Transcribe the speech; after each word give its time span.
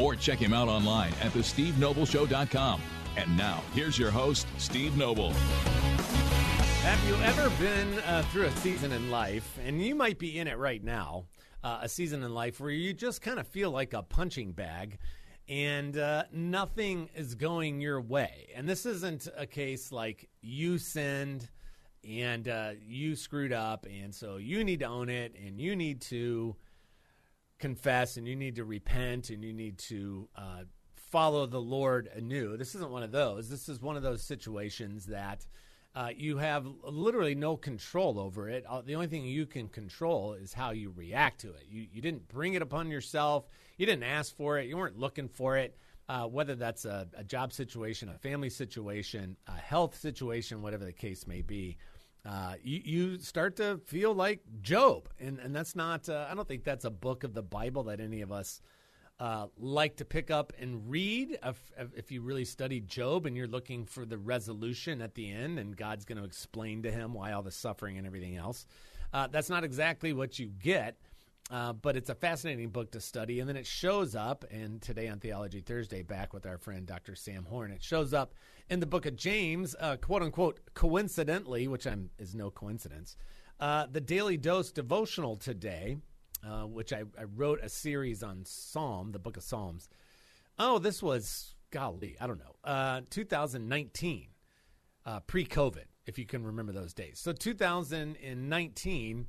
Or 0.00 0.16
check 0.16 0.38
him 0.38 0.52
out 0.52 0.68
online 0.68 1.12
at 1.20 1.32
thestevenobleshow.com. 1.32 2.80
And 3.16 3.36
now, 3.36 3.62
here's 3.74 3.98
your 3.98 4.10
host, 4.10 4.46
Steve 4.56 4.96
Noble. 4.96 5.32
Have 6.82 7.06
you 7.06 7.14
ever 7.24 7.50
been 7.62 7.98
uh, 8.00 8.22
through 8.32 8.46
a 8.46 8.56
season 8.56 8.92
in 8.92 9.10
life, 9.10 9.58
and 9.64 9.84
you 9.84 9.94
might 9.94 10.18
be 10.18 10.38
in 10.38 10.48
it 10.48 10.56
right 10.56 10.82
now, 10.82 11.26
uh, 11.62 11.80
a 11.82 11.88
season 11.88 12.22
in 12.22 12.32
life 12.32 12.58
where 12.58 12.70
you 12.70 12.94
just 12.94 13.20
kind 13.20 13.38
of 13.38 13.46
feel 13.46 13.70
like 13.70 13.92
a 13.92 14.02
punching 14.02 14.52
bag 14.52 14.96
and 15.46 15.98
uh, 15.98 16.24
nothing 16.32 17.10
is 17.14 17.34
going 17.34 17.80
your 17.82 18.00
way? 18.00 18.48
And 18.56 18.66
this 18.66 18.86
isn't 18.86 19.28
a 19.36 19.46
case 19.46 19.92
like 19.92 20.30
you 20.40 20.78
sinned 20.78 21.50
and 22.08 22.48
uh, 22.48 22.70
you 22.82 23.14
screwed 23.14 23.52
up, 23.52 23.84
and 23.84 24.14
so 24.14 24.38
you 24.38 24.64
need 24.64 24.80
to 24.80 24.86
own 24.86 25.10
it 25.10 25.34
and 25.36 25.60
you 25.60 25.76
need 25.76 26.00
to 26.02 26.56
confess 27.60 28.16
and 28.16 28.26
you 28.26 28.34
need 28.34 28.56
to 28.56 28.64
repent 28.64 29.30
and 29.30 29.44
you 29.44 29.52
need 29.52 29.78
to 29.78 30.28
uh, 30.36 30.62
follow 30.96 31.46
the 31.46 31.60
Lord 31.60 32.08
anew. 32.14 32.56
This 32.56 32.74
isn't 32.74 32.90
one 32.90 33.02
of 33.02 33.12
those. 33.12 33.48
This 33.48 33.68
is 33.68 33.80
one 33.80 33.96
of 33.96 34.02
those 34.02 34.22
situations 34.22 35.06
that 35.06 35.46
uh, 35.94 36.10
you 36.16 36.38
have 36.38 36.66
literally 36.84 37.34
no 37.34 37.56
control 37.56 38.18
over 38.18 38.48
it. 38.48 38.64
Uh, 38.68 38.80
the 38.80 38.94
only 38.94 39.08
thing 39.08 39.24
you 39.24 39.44
can 39.44 39.68
control 39.68 40.34
is 40.34 40.52
how 40.52 40.70
you 40.70 40.92
react 40.94 41.40
to 41.40 41.48
it. 41.48 41.64
You, 41.68 41.86
you 41.92 42.00
didn't 42.00 42.28
bring 42.28 42.54
it 42.54 42.62
upon 42.62 42.90
yourself, 42.90 43.46
you 43.76 43.86
didn't 43.86 44.04
ask 44.04 44.36
for 44.36 44.58
it, 44.58 44.68
you 44.68 44.76
weren't 44.76 44.98
looking 44.98 45.28
for 45.28 45.56
it. 45.56 45.76
Uh, 46.08 46.26
whether 46.26 46.56
that's 46.56 46.86
a, 46.86 47.06
a 47.16 47.22
job 47.22 47.52
situation, 47.52 48.08
a 48.08 48.18
family 48.18 48.50
situation, 48.50 49.36
a 49.46 49.52
health 49.52 49.96
situation, 49.96 50.60
whatever 50.60 50.84
the 50.84 50.92
case 50.92 51.24
may 51.24 51.40
be, 51.40 51.76
uh, 52.24 52.54
you, 52.62 52.80
you 52.84 53.18
start 53.18 53.56
to 53.56 53.80
feel 53.86 54.14
like 54.14 54.40
Job. 54.60 55.08
And, 55.18 55.38
and 55.38 55.54
that's 55.54 55.74
not, 55.74 56.08
uh, 56.08 56.26
I 56.30 56.34
don't 56.34 56.46
think 56.46 56.64
that's 56.64 56.84
a 56.84 56.90
book 56.90 57.24
of 57.24 57.34
the 57.34 57.42
Bible 57.42 57.84
that 57.84 58.00
any 58.00 58.20
of 58.20 58.30
us 58.30 58.60
uh, 59.18 59.46
like 59.58 59.96
to 59.96 60.04
pick 60.04 60.30
up 60.30 60.52
and 60.58 60.90
read. 60.90 61.38
If, 61.42 61.72
if 61.94 62.10
you 62.10 62.22
really 62.22 62.44
study 62.44 62.80
Job 62.80 63.26
and 63.26 63.36
you're 63.36 63.46
looking 63.46 63.84
for 63.84 64.04
the 64.04 64.18
resolution 64.18 65.00
at 65.02 65.14
the 65.14 65.30
end 65.30 65.58
and 65.58 65.76
God's 65.76 66.04
going 66.04 66.18
to 66.18 66.24
explain 66.24 66.82
to 66.82 66.90
him 66.90 67.14
why 67.14 67.32
all 67.32 67.42
the 67.42 67.50
suffering 67.50 67.98
and 67.98 68.06
everything 68.06 68.36
else, 68.36 68.66
uh, 69.12 69.26
that's 69.26 69.50
not 69.50 69.64
exactly 69.64 70.12
what 70.12 70.38
you 70.38 70.46
get. 70.46 70.96
Uh, 71.50 71.72
but 71.72 71.96
it's 71.96 72.10
a 72.10 72.14
fascinating 72.14 72.68
book 72.70 72.92
to 72.92 73.00
study. 73.00 73.40
And 73.40 73.48
then 73.48 73.56
it 73.56 73.66
shows 73.66 74.14
up, 74.14 74.44
and 74.50 74.80
today 74.80 75.08
on 75.08 75.18
Theology 75.18 75.60
Thursday, 75.60 76.02
back 76.02 76.32
with 76.32 76.46
our 76.46 76.58
friend 76.58 76.86
Dr. 76.86 77.16
Sam 77.16 77.44
Horn, 77.44 77.72
it 77.72 77.82
shows 77.82 78.14
up 78.14 78.34
in 78.68 78.78
the 78.78 78.86
book 78.86 79.04
of 79.04 79.16
James, 79.16 79.74
uh, 79.80 79.96
quote 79.96 80.22
unquote, 80.22 80.60
coincidentally, 80.74 81.66
which 81.66 81.86
I'm, 81.88 82.10
is 82.18 82.36
no 82.36 82.50
coincidence. 82.50 83.16
Uh, 83.58 83.86
the 83.90 84.00
Daily 84.00 84.36
Dose 84.36 84.70
devotional 84.70 85.36
today, 85.36 85.96
uh, 86.46 86.62
which 86.62 86.92
I, 86.92 87.02
I, 87.18 87.24
wrote 87.24 87.60
a 87.62 87.68
series 87.68 88.22
on 88.22 88.44
Psalm, 88.44 89.10
the 89.12 89.18
book 89.18 89.36
of 89.36 89.42
Psalms. 89.42 89.88
Oh, 90.58 90.78
this 90.78 91.02
was, 91.02 91.56
golly, 91.70 92.16
I 92.20 92.26
don't 92.26 92.38
know, 92.38 92.54
uh, 92.64 93.02
2019, 93.10 94.28
uh, 95.04 95.20
pre 95.20 95.44
COVID, 95.44 95.84
if 96.06 96.18
you 96.18 96.24
can 96.24 96.44
remember 96.44 96.72
those 96.72 96.94
days. 96.94 97.18
So 97.18 97.32
2019 97.32 99.26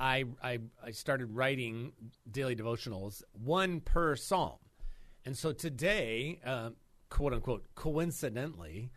I, 0.00 0.24
I, 0.42 0.58
I 0.84 0.90
started 0.92 1.36
writing 1.36 1.92
daily 2.30 2.56
devotionals, 2.56 3.22
one 3.32 3.80
per 3.80 4.16
psalm. 4.16 4.56
And 5.26 5.36
so 5.36 5.52
today, 5.52 6.40
uh, 6.44 6.70
quote 7.10 7.34
unquote, 7.34 7.66
coincidentally, 7.74 8.90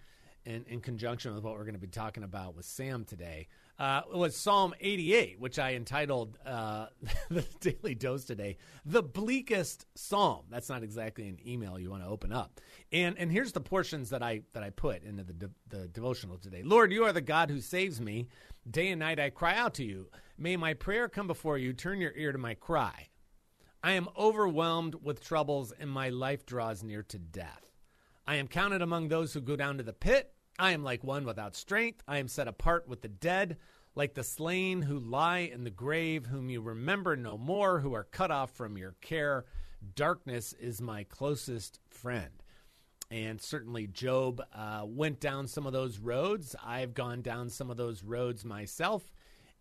in, 0.45 0.65
in 0.67 0.81
conjunction 0.81 1.33
with 1.33 1.43
what 1.43 1.53
we're 1.53 1.63
going 1.63 1.73
to 1.73 1.79
be 1.79 1.87
talking 1.87 2.23
about 2.23 2.55
with 2.55 2.65
Sam 2.65 3.05
today, 3.05 3.47
uh, 3.79 4.01
was 4.13 4.35
Psalm 4.35 4.73
88, 4.79 5.39
which 5.39 5.57
I 5.57 5.73
entitled 5.73 6.37
uh, 6.45 6.87
the 7.29 7.45
Daily 7.59 7.95
Dose 7.95 8.25
today, 8.25 8.57
the 8.85 9.01
bleakest 9.01 9.85
psalm. 9.95 10.43
That's 10.49 10.69
not 10.69 10.83
exactly 10.83 11.27
an 11.27 11.37
email 11.45 11.79
you 11.79 11.89
want 11.89 12.03
to 12.03 12.09
open 12.09 12.31
up. 12.31 12.59
And 12.91 13.17
and 13.17 13.31
here's 13.31 13.51
the 13.51 13.61
portions 13.61 14.09
that 14.11 14.21
I 14.21 14.41
that 14.53 14.63
I 14.63 14.69
put 14.69 15.03
into 15.03 15.23
the 15.23 15.33
de- 15.33 15.49
the 15.69 15.87
devotional 15.87 16.37
today. 16.37 16.61
Lord, 16.63 16.91
you 16.91 17.03
are 17.05 17.13
the 17.13 17.21
God 17.21 17.49
who 17.49 17.59
saves 17.59 17.99
me. 17.99 18.27
Day 18.69 18.89
and 18.89 18.99
night 18.99 19.19
I 19.19 19.29
cry 19.29 19.55
out 19.55 19.73
to 19.75 19.83
you. 19.83 20.07
May 20.43 20.57
my 20.57 20.73
prayer 20.73 21.07
come 21.07 21.27
before 21.27 21.57
you. 21.57 21.71
Turn 21.71 22.01
your 22.01 22.11
ear 22.17 22.33
to 22.33 22.37
my 22.37 22.53
cry. 22.53 23.07
I 23.81 23.93
am 23.93 24.09
overwhelmed 24.17 24.95
with 25.01 25.23
troubles, 25.23 25.71
and 25.79 25.89
my 25.89 26.09
life 26.09 26.45
draws 26.45 26.83
near 26.83 27.01
to 27.03 27.17
death. 27.17 27.71
I 28.27 28.35
am 28.35 28.49
counted 28.49 28.81
among 28.81 29.07
those 29.07 29.31
who 29.31 29.39
go 29.39 29.55
down 29.55 29.77
to 29.77 29.83
the 29.83 29.93
pit. 29.93 30.33
I 30.59 30.71
am 30.71 30.83
like 30.83 31.01
one 31.01 31.23
without 31.23 31.55
strength. 31.55 32.03
I 32.09 32.17
am 32.17 32.27
set 32.27 32.49
apart 32.49 32.89
with 32.89 33.01
the 33.01 33.07
dead, 33.07 33.55
like 33.95 34.15
the 34.15 34.23
slain 34.25 34.81
who 34.81 34.99
lie 34.99 35.49
in 35.49 35.63
the 35.63 35.69
grave, 35.69 36.25
whom 36.25 36.49
you 36.49 36.59
remember 36.59 37.15
no 37.15 37.37
more, 37.37 37.79
who 37.79 37.93
are 37.93 38.03
cut 38.03 38.29
off 38.29 38.51
from 38.51 38.77
your 38.77 38.95
care. 38.99 39.45
Darkness 39.95 40.51
is 40.59 40.81
my 40.81 41.05
closest 41.05 41.79
friend. 41.89 42.43
And 43.09 43.39
certainly, 43.39 43.87
Job 43.87 44.41
uh, 44.53 44.81
went 44.85 45.21
down 45.21 45.47
some 45.47 45.65
of 45.65 45.71
those 45.71 45.99
roads. 45.99 46.53
I've 46.61 46.93
gone 46.93 47.21
down 47.21 47.49
some 47.49 47.71
of 47.71 47.77
those 47.77 48.03
roads 48.03 48.43
myself, 48.43 49.12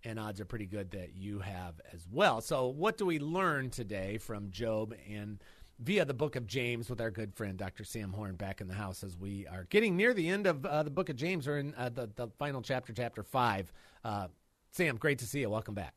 and 0.04 0.18
odds 0.18 0.40
are 0.40 0.44
pretty 0.44 0.66
good 0.66 0.90
that 0.92 1.14
you 1.14 1.38
have 1.40 1.80
as 1.92 2.06
well. 2.10 2.40
So, 2.40 2.68
what 2.68 2.98
do 2.98 3.06
we 3.06 3.18
learn 3.18 3.70
today 3.70 4.18
from 4.18 4.50
Job 4.50 4.94
and 5.08 5.42
via 5.78 6.04
the 6.04 6.14
book 6.14 6.36
of 6.36 6.46
James 6.46 6.88
with 6.88 7.00
our 7.00 7.10
good 7.10 7.34
friend 7.34 7.58
Dr. 7.58 7.84
Sam 7.84 8.12
Horn 8.12 8.36
back 8.36 8.60
in 8.60 8.68
the 8.68 8.74
house 8.74 9.02
as 9.02 9.16
we 9.16 9.46
are 9.48 9.66
getting 9.70 9.96
near 9.96 10.14
the 10.14 10.28
end 10.28 10.46
of 10.46 10.64
uh, 10.64 10.82
the 10.82 10.90
book 10.90 11.08
of 11.08 11.16
James. 11.16 11.46
We're 11.46 11.58
in 11.58 11.74
uh, 11.76 11.88
the, 11.88 12.10
the 12.14 12.28
final 12.38 12.62
chapter, 12.62 12.92
chapter 12.92 13.22
five. 13.22 13.72
Uh, 14.04 14.28
Sam, 14.70 14.96
great 14.96 15.18
to 15.18 15.26
see 15.26 15.40
you. 15.40 15.50
Welcome 15.50 15.74
back. 15.74 15.94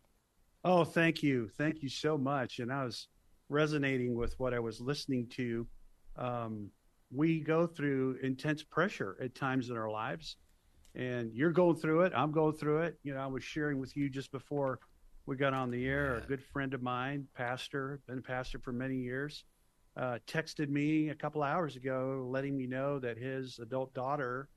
Oh, 0.63 0.83
thank 0.83 1.21
you. 1.21 1.47
Thank 1.57 1.83
you 1.83 1.89
so 1.89 2.17
much. 2.17 2.59
And 2.59 2.73
I 2.73 2.83
was 2.83 3.07
resonating 3.49 4.15
with 4.15 4.39
what 4.39 4.53
I 4.53 4.59
was 4.59 4.81
listening 4.81 5.27
to. 5.35 5.67
Um, 6.17 6.71
we 7.11 7.39
go 7.39 7.67
through 7.67 8.17
intense 8.23 8.63
pressure 8.63 9.15
at 9.21 9.35
times 9.35 9.69
in 9.69 9.77
our 9.77 9.91
lives, 9.91 10.37
and 10.95 11.31
you're 11.33 11.51
going 11.51 11.75
through 11.75 12.01
it. 12.01 12.13
I'm 12.15 12.31
going 12.31 12.53
through 12.53 12.83
it. 12.83 12.97
You 13.03 13.13
know, 13.13 13.19
I 13.19 13.27
was 13.27 13.43
sharing 13.43 13.79
with 13.79 13.95
you 13.97 14.09
just 14.09 14.31
before 14.31 14.79
we 15.25 15.35
got 15.35 15.53
on 15.53 15.71
the 15.71 15.85
air. 15.85 16.17
Yeah. 16.17 16.23
A 16.23 16.27
good 16.27 16.43
friend 16.43 16.73
of 16.73 16.81
mine, 16.81 17.27
pastor, 17.35 17.99
been 18.07 18.19
a 18.19 18.21
pastor 18.21 18.59
for 18.59 18.71
many 18.71 18.95
years 18.95 19.43
uh, 19.97 20.19
texted 20.27 20.69
me 20.69 21.09
a 21.09 21.15
couple 21.15 21.41
hours 21.43 21.75
ago, 21.75 22.27
letting 22.29 22.57
me 22.57 22.67
know 22.67 22.99
that 22.99 23.17
his 23.17 23.59
adult 23.59 23.93
daughter 23.93 24.49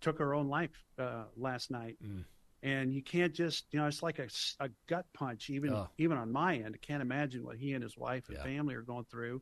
took 0.00 0.18
her 0.18 0.34
own 0.34 0.48
life 0.48 0.84
uh, 0.98 1.24
last 1.36 1.70
night. 1.70 1.96
Mm. 2.04 2.24
And 2.62 2.92
you 2.92 3.02
can't 3.02 3.32
just, 3.32 3.66
you 3.70 3.78
know, 3.78 3.86
it's 3.86 4.02
like 4.02 4.18
a, 4.18 4.28
a 4.58 4.68
gut 4.86 5.06
punch, 5.14 5.48
even 5.48 5.72
oh. 5.72 5.88
even 5.96 6.18
on 6.18 6.30
my 6.30 6.56
end. 6.56 6.74
I 6.74 6.86
can't 6.86 7.00
imagine 7.00 7.44
what 7.44 7.56
he 7.56 7.72
and 7.72 7.82
his 7.82 7.96
wife 7.96 8.28
and 8.28 8.36
yeah. 8.36 8.44
family 8.44 8.74
are 8.74 8.82
going 8.82 9.06
through. 9.10 9.40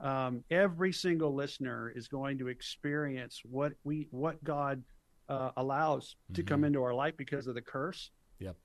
Um, 0.00 0.42
every 0.50 0.92
single 0.92 1.34
listener 1.34 1.92
is 1.94 2.08
going 2.08 2.38
to 2.38 2.48
experience 2.48 3.42
what 3.44 3.72
we 3.84 4.08
what 4.10 4.42
God 4.42 4.82
uh, 5.30 5.52
allows 5.56 6.16
mm-hmm. 6.24 6.34
to 6.34 6.42
come 6.42 6.58
mm-hmm. 6.58 6.66
into 6.66 6.82
our 6.82 6.92
life 6.92 7.16
because 7.16 7.46
of 7.46 7.54
the 7.54 7.62
curse, 7.62 8.10
yep, 8.38 8.56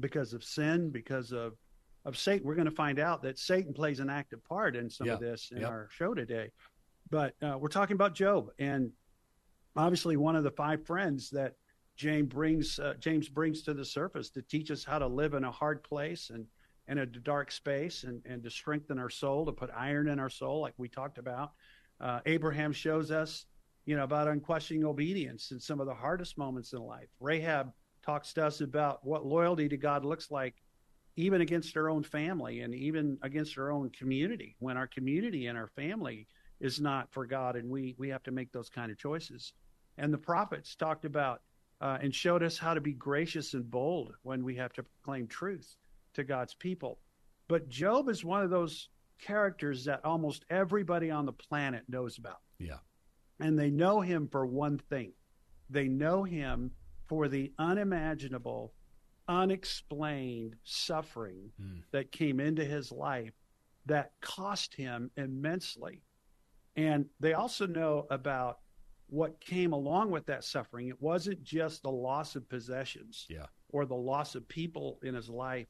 because 0.00 0.32
of 0.32 0.42
sin, 0.42 0.90
because 0.90 1.30
of 1.32 1.52
of 2.04 2.18
Satan. 2.18 2.46
We're 2.46 2.56
going 2.56 2.68
to 2.68 2.74
find 2.74 2.98
out 2.98 3.22
that 3.22 3.38
Satan 3.38 3.72
plays 3.72 4.00
an 4.00 4.10
active 4.10 4.44
part 4.44 4.74
in 4.74 4.90
some 4.90 5.08
of 5.08 5.20
this 5.20 5.50
in 5.52 5.60
yep. 5.60 5.70
our 5.70 5.88
show 5.90 6.14
today. 6.14 6.50
But 7.10 7.34
uh, 7.42 7.56
we're 7.58 7.68
talking 7.68 7.94
about 7.94 8.14
Job, 8.14 8.48
and 8.58 8.90
obviously 9.76 10.16
one 10.16 10.36
of 10.36 10.44
the 10.44 10.50
five 10.50 10.86
friends 10.86 11.30
that 11.30 11.54
James 11.96 12.32
brings 12.32 12.78
uh, 12.78 12.94
James 12.98 13.28
brings 13.28 13.62
to 13.62 13.74
the 13.74 13.84
surface 13.84 14.30
to 14.30 14.42
teach 14.42 14.70
us 14.70 14.84
how 14.84 14.98
to 14.98 15.06
live 15.06 15.34
in 15.34 15.44
a 15.44 15.50
hard 15.50 15.84
place 15.84 16.30
and 16.30 16.46
in 16.88 16.98
a 16.98 17.06
dark 17.06 17.50
space, 17.50 18.04
and 18.04 18.20
and 18.24 18.42
to 18.42 18.50
strengthen 18.50 18.98
our 18.98 19.10
soul, 19.10 19.46
to 19.46 19.52
put 19.52 19.70
iron 19.76 20.08
in 20.08 20.18
our 20.18 20.30
soul, 20.30 20.60
like 20.60 20.74
we 20.78 20.88
talked 20.88 21.18
about. 21.18 21.52
Uh, 22.00 22.20
Abraham 22.26 22.72
shows 22.72 23.10
us, 23.10 23.46
you 23.86 23.96
know, 23.96 24.04
about 24.04 24.28
unquestioning 24.28 24.84
obedience 24.84 25.50
in 25.50 25.60
some 25.60 25.80
of 25.80 25.86
the 25.86 25.94
hardest 25.94 26.38
moments 26.38 26.72
in 26.72 26.80
life. 26.80 27.08
Rahab 27.20 27.72
talks 28.04 28.32
to 28.34 28.46
us 28.46 28.60
about 28.60 29.04
what 29.04 29.26
loyalty 29.26 29.68
to 29.68 29.76
God 29.76 30.04
looks 30.04 30.30
like 30.30 30.54
even 31.16 31.40
against 31.40 31.76
our 31.76 31.88
own 31.88 32.02
family 32.02 32.60
and 32.60 32.74
even 32.74 33.18
against 33.22 33.56
our 33.56 33.70
own 33.70 33.90
community 33.90 34.56
when 34.58 34.76
our 34.76 34.86
community 34.86 35.46
and 35.46 35.56
our 35.56 35.68
family 35.68 36.26
is 36.60 36.80
not 36.80 37.12
for 37.12 37.26
God 37.26 37.56
and 37.56 37.68
we 37.70 37.94
we 37.98 38.08
have 38.08 38.22
to 38.24 38.32
make 38.32 38.52
those 38.52 38.68
kind 38.68 38.90
of 38.90 38.98
choices. 38.98 39.52
And 39.96 40.12
the 40.12 40.18
prophets 40.18 40.74
talked 40.74 41.04
about 41.04 41.42
uh, 41.80 41.98
and 42.00 42.14
showed 42.14 42.42
us 42.42 42.58
how 42.58 42.74
to 42.74 42.80
be 42.80 42.92
gracious 42.92 43.54
and 43.54 43.70
bold 43.70 44.14
when 44.22 44.44
we 44.44 44.56
have 44.56 44.72
to 44.74 44.82
proclaim 44.82 45.26
truth 45.26 45.76
to 46.14 46.24
God's 46.24 46.54
people. 46.54 46.98
But 47.48 47.68
Job 47.68 48.08
is 48.08 48.24
one 48.24 48.42
of 48.42 48.50
those 48.50 48.88
characters 49.20 49.84
that 49.84 50.04
almost 50.04 50.44
everybody 50.50 51.10
on 51.10 51.26
the 51.26 51.32
planet 51.32 51.84
knows 51.88 52.18
about. 52.18 52.40
Yeah. 52.58 52.78
And 53.40 53.58
they 53.58 53.70
know 53.70 54.00
him 54.00 54.28
for 54.28 54.46
one 54.46 54.78
thing 54.78 55.12
they 55.70 55.88
know 55.88 56.22
him 56.24 56.70
for 57.08 57.26
the 57.26 57.52
unimaginable, 57.58 58.74
unexplained 59.28 60.54
suffering 60.62 61.50
Mm. 61.60 61.82
that 61.90 62.12
came 62.12 62.38
into 62.38 62.64
his 62.64 62.92
life 62.92 63.32
that 63.86 64.12
cost 64.20 64.74
him 64.74 65.10
immensely. 65.16 66.02
And 66.76 67.08
they 67.20 67.32
also 67.34 67.66
know 67.66 68.06
about 68.10 68.60
what 69.06 69.40
came 69.40 69.72
along 69.72 70.10
with 70.10 70.26
that 70.26 70.44
suffering. 70.44 70.88
It 70.88 71.00
wasn't 71.00 71.42
just 71.42 71.82
the 71.82 71.90
loss 71.92 72.36
of 72.36 72.48
possessions 72.48 73.26
Yeah. 73.28 73.46
or 73.70 73.86
the 73.86 73.94
loss 73.96 74.34
of 74.34 74.46
people 74.48 74.98
in 75.02 75.14
his 75.14 75.28
life, 75.28 75.68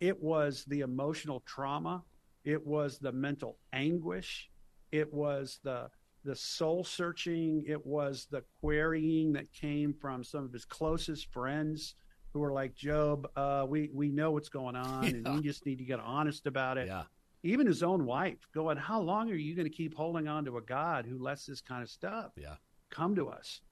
it 0.00 0.20
was 0.22 0.64
the 0.64 0.80
emotional 0.80 1.40
trauma, 1.40 2.04
it 2.44 2.64
was 2.66 2.98
the 2.98 3.12
mental 3.12 3.58
anguish, 3.72 4.50
it 4.92 5.12
was 5.12 5.58
the 5.62 5.90
the 6.26 6.36
soul 6.36 6.84
searching, 6.84 7.62
it 7.66 7.86
was 7.86 8.26
the 8.30 8.42
querying 8.60 9.32
that 9.32 9.52
came 9.52 9.94
from 9.94 10.22
some 10.24 10.44
of 10.44 10.52
his 10.52 10.64
closest 10.64 11.32
friends 11.32 11.94
who 12.34 12.40
were 12.40 12.52
like, 12.52 12.74
Job, 12.74 13.26
uh, 13.36 13.64
we, 13.66 13.88
we 13.94 14.10
know 14.10 14.32
what's 14.32 14.48
going 14.50 14.76
on 14.76 15.04
Yeah. 15.04 15.10
and 15.10 15.26
you 15.36 15.42
just 15.42 15.64
need 15.64 15.78
to 15.78 15.84
get 15.84 16.00
honest 16.00 16.46
about 16.46 16.76
it 16.78 16.88
Yeah. 16.88 17.04
even 17.42 17.66
his 17.66 17.82
own 17.82 18.04
wife 18.04 18.38
going, 18.52 18.76
How 18.76 19.00
long 19.00 19.30
are 19.30 19.34
you 19.36 19.54
going 19.54 19.70
to 19.70 19.74
keep 19.74 19.94
holding 19.94 20.28
on 20.28 20.44
to 20.44 20.58
a 20.58 20.62
God 20.62 21.06
who 21.06 21.18
lets 21.18 21.46
this 21.46 21.60
kind 21.62 21.82
of 21.82 21.88
stuff 21.88 22.32
Yeah. 22.36 22.56
come 22.90 23.14
to 23.14 23.28
us? 23.28 23.62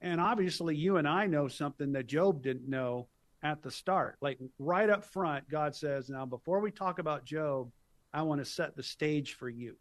And 0.00 0.20
obviously, 0.20 0.76
you 0.76 0.98
and 0.98 1.08
I 1.08 1.26
know 1.26 1.48
something 1.48 1.90
that 1.92 2.06
Job 2.06 2.42
didn't 2.42 2.68
know 2.68 3.08
at 3.42 3.62
the 3.62 3.70
start. 3.70 4.16
Like 4.20 4.38
right 4.58 4.90
up 4.90 5.02
front, 5.04 5.48
God 5.48 5.74
says, 5.74 6.10
Now, 6.10 6.26
before 6.26 6.60
we 6.60 6.70
talk 6.70 6.98
about 6.98 7.24
Job, 7.24 7.70
I 8.12 8.22
want 8.22 8.40
to 8.40 8.44
set 8.44 8.76
the 8.76 8.82
stage 8.82 9.34
for 9.34 9.48
you. 9.48 9.76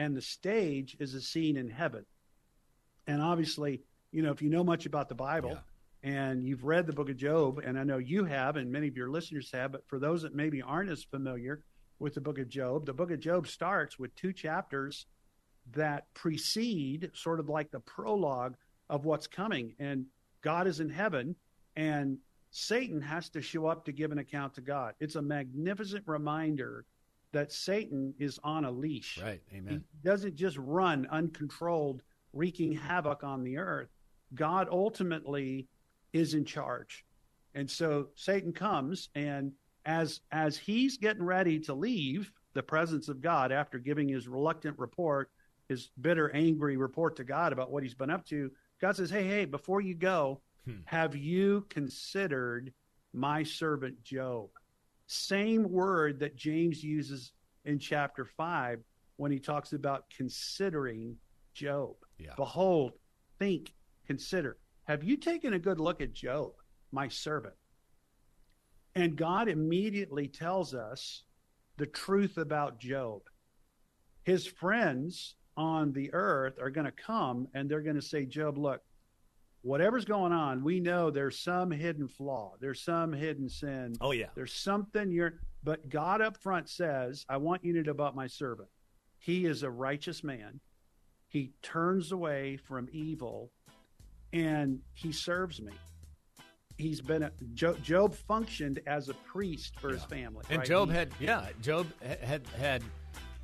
And 0.00 0.16
the 0.16 0.22
stage 0.22 0.96
is 0.98 1.12
a 1.12 1.20
scene 1.20 1.58
in 1.58 1.68
heaven. 1.68 2.06
And 3.06 3.20
obviously, 3.20 3.82
you 4.12 4.22
know, 4.22 4.30
if 4.32 4.40
you 4.40 4.48
know 4.48 4.64
much 4.64 4.86
about 4.86 5.10
the 5.10 5.14
Bible, 5.14 5.50
Yeah. 5.50 5.60
and 6.02 6.42
you've 6.42 6.64
read 6.64 6.86
the 6.86 6.94
book 6.94 7.10
of 7.10 7.18
Job, 7.18 7.58
and 7.58 7.78
I 7.78 7.84
know 7.84 7.98
you 7.98 8.24
have, 8.24 8.56
and 8.56 8.72
many 8.72 8.88
of 8.88 8.96
your 8.96 9.10
listeners 9.10 9.50
have, 9.52 9.72
but 9.72 9.86
for 9.88 9.98
those 9.98 10.22
that 10.22 10.34
maybe 10.34 10.62
aren't 10.62 10.88
as 10.88 11.04
familiar 11.04 11.62
with 11.98 12.14
the 12.14 12.22
book 12.22 12.38
of 12.38 12.48
Job, 12.48 12.86
the 12.86 12.94
book 12.94 13.10
of 13.10 13.20
Job 13.20 13.46
starts 13.46 13.98
with 13.98 14.14
two 14.14 14.32
chapters 14.32 15.04
that 15.72 16.06
precede 16.14 17.10
sort 17.12 17.38
of 17.38 17.50
like 17.50 17.70
the 17.70 17.80
prologue 17.80 18.56
of 18.88 19.04
what's 19.04 19.26
coming. 19.26 19.74
And 19.78 20.06
God 20.40 20.66
is 20.66 20.80
in 20.80 20.88
heaven, 20.88 21.36
and 21.76 22.20
Satan 22.50 23.02
has 23.02 23.28
to 23.30 23.42
show 23.42 23.66
up 23.66 23.84
to 23.84 23.92
give 23.92 24.12
an 24.12 24.18
account 24.18 24.54
to 24.54 24.62
God. 24.62 24.94
It's 24.98 25.16
a 25.16 25.22
magnificent 25.22 26.04
reminder 26.08 26.86
that 27.32 27.52
Satan 27.52 28.14
is 28.18 28.38
on 28.42 28.64
a 28.64 28.70
leash. 28.70 29.18
Right. 29.22 29.40
Amen. 29.54 29.84
He 29.92 30.08
doesn't 30.08 30.34
just 30.34 30.56
run 30.58 31.06
uncontrolled, 31.10 32.02
wreaking 32.32 32.72
havoc 32.72 33.22
on 33.24 33.42
the 33.44 33.58
earth. 33.58 33.88
God 34.34 34.68
ultimately 34.70 35.68
is 36.12 36.34
in 36.34 36.44
charge. 36.44 37.04
And 37.54 37.70
so 37.70 38.08
Satan 38.14 38.52
comes 38.52 39.08
and 39.14 39.52
as 39.86 40.20
as 40.30 40.56
he's 40.56 40.98
getting 40.98 41.22
ready 41.22 41.58
to 41.60 41.74
leave 41.74 42.30
the 42.52 42.62
presence 42.62 43.08
of 43.08 43.20
God 43.20 43.50
after 43.52 43.78
giving 43.78 44.08
his 44.08 44.28
reluctant 44.28 44.78
report, 44.78 45.30
his 45.68 45.90
bitter, 46.00 46.30
angry 46.34 46.76
report 46.76 47.16
to 47.16 47.24
God 47.24 47.52
about 47.52 47.70
what 47.70 47.82
he's 47.82 47.94
been 47.94 48.10
up 48.10 48.26
to, 48.26 48.50
God 48.80 48.96
says, 48.96 49.10
Hey, 49.10 49.24
hey, 49.26 49.44
before 49.44 49.80
you 49.80 49.94
go, 49.94 50.40
Hmm. 50.66 50.80
have 50.84 51.16
you 51.16 51.64
considered 51.70 52.72
my 53.14 53.42
servant 53.42 54.02
Job? 54.02 54.50
Same 55.12 55.68
word 55.68 56.20
that 56.20 56.36
James 56.36 56.84
uses 56.84 57.32
in 57.64 57.80
chapter 57.80 58.24
5 58.24 58.78
when 59.16 59.32
he 59.32 59.40
talks 59.40 59.72
about 59.72 60.04
considering 60.16 61.16
Job. 61.52 61.96
Yeah. 62.20 62.34
Behold, 62.36 62.92
think, 63.40 63.74
consider. 64.06 64.58
Have 64.84 65.02
you 65.02 65.16
taken 65.16 65.54
a 65.54 65.58
good 65.58 65.80
look 65.80 66.00
at 66.00 66.12
Job, 66.12 66.52
my 66.92 67.08
servant? 67.08 67.56
And 68.94 69.16
God 69.16 69.48
immediately 69.48 70.28
tells 70.28 70.74
us 70.74 71.24
the 71.76 71.86
truth 71.86 72.38
about 72.38 72.78
Job. 72.78 73.22
His 74.22 74.46
friends 74.46 75.34
on 75.56 75.92
the 75.92 76.14
earth 76.14 76.60
are 76.60 76.70
going 76.70 76.86
to 76.86 76.92
come 76.92 77.48
and 77.52 77.68
they're 77.68 77.82
going 77.82 77.96
to 77.96 78.02
say, 78.02 78.26
Job, 78.26 78.56
look, 78.56 78.80
whatever's 79.62 80.04
going 80.04 80.32
on, 80.32 80.64
we 80.64 80.80
know 80.80 81.10
there's 81.10 81.38
some 81.38 81.70
hidden 81.70 82.08
flaw, 82.08 82.54
there's 82.60 82.82
some 82.82 83.12
hidden 83.12 83.48
sin, 83.48 83.94
Oh 84.00 84.12
yeah. 84.12 84.26
there's 84.34 84.54
something 84.54 85.10
you're, 85.10 85.34
but 85.62 85.88
God 85.88 86.20
up 86.20 86.36
front 86.38 86.68
says, 86.68 87.24
I 87.28 87.36
want 87.36 87.64
you 87.64 87.72
to 87.74 87.82
know 87.82 87.90
about 87.90 88.14
my 88.16 88.26
servant. 88.26 88.68
He 89.18 89.44
is 89.44 89.62
a 89.62 89.70
righteous 89.70 90.24
man. 90.24 90.60
He 91.28 91.52
turns 91.62 92.10
away 92.12 92.56
from 92.56 92.88
evil 92.92 93.52
and 94.32 94.80
he 94.94 95.12
serves 95.12 95.60
me. 95.60 95.72
He's 96.78 97.02
been 97.02 97.24
a, 97.24 97.30
Job, 97.52 97.82
Job 97.82 98.14
functioned 98.14 98.80
as 98.86 99.10
a 99.10 99.14
priest 99.14 99.78
for 99.78 99.90
his 99.90 100.02
family. 100.04 100.44
And 100.48 100.60
right? 100.60 100.66
Job 100.66 100.88
He- 100.88 100.94
had, 100.94 101.10
yeah, 101.20 101.48
Job 101.60 101.86
had 102.02 102.46
had, 102.58 102.82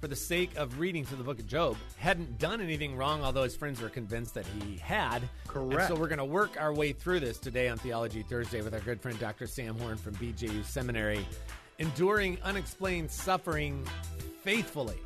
for 0.07 0.11
the 0.11 0.15
sake 0.15 0.55
of 0.55 0.79
reading 0.79 1.05
through 1.05 1.17
the 1.17 1.25
book 1.25 1.41
of 1.41 1.49
Job, 1.49 1.77
hadn't 1.97 2.39
done 2.39 2.61
anything 2.61 2.95
wrong, 2.95 3.25
although 3.25 3.43
his 3.43 3.57
friends 3.57 3.81
were 3.81 3.89
convinced 3.89 4.35
that 4.35 4.47
he 4.47 4.77
had. 4.77 5.17
And 5.17 5.29
Correct. 5.49 5.89
so 5.89 5.97
we're 5.97 6.07
going 6.07 6.19
to 6.19 6.25
work 6.25 6.57
our 6.61 6.73
way 6.73 6.93
through 6.93 7.19
this 7.19 7.41
today 7.41 7.69
on 7.69 7.77
Theology 7.77 8.23
Thursday 8.23 8.63
with 8.63 8.73
our 8.73 8.79
good 8.79 9.01
friend 9.01 9.19
Dr. 9.19 9.49
Sam 9.49 9.77
Horn 9.81 9.97
from 9.97 10.15
BJU 10.15 10.65
Seminary, 10.65 11.27
enduring 11.81 12.39
unexplained 12.45 13.11
suffering 13.11 13.85
faithfully 14.45 14.99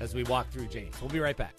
as 0.00 0.12
we 0.12 0.24
walk 0.24 0.50
through 0.50 0.66
James. 0.66 1.00
We'll 1.00 1.10
be 1.10 1.20
right 1.20 1.36
back. 1.36 1.54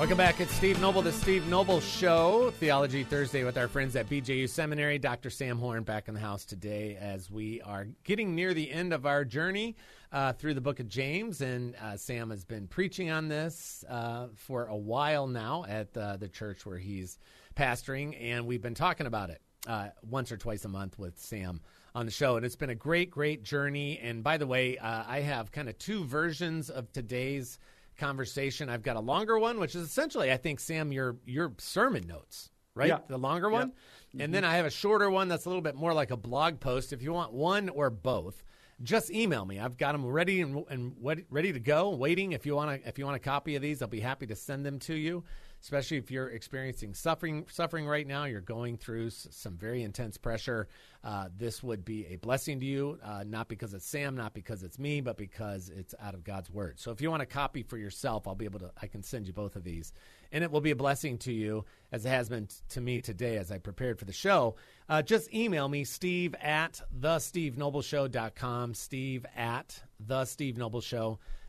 Welcome 0.00 0.16
back. 0.16 0.40
It's 0.40 0.54
Steve 0.54 0.80
Noble, 0.80 1.02
the 1.02 1.12
Steve 1.12 1.46
Noble 1.46 1.78
Show, 1.78 2.52
Theology 2.52 3.04
Thursday 3.04 3.44
with 3.44 3.58
our 3.58 3.68
friends 3.68 3.94
at 3.96 4.08
BJU 4.08 4.48
Seminary. 4.48 4.98
Dr. 4.98 5.28
Sam 5.28 5.58
Horn 5.58 5.82
back 5.82 6.08
in 6.08 6.14
the 6.14 6.20
house 6.20 6.46
today 6.46 6.96
as 6.98 7.30
we 7.30 7.60
are 7.60 7.86
getting 8.02 8.34
near 8.34 8.54
the 8.54 8.70
end 8.70 8.94
of 8.94 9.04
our 9.04 9.26
journey 9.26 9.76
uh, 10.10 10.32
through 10.32 10.54
the 10.54 10.60
book 10.62 10.80
of 10.80 10.88
James. 10.88 11.42
And 11.42 11.76
uh, 11.76 11.98
Sam 11.98 12.30
has 12.30 12.46
been 12.46 12.66
preaching 12.66 13.10
on 13.10 13.28
this 13.28 13.84
uh, 13.90 14.28
for 14.36 14.68
a 14.68 14.76
while 14.76 15.26
now 15.26 15.66
at 15.68 15.92
the 15.92 16.30
church 16.32 16.64
where 16.64 16.78
he's 16.78 17.18
pastoring. 17.54 18.16
And 18.18 18.46
we've 18.46 18.62
been 18.62 18.74
talking 18.74 19.06
about 19.06 19.28
it 19.28 19.42
uh, 19.66 19.88
once 20.02 20.32
or 20.32 20.38
twice 20.38 20.64
a 20.64 20.68
month 20.68 20.98
with 20.98 21.18
Sam 21.18 21.60
on 21.94 22.06
the 22.06 22.12
show. 22.12 22.36
And 22.36 22.46
it's 22.46 22.56
been 22.56 22.70
a 22.70 22.74
great, 22.74 23.10
great 23.10 23.42
journey. 23.42 24.00
And 24.02 24.24
by 24.24 24.38
the 24.38 24.46
way, 24.46 24.78
uh, 24.78 25.04
I 25.06 25.20
have 25.20 25.52
kind 25.52 25.68
of 25.68 25.76
two 25.76 26.04
versions 26.04 26.70
of 26.70 26.90
today's 26.90 27.58
conversation. 28.00 28.68
I've 28.68 28.82
got 28.82 28.96
a 28.96 29.00
longer 29.00 29.38
one, 29.38 29.60
which 29.60 29.74
is 29.74 29.86
essentially, 29.86 30.32
I 30.32 30.36
think, 30.36 30.58
Sam, 30.58 30.92
your 30.92 31.16
your 31.24 31.52
sermon 31.58 32.06
notes, 32.06 32.50
right? 32.74 32.88
Yeah. 32.88 32.98
The 33.08 33.18
longer 33.18 33.48
one, 33.48 33.72
and 34.18 34.34
then 34.34 34.44
I 34.44 34.56
have 34.56 34.66
a 34.66 34.70
shorter 34.70 35.08
one 35.10 35.28
that's 35.28 35.44
a 35.44 35.48
little 35.48 35.62
bit 35.62 35.76
more 35.76 35.92
like 35.94 36.10
a 36.10 36.16
blog 36.16 36.58
post. 36.58 36.92
If 36.92 37.02
you 37.02 37.12
want 37.12 37.32
one 37.32 37.68
or 37.68 37.90
both, 37.90 38.42
just 38.82 39.10
email 39.10 39.44
me. 39.44 39.60
I've 39.60 39.76
got 39.76 39.92
them 39.92 40.06
ready 40.06 40.40
and, 40.40 40.64
and 40.68 40.96
ready 41.30 41.52
to 41.52 41.60
go, 41.60 41.90
waiting. 41.90 42.32
If 42.32 42.46
you 42.46 42.56
want 42.56 42.82
to, 42.82 42.88
if 42.88 42.98
you 42.98 43.04
want 43.04 43.16
a 43.16 43.20
copy 43.20 43.54
of 43.54 43.62
these, 43.62 43.82
I'll 43.82 43.88
be 43.88 44.00
happy 44.00 44.26
to 44.26 44.36
send 44.36 44.64
them 44.66 44.78
to 44.80 44.94
you. 44.94 45.22
Especially 45.62 45.98
if 45.98 46.10
you're 46.10 46.28
experiencing 46.28 46.94
suffering, 46.94 47.46
suffering 47.50 47.86
right 47.86 48.06
now, 48.06 48.24
you're 48.24 48.40
going 48.40 48.76
through 48.78 49.10
some 49.10 49.56
very 49.56 49.82
intense 49.82 50.16
pressure. 50.16 50.68
Uh, 51.04 51.28
this 51.36 51.62
would 51.62 51.84
be 51.84 52.06
a 52.06 52.16
blessing 52.16 52.60
to 52.60 52.66
you, 52.66 52.98
uh, 53.04 53.24
not 53.26 53.48
because 53.48 53.74
it's 53.74 53.86
Sam, 53.86 54.16
not 54.16 54.32
because 54.32 54.62
it's 54.62 54.78
me, 54.78 55.00
but 55.00 55.16
because 55.16 55.68
it's 55.68 55.94
out 56.00 56.14
of 56.14 56.24
God's 56.24 56.50
word. 56.50 56.80
So 56.80 56.90
if 56.92 57.00
you 57.00 57.10
want 57.10 57.22
a 57.22 57.26
copy 57.26 57.62
for 57.62 57.76
yourself, 57.76 58.26
I'll 58.26 58.34
be 58.34 58.46
able 58.46 58.60
to. 58.60 58.70
I 58.80 58.86
can 58.86 59.02
send 59.02 59.26
you 59.26 59.32
both 59.32 59.54
of 59.54 59.64
these, 59.64 59.92
and 60.32 60.42
it 60.42 60.50
will 60.50 60.60
be 60.60 60.70
a 60.70 60.76
blessing 60.76 61.18
to 61.18 61.32
you, 61.32 61.64
as 61.92 62.06
it 62.06 62.10
has 62.10 62.28
been 62.28 62.46
t- 62.46 62.54
to 62.70 62.80
me 62.80 63.00
today 63.02 63.36
as 63.36 63.52
I 63.52 63.58
prepared 63.58 63.98
for 63.98 64.06
the 64.06 64.12
show. 64.12 64.56
Uh, 64.88 65.02
just 65.02 65.32
email 65.32 65.68
me, 65.68 65.84
Steve 65.84 66.34
at 66.40 66.80
thestevenobleshow.com, 66.98 68.74
Steve 68.74 69.26
at 69.36 69.82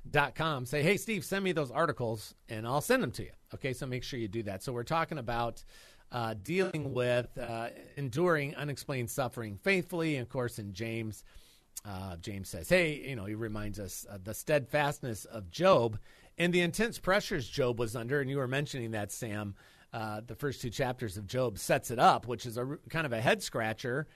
thestevenobleshow.com. 0.10 0.66
Say, 0.66 0.84
hey, 0.84 0.98
Steve, 0.98 1.26
send 1.26 1.44
me 1.44 1.52
those 1.52 1.72
articles, 1.72 2.36
and 2.50 2.66
I'll 2.66 2.82
send 2.82 3.04
them 3.04 3.12
to 3.12 3.24
you. 3.24 3.32
Okay, 3.54 3.74
so 3.74 3.86
make 3.86 4.04
sure 4.04 4.20
you 4.20 4.28
do 4.28 4.44
that. 4.44 4.64
So 4.64 4.74
we're 4.74 4.84
talking 4.84 5.18
about 5.18 5.64
uh, 6.12 6.36
dealing 6.42 6.94
with 6.94 7.38
uh, 7.38 7.70
enduring 7.98 8.56
unexplained 8.56 9.10
suffering 9.10 9.58
faithfully. 9.62 10.16
And 10.16 10.24
of 10.24 10.30
course, 10.30 10.60
in 10.60 10.74
James, 10.74 11.24
uh, 11.86 12.18
James 12.18 12.50
says, 12.50 12.70
hey, 12.70 13.04
you 13.08 13.16
know, 13.16 13.26
he 13.26 13.36
reminds 13.36 13.80
us 13.80 14.06
the 14.24 14.34
steadfastness 14.34 15.26
of 15.26 15.50
Job 15.50 15.98
and 16.38 16.54
the 16.54 16.62
intense 16.62 16.98
pressures 17.00 17.48
Job 17.48 17.80
was 17.80 17.96
under. 17.96 18.22
And 18.22 18.30
you 18.30 18.38
were 18.38 18.48
mentioning 18.48 18.92
that, 18.92 19.12
Sam. 19.12 19.56
Uh, 19.94 20.22
the 20.26 20.36
first 20.36 20.62
two 20.62 20.70
chapters 20.70 21.18
of 21.18 21.28
Job 21.28 21.60
sets 21.60 21.92
it 21.92 22.00
up, 22.00 22.26
which 22.26 22.46
is 22.46 22.58
a 22.58 22.78
kind 22.90 23.06
of 23.06 23.12
a 23.12 23.20
head 23.20 23.44
scratcher 23.44 24.08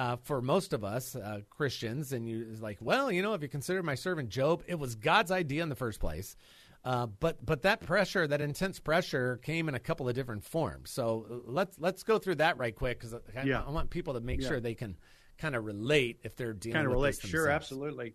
uh, 0.00 0.16
for 0.22 0.40
most 0.40 0.72
of 0.72 0.82
us 0.82 1.14
uh, 1.14 1.40
Christians. 1.50 2.12
And 2.12 2.26
you 2.26 2.56
like, 2.58 2.78
well, 2.80 3.12
you 3.12 3.20
know, 3.20 3.34
if 3.34 3.42
you 3.42 3.48
consider 3.48 3.82
my 3.82 3.94
servant 3.94 4.30
Job, 4.30 4.62
it 4.66 4.78
was 4.78 4.94
God's 4.94 5.30
idea 5.30 5.62
in 5.62 5.68
the 5.68 5.74
first 5.74 6.00
place. 6.00 6.36
Uh, 6.82 7.06
but 7.06 7.44
but 7.44 7.60
that 7.62 7.80
pressure, 7.80 8.26
that 8.26 8.40
intense 8.40 8.80
pressure, 8.80 9.36
came 9.42 9.68
in 9.68 9.74
a 9.74 9.78
couple 9.78 10.08
of 10.08 10.14
different 10.14 10.42
forms. 10.42 10.90
So 10.90 11.26
uh, 11.30 11.34
let's 11.44 11.78
let's 11.78 12.02
go 12.02 12.18
through 12.18 12.36
that 12.36 12.56
right 12.56 12.74
quick 12.74 12.98
because 12.98 13.12
I, 13.12 13.42
Yeah. 13.44 13.62
I 13.66 13.70
want 13.70 13.90
people 13.90 14.14
to 14.14 14.20
make 14.20 14.40
Yeah. 14.40 14.48
sure 14.48 14.60
they 14.60 14.74
can 14.74 14.96
kind 15.36 15.54
of 15.54 15.66
relate 15.66 16.20
if 16.22 16.34
they're 16.36 16.54
dealing 16.54 16.76
kind 16.76 16.86
of 16.86 16.92
relate. 16.94 17.16
Sure, 17.16 17.50
absolutely. 17.50 18.14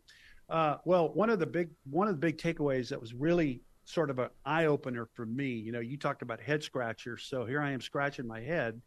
Uh, 0.50 0.78
well, 0.86 1.14
one 1.14 1.30
of 1.30 1.38
the 1.38 1.46
big 1.46 1.70
one 1.92 2.08
of 2.08 2.16
the 2.16 2.20
big 2.20 2.40
takeaways 2.40 2.90
that 2.90 3.00
was 3.00 3.14
really 3.14 3.62
sort 3.84 4.10
of 4.10 4.18
an 4.18 4.30
eye 4.44 4.66
opener 4.66 5.06
for 5.14 5.28
me. 5.28 5.50
You 5.50 5.72
know, 5.72 5.80
you 5.80 5.96
talked 5.96 6.24
about 6.24 6.42
head 6.42 6.64
scratchers, 6.64 7.22
so 7.24 7.46
here 7.46 7.62
I 7.62 7.70
am 7.70 7.82
scratching 7.82 8.26
my 8.26 8.42
head. 8.42 8.82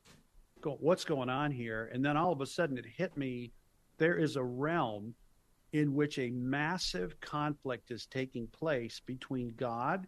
Go, 0.61 0.77
what's 0.81 1.05
going 1.05 1.29
on 1.29 1.51
here? 1.51 1.91
And 1.93 2.05
then 2.05 2.17
all 2.17 2.33
of 2.33 2.41
a 2.41 2.47
sudden, 2.47 2.79
it 2.79 2.87
hit 2.87 3.17
me. 3.17 3.53
There 3.99 4.17
is 4.17 4.37
a 4.37 4.43
realm 4.43 5.15
in 5.73 5.95
which 5.95 6.19
a 6.19 6.31
massive 6.31 7.21
conflict 7.21 7.91
is 7.91 8.07
taking 8.07 8.47
place 8.49 9.01
between 9.05 9.55
God 9.57 10.07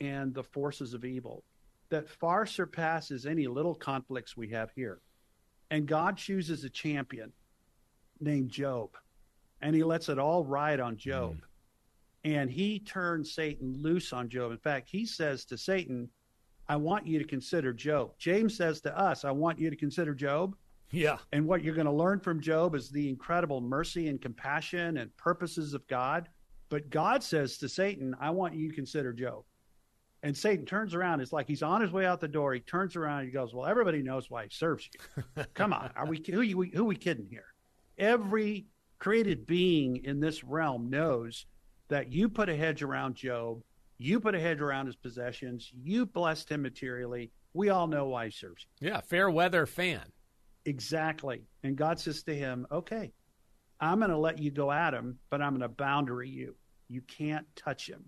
and 0.00 0.34
the 0.34 0.42
forces 0.42 0.94
of 0.94 1.04
evil 1.04 1.44
that 1.90 2.08
far 2.08 2.46
surpasses 2.46 3.26
any 3.26 3.46
little 3.46 3.74
conflicts 3.74 4.36
we 4.36 4.48
have 4.48 4.70
here. 4.74 5.00
And 5.70 5.86
God 5.86 6.16
chooses 6.16 6.64
a 6.64 6.70
champion 6.70 7.32
named 8.20 8.50
Job, 8.50 8.90
and 9.60 9.74
he 9.74 9.84
lets 9.84 10.08
it 10.08 10.18
all 10.18 10.44
ride 10.44 10.80
on 10.80 10.96
Job. 10.96 11.32
Mm-hmm. 11.32 12.30
And 12.32 12.50
he 12.50 12.78
turns 12.78 13.34
Satan 13.34 13.76
loose 13.80 14.12
on 14.12 14.28
Job. 14.28 14.50
In 14.50 14.58
fact, 14.58 14.88
he 14.90 15.04
says 15.04 15.44
to 15.46 15.58
Satan, 15.58 16.08
I 16.68 16.76
want 16.76 17.06
you 17.06 17.18
to 17.18 17.24
consider 17.24 17.72
Job. 17.72 18.12
James 18.18 18.56
says 18.56 18.80
to 18.82 18.98
us, 18.98 19.24
I 19.24 19.30
want 19.30 19.58
you 19.58 19.70
to 19.70 19.76
consider 19.76 20.14
Job. 20.14 20.56
Yeah. 20.90 21.18
And 21.32 21.46
what 21.46 21.62
you're 21.62 21.74
going 21.74 21.86
to 21.86 21.92
learn 21.92 22.20
from 22.20 22.40
Job 22.40 22.74
is 22.74 22.90
the 22.90 23.08
incredible 23.08 23.60
mercy 23.60 24.08
and 24.08 24.20
compassion 24.20 24.98
and 24.98 25.14
purposes 25.16 25.74
of 25.74 25.86
God. 25.88 26.28
But 26.68 26.90
God 26.90 27.22
says 27.22 27.58
to 27.58 27.68
Satan, 27.68 28.14
I 28.20 28.30
want 28.30 28.54
you 28.54 28.68
to 28.68 28.74
consider 28.74 29.12
Job. 29.12 29.44
And 30.22 30.34
Satan 30.34 30.64
turns 30.64 30.94
around. 30.94 31.20
It's 31.20 31.32
like 31.34 31.46
he's 31.46 31.62
on 31.62 31.82
his 31.82 31.92
way 31.92 32.06
out 32.06 32.20
the 32.20 32.28
door. 32.28 32.54
He 32.54 32.60
turns 32.60 32.96
around 32.96 33.20
and 33.20 33.28
he 33.28 33.32
goes, 33.32 33.52
Well, 33.54 33.66
everybody 33.66 34.02
knows 34.02 34.30
why 34.30 34.44
he 34.44 34.50
serves 34.50 34.88
you. 34.92 35.44
Come 35.54 35.74
on. 35.74 35.90
Are 35.94 36.06
we 36.06 36.24
who, 36.26 36.40
you, 36.40 36.62
who 36.72 36.84
we 36.84 36.96
kidding 36.96 37.26
here? 37.28 37.44
Every 37.98 38.66
created 38.98 39.46
being 39.46 40.02
in 40.04 40.20
this 40.20 40.42
realm 40.42 40.88
knows 40.88 41.44
that 41.88 42.10
you 42.10 42.30
put 42.30 42.48
a 42.48 42.56
hedge 42.56 42.82
around 42.82 43.16
Job, 43.16 43.62
you 44.04 44.20
put 44.20 44.34
a 44.34 44.40
hedge 44.40 44.60
around 44.60 44.86
his 44.86 44.96
possessions, 44.96 45.70
you 45.74 46.06
blessed 46.06 46.50
him 46.50 46.62
materially. 46.62 47.30
We 47.54 47.70
all 47.70 47.86
know 47.86 48.06
why 48.06 48.26
he 48.26 48.30
serves 48.30 48.66
you. 48.80 48.88
Yeah. 48.88 49.00
Fair 49.00 49.30
weather 49.30 49.66
fan. 49.66 50.02
Exactly. 50.66 51.42
And 51.62 51.76
God 51.76 51.98
says 51.98 52.22
to 52.24 52.34
him, 52.34 52.66
Okay, 52.70 53.12
I'm 53.80 53.98
going 53.98 54.10
to 54.10 54.18
let 54.18 54.38
you 54.38 54.50
go 54.50 54.70
at 54.70 54.94
him, 54.94 55.18
but 55.30 55.40
I'm 55.40 55.52
going 55.52 55.62
to 55.62 55.68
boundary 55.68 56.28
you. 56.28 56.54
You 56.88 57.00
can't 57.02 57.46
touch 57.56 57.88
him, 57.88 58.04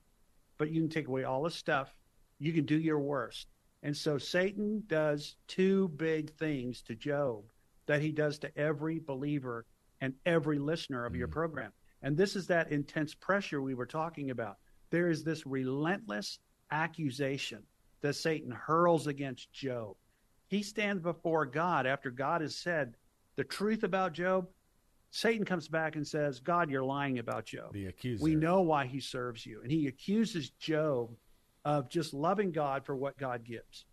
but 0.58 0.70
you 0.70 0.80
can 0.80 0.90
take 0.90 1.08
away 1.08 1.24
all 1.24 1.44
his 1.44 1.54
stuff. 1.54 1.94
You 2.38 2.52
can 2.52 2.66
do 2.66 2.78
your 2.78 3.00
worst. 3.00 3.48
And 3.82 3.96
so 3.96 4.18
Satan 4.18 4.82
does 4.86 5.36
two 5.48 5.88
big 5.96 6.34
things 6.36 6.82
to 6.82 6.94
Job 6.94 7.44
that 7.86 8.02
he 8.02 8.10
does 8.10 8.38
to 8.40 8.58
every 8.58 8.98
believer 8.98 9.64
and 10.00 10.14
every 10.26 10.58
listener 10.58 11.06
of 11.06 11.14
your 11.14 11.28
mm. 11.28 11.32
program. 11.32 11.72
And 12.02 12.16
this 12.16 12.36
is 12.36 12.46
that 12.48 12.70
intense 12.70 13.14
pressure 13.14 13.62
we 13.62 13.74
were 13.74 13.86
talking 13.86 14.30
about. 14.30 14.56
There 14.90 15.08
is 15.08 15.24
this 15.24 15.46
relentless 15.46 16.38
accusation 16.70 17.62
that 18.02 18.14
Satan 18.14 18.50
hurls 18.50 19.06
against 19.06 19.52
Job. 19.52 19.96
He 20.48 20.62
stands 20.62 21.02
before 21.02 21.46
God 21.46 21.86
after 21.86 22.10
God 22.10 22.40
has 22.40 22.56
said 22.56 22.94
the 23.36 23.44
truth 23.44 23.82
about 23.82 24.12
Job. 24.12 24.46
Satan 25.10 25.44
comes 25.44 25.68
back 25.68 25.96
and 25.96 26.06
says, 26.06 26.40
God, 26.40 26.70
you're 26.70 26.84
lying 26.84 27.18
about 27.18 27.46
Job. 27.46 27.72
The 27.72 27.86
accuser. 27.86 28.22
We 28.22 28.34
know 28.34 28.60
why 28.60 28.86
he 28.86 29.00
serves 29.00 29.46
you. 29.46 29.60
And 29.62 29.70
he 29.70 29.86
accuses 29.86 30.50
Job 30.50 31.10
of 31.64 31.88
just 31.88 32.14
loving 32.14 32.52
God 32.52 32.84
for 32.84 32.94
what 32.94 33.16
God 33.16 33.44
gives. 33.44 33.86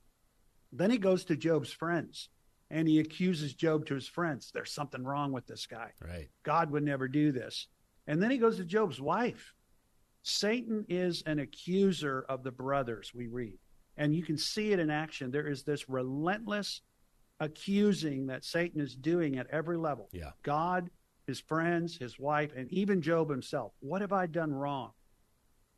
Then 0.72 0.92
he 0.92 0.98
goes 0.98 1.24
to 1.26 1.36
Job's 1.36 1.72
friends 1.72 2.30
and 2.70 2.88
he 2.88 3.00
accuses 3.00 3.54
Job 3.54 3.86
to 3.88 3.96
his 3.96 4.08
friends. 4.08 4.52
There's 4.54 4.72
something 4.72 5.04
wrong 5.04 5.32
with 5.32 5.48
this 5.48 5.66
guy. 5.66 5.92
Right. 6.02 6.30
God 6.44 6.72
would 6.72 6.84
never 6.84 7.08
do 7.08 7.32
this. 7.32 7.68
And 8.08 8.22
then 8.22 8.32
he 8.32 8.38
goes 8.38 8.58
to 8.58 8.66
Job's 8.66 9.00
wife. 9.00 9.54
Satan 10.24 10.86
is 10.90 11.22
an 11.26 11.40
accuser 11.40 12.26
of 12.30 12.44
the 12.44 12.52
brothers, 12.52 13.12
we 13.14 13.28
read. 13.28 13.58
And 13.98 14.16
you 14.16 14.24
can 14.24 14.38
see 14.38 14.72
it 14.72 14.80
in 14.80 14.90
action. 14.90 15.30
There 15.30 15.48
is 15.48 15.64
this 15.64 15.88
relentless 15.88 16.82
accusing 17.40 18.28
that 18.28 18.44
Satan 18.46 18.80
is 18.82 18.96
doing 18.96 19.38
at 19.38 19.48
every 19.52 19.78
level. 19.78 20.10
Yeah. 20.12 20.32
God, 20.42 20.90
his 21.28 21.40
friends, 21.40 21.98
his 21.98 22.18
wife, 22.18 22.52
and 22.56 22.72
even 22.72 23.02
Job 23.02 23.30
himself. 23.30 23.74
What 23.82 24.02
have 24.02 24.14
I 24.14 24.26
done 24.26 24.52
wrong? 24.52 24.92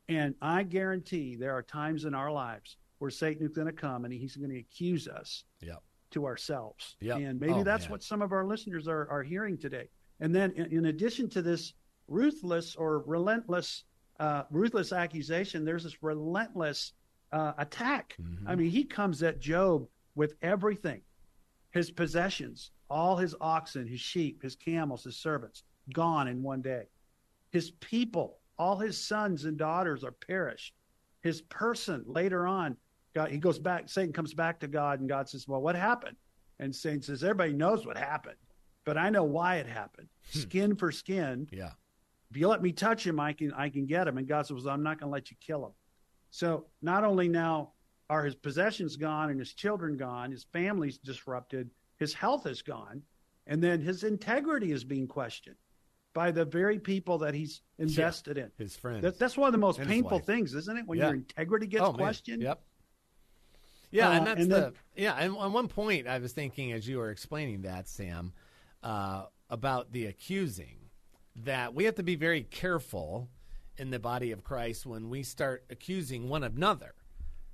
And 0.08 0.34
I 0.40 0.62
guarantee 0.62 1.34
there 1.36 1.52
are 1.52 1.62
times 1.62 2.04
in 2.04 2.14
our 2.14 2.30
lives 2.30 2.76
where 2.98 3.10
Satan 3.10 3.44
is 3.44 3.52
going 3.52 3.66
to 3.66 3.72
come 3.72 4.04
and 4.04 4.14
he's 4.14 4.36
going 4.36 4.50
to 4.50 4.58
accuse 4.58 5.08
us 5.08 5.44
Yep. 5.60 5.82
to 6.12 6.24
ourselves. 6.24 6.96
Yep. 7.00 7.18
And 7.18 7.40
maybe 7.40 7.52
Oh, 7.54 7.64
that's 7.64 7.84
man. 7.86 7.90
what 7.90 8.02
some 8.04 8.22
of 8.22 8.32
our 8.32 8.46
listeners 8.46 8.86
are, 8.86 9.08
are 9.10 9.22
hearing 9.24 9.58
today. 9.58 9.88
And 10.20 10.34
then 10.34 10.52
in, 10.52 10.66
in 10.72 10.84
addition 10.86 11.28
to 11.30 11.42
this 11.42 11.74
ruthless 12.08 12.76
or 12.76 13.00
relentless, 13.00 13.84
uh, 14.18 14.44
ruthless 14.50 14.92
accusation, 14.92 15.64
there's 15.64 15.84
this 15.84 16.02
relentless 16.02 16.92
uh, 17.32 17.52
attack. 17.58 18.16
Mm-hmm. 18.20 18.48
I 18.48 18.56
mean, 18.56 18.70
he 18.70 18.84
comes 18.84 19.22
at 19.22 19.40
Job 19.40 19.86
with 20.14 20.34
everything 20.42 21.02
his 21.72 21.90
possessions, 21.90 22.70
all 22.88 23.16
his 23.16 23.34
oxen, 23.40 23.86
his 23.86 24.00
sheep, 24.00 24.42
his 24.42 24.56
camels, 24.56 25.04
his 25.04 25.16
servants, 25.18 25.64
gone 25.92 26.26
in 26.26 26.42
one 26.42 26.62
day. 26.62 26.84
His 27.50 27.72
people, 27.72 28.38
all 28.58 28.76
his 28.76 28.98
sons 28.98 29.44
and 29.44 29.58
daughters 29.58 30.02
are 30.02 30.12
perished. 30.12 30.74
His 31.22 31.42
person 31.42 32.02
later 32.06 32.46
on, 32.46 32.76
God, 33.14 33.30
he 33.30 33.38
goes 33.38 33.58
back, 33.58 33.88
Satan 33.88 34.12
comes 34.12 34.32
back 34.32 34.60
to 34.60 34.68
God, 34.68 35.00
and 35.00 35.08
God 35.08 35.28
says, 35.28 35.46
Well, 35.46 35.60
what 35.60 35.76
happened? 35.76 36.16
And 36.60 36.74
Satan 36.74 37.02
says, 37.02 37.22
Everybody 37.22 37.52
knows 37.52 37.86
what 37.86 37.98
happened, 37.98 38.36
but 38.84 38.96
I 38.96 39.10
know 39.10 39.24
why 39.24 39.56
it 39.56 39.66
happened. 39.66 40.08
Skin 40.30 40.76
for 40.76 40.90
skin. 40.90 41.46
Yeah. 41.52 41.72
If 42.30 42.36
you 42.36 42.48
let 42.48 42.62
me 42.62 42.72
touch 42.72 43.06
him, 43.06 43.20
I 43.20 43.32
can 43.32 43.52
I 43.52 43.68
can 43.68 43.86
get 43.86 44.08
him. 44.08 44.18
And 44.18 44.26
God 44.26 44.46
says, 44.46 44.62
well, 44.64 44.74
I'm 44.74 44.82
not 44.82 44.98
going 44.98 45.08
to 45.10 45.12
let 45.12 45.30
you 45.30 45.36
kill 45.40 45.64
him. 45.66 45.72
So 46.30 46.66
not 46.82 47.04
only 47.04 47.28
now 47.28 47.72
are 48.10 48.24
his 48.24 48.34
possessions 48.34 48.96
gone 48.96 49.30
and 49.30 49.38
his 49.38 49.52
children 49.54 49.96
gone, 49.96 50.30
his 50.30 50.44
family's 50.52 50.98
disrupted, 50.98 51.70
his 51.98 52.12
health 52.14 52.46
is 52.46 52.62
gone, 52.62 53.02
and 53.46 53.62
then 53.62 53.80
his 53.80 54.04
integrity 54.04 54.72
is 54.72 54.84
being 54.84 55.06
questioned 55.08 55.56
by 56.14 56.30
the 56.30 56.44
very 56.44 56.78
people 56.78 57.18
that 57.18 57.34
he's 57.34 57.62
invested 57.78 58.38
in. 58.38 58.50
His 58.58 58.74
friends. 58.76 59.02
That, 59.02 59.18
that's 59.18 59.36
one 59.36 59.48
of 59.48 59.52
the 59.52 59.58
most 59.58 59.78
And 59.78 59.88
painful 59.88 60.18
things, 60.20 60.54
isn't 60.54 60.76
it? 60.78 60.86
When 60.86 60.98
Yeah. 60.98 61.06
your 61.06 61.14
integrity 61.14 61.66
gets 61.66 61.82
Oh, 61.84 61.92
man. 61.92 61.98
questioned. 61.98 62.42
Yep. 62.42 62.60
Yeah, 63.90 64.08
Uh, 64.08 64.12
and 64.12 64.26
that's 64.26 64.40
and 64.42 64.50
the 64.50 64.60
then- 64.60 64.72
yeah. 64.96 65.14
And 65.14 65.36
on 65.36 65.52
one 65.52 65.68
point, 65.68 66.06
I 66.08 66.18
was 66.18 66.32
thinking 66.32 66.72
as 66.72 66.88
you 66.88 66.98
were 66.98 67.10
explaining 67.10 67.62
that, 67.62 67.88
Sam, 67.88 68.32
uh, 68.82 69.26
about 69.50 69.92
the 69.92 70.06
accusing, 70.06 70.78
that 71.44 71.74
we 71.74 71.84
have 71.84 71.96
to 71.96 72.02
be 72.02 72.16
very 72.16 72.42
careful 72.42 73.28
in 73.76 73.90
the 73.90 73.98
body 73.98 74.32
of 74.32 74.42
Christ 74.42 74.86
when 74.86 75.10
we 75.10 75.22
start 75.22 75.64
accusing 75.70 76.28
one 76.28 76.44
another, 76.44 76.94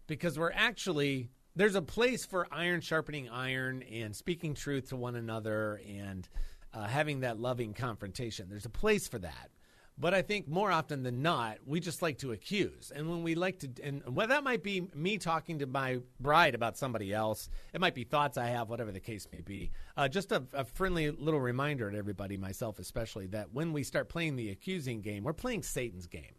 because 0.07 0.39
we're 0.39 0.53
actually 0.53 1.31
there's 1.55 1.75
a 1.75 1.83
place 1.83 2.25
for 2.25 2.47
iron 2.51 2.81
sharpening 2.81 3.29
iron 3.29 3.83
and 3.83 4.17
speaking 4.17 4.55
truth 4.55 4.89
to 4.89 4.97
one 4.97 5.17
another 5.17 5.81
and 5.87 6.29
uh, 6.73 6.87
having 6.87 7.21
that 7.21 7.39
loving 7.39 7.75
confrontation. 7.75 8.49
There's 8.49 8.65
a 8.65 8.71
place 8.71 9.07
for 9.07 9.19
that. 9.19 9.51
But 9.99 10.15
I 10.15 10.23
think 10.23 10.49
more 10.49 10.73
often 10.73 11.03
than 11.03 11.23
not, 11.23 11.59
we 11.67 11.79
just 11.79 12.03
like 12.03 12.19
to 12.19 12.33
accuse. 12.33 12.91
And 12.95 13.09
when 13.11 13.23
we 13.23 13.35
like 13.35 13.59
to, 13.61 13.71
and 13.83 14.03
well, 14.09 14.27
that 14.27 14.43
might 14.43 14.63
be 14.63 14.89
me 14.95 15.19
talking 15.19 15.59
to 15.59 15.67
my 15.67 15.99
bride 16.19 16.55
about 16.55 16.77
somebody 16.79 17.13
else. 17.13 17.49
It 17.75 17.81
might 17.81 17.95
be 17.95 18.05
thoughts 18.05 18.39
I 18.39 18.47
have, 18.47 18.69
whatever 18.71 18.91
the 18.91 19.01
case 19.01 19.29
may 19.33 19.43
be. 19.43 19.71
Uh, 19.97 20.09
just 20.09 20.33
a, 20.33 20.43
a 20.55 20.65
friendly 20.65 21.11
little 21.11 21.41
reminder 21.41 21.91
to 21.91 21.97
everybody, 21.97 22.37
myself 22.37 22.79
especially, 22.79 23.27
that 23.29 23.53
when 23.53 23.73
we 23.73 23.83
start 23.83 24.09
playing 24.09 24.37
the 24.37 24.51
accusing 24.51 25.03
game, 25.03 25.25
we're 25.25 25.35
playing 25.35 25.63
Satan's 25.63 26.07
game. 26.07 26.35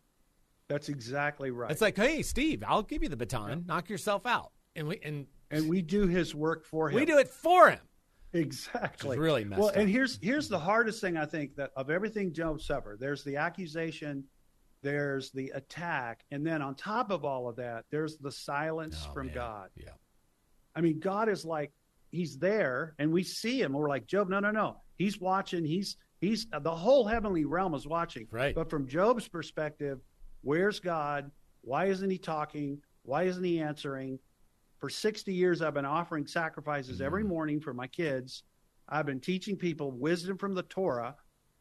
That's 0.68 0.90
exactly 0.90 1.52
right. 1.52 1.70
It's 1.70 1.82
like, 1.82 1.96
hey, 1.96 2.24
Steve, 2.24 2.64
I'll 2.68 2.84
give 2.84 3.04
you 3.04 3.10
the 3.10 3.18
baton. 3.18 3.66
Knock 3.68 3.90
yourself 3.90 4.26
out. 4.26 4.52
And 4.76 4.88
we 4.88 5.00
and 5.04 5.28
and 5.52 5.70
we 5.70 5.84
do 5.84 6.08
his 6.08 6.34
work 6.34 6.66
for 6.66 6.90
him. 6.90 6.96
we 6.96 7.06
do 7.06 7.20
it 7.20 7.28
for 7.28 7.70
him. 7.70 7.80
Exactly. 8.34 9.18
Really 9.18 9.44
messed 9.46 9.60
well, 9.60 9.70
up. 9.70 9.75
and 9.75 9.90
here's 9.90 10.20
here's 10.22 10.48
the 10.50 10.60
hardest 10.60 11.02
thing 11.02 11.18
I 11.18 11.25
think 11.25 11.56
that 11.56 11.72
of 11.75 11.90
everything 11.90 12.34
Job 12.34 12.62
suffered. 12.62 13.00
There's 13.00 13.24
the 13.24 13.38
accusation, 13.38 14.24
there's 14.82 15.32
the 15.32 15.50
attack, 15.56 16.24
and 16.32 16.46
then 16.46 16.62
on 16.62 16.75
top 16.75 17.12
of 17.12 17.24
all 17.25 17.48
of 17.48 17.56
that, 17.58 17.86
there's 17.92 18.18
the 18.18 18.32
silence 18.32 19.06
Oh, 19.10 19.13
from 19.13 19.28
man. 19.28 19.36
God. 19.36 19.70
Yeah. 19.75 19.90
I 20.75 20.82
mean, 20.82 21.00
God 21.00 21.30
is 21.30 21.46
like 21.46 21.72
He's 22.12 22.38
there, 22.38 22.94
and 23.00 23.12
we 23.12 23.24
see 23.24 23.62
Him. 23.62 23.74
We're 23.74 23.90
like 23.90 24.08
Job. 24.08 24.30
No, 24.30 24.40
no, 24.40 24.52
no. 24.52 24.78
He's 24.98 25.20
watching. 25.20 25.66
He's 25.66 25.98
he's 26.22 26.48
the 26.62 26.75
whole 26.75 27.06
heavenly 27.08 27.46
realm 27.46 27.74
is 27.75 27.88
watching. 27.88 28.28
Right. 28.32 28.54
But 28.56 28.70
from 28.70 28.88
Job's 28.88 29.28
perspective, 29.28 30.00
where's 30.42 30.80
God? 30.80 31.32
Why 31.62 31.86
isn't 31.86 32.10
He 32.10 32.18
talking? 32.18 32.82
Why 33.04 33.24
isn't 33.24 33.44
He 33.44 33.60
answering? 33.60 34.20
For 34.84 34.90
60 34.90 35.34
years, 35.34 35.62
I've 35.62 35.75
been 35.75 35.86
offering 35.86 36.28
sacrifices 36.28 37.00
every 37.00 37.22
mm-hmm. 37.22 37.30
morning 37.30 37.62
for 37.62 37.74
my 37.74 37.88
kids. 37.88 38.44
I've 38.90 39.06
been 39.06 39.22
teaching 39.22 39.56
people 39.56 39.92
wisdom 39.92 40.38
from 40.38 40.56
the 40.56 40.63
Torah. 40.63 41.16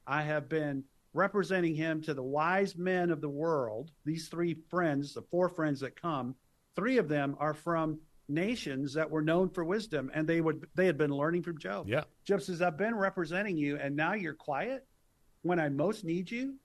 I 0.09 0.23
have 0.23 0.49
been 0.49 0.83
representing 1.15 1.77
him 1.77 2.03
to 2.03 2.15
the 2.15 2.23
wise 2.25 2.77
men 2.77 3.11
of 3.11 3.21
the 3.21 3.29
world. 3.29 3.93
These 4.05 4.27
three 4.27 4.55
friends, 4.69 5.15
the 5.15 5.23
four 5.23 5.49
friends 5.49 5.79
that 5.83 5.95
come, 5.95 6.35
three 6.75 6.99
of 6.99 7.09
them 7.09 7.37
are 7.39 7.55
from 7.55 8.01
nations 8.29 8.93
that 8.95 9.09
were 9.09 9.23
known 9.23 9.51
for 9.51 9.65
wisdom, 9.65 10.11
and 10.13 10.27
they 10.27 10.41
would 10.41 10.67
they 10.75 10.87
had 10.87 10.99
been 10.99 11.13
learning 11.13 11.45
from 11.45 11.59
Job. 11.59 11.89
Yeah. 11.89 12.03
Job 12.25 12.43
says, 12.43 12.61
"I've 12.61 12.77
been 12.77 12.97
representing 12.97 13.57
you, 13.57 13.77
and 13.77 13.95
now 13.95 14.15
you're 14.15 14.35
quiet 14.35 14.85
when 15.43 15.61
I 15.61 15.69
most 15.69 16.03
need 16.03 16.29
you. 16.29 16.57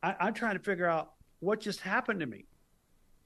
I, 0.00 0.14
I'm 0.20 0.34
trying 0.34 0.56
to 0.56 0.62
figure 0.62 0.86
out 0.86 1.14
what 1.40 1.58
just 1.58 1.80
happened 1.80 2.20
to 2.20 2.26
me, 2.26 2.46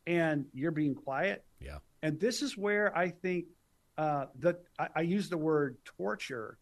and 0.06 0.46
you're 0.52 0.70
being 0.70 0.94
quiet. 0.94 1.44
Yeah. 1.60 1.78
And 2.02 2.20
this 2.20 2.42
is 2.42 2.56
where 2.56 2.96
I 2.96 3.10
think 3.10 3.46
uh, 3.98 4.26
that 4.40 4.60
I, 4.78 4.88
I 4.96 5.00
use 5.02 5.28
the 5.28 5.38
word 5.38 5.76
torture. 5.98 6.58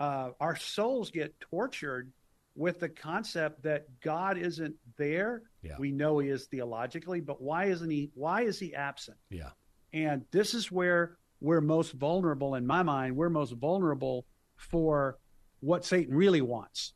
Uh, 0.00 0.30
our 0.40 0.56
souls 0.56 1.10
get 1.10 1.38
tortured 1.40 2.12
with 2.54 2.80
the 2.80 2.88
concept 2.88 3.62
that 3.62 3.86
God 4.00 4.38
isn't 4.38 4.74
there. 4.96 5.42
Yeah. 5.62 5.76
We 5.78 5.92
know 5.92 6.18
He 6.18 6.28
is 6.28 6.46
theologically, 6.46 7.20
but 7.20 7.40
why 7.40 7.66
isn't 7.66 7.90
He? 7.90 8.10
Why 8.14 8.42
is 8.42 8.58
He 8.58 8.74
absent? 8.74 9.16
Yeah. 9.30 9.50
And 9.92 10.24
this 10.30 10.54
is 10.54 10.70
where 10.70 11.16
we're 11.40 11.60
most 11.60 11.92
vulnerable, 11.92 12.56
in 12.56 12.66
my 12.66 12.82
mind, 12.82 13.16
we're 13.16 13.30
most 13.30 13.52
vulnerable 13.52 14.26
for 14.56 15.18
what 15.60 15.84
Satan 15.84 16.14
really 16.14 16.40
wants. 16.40 16.94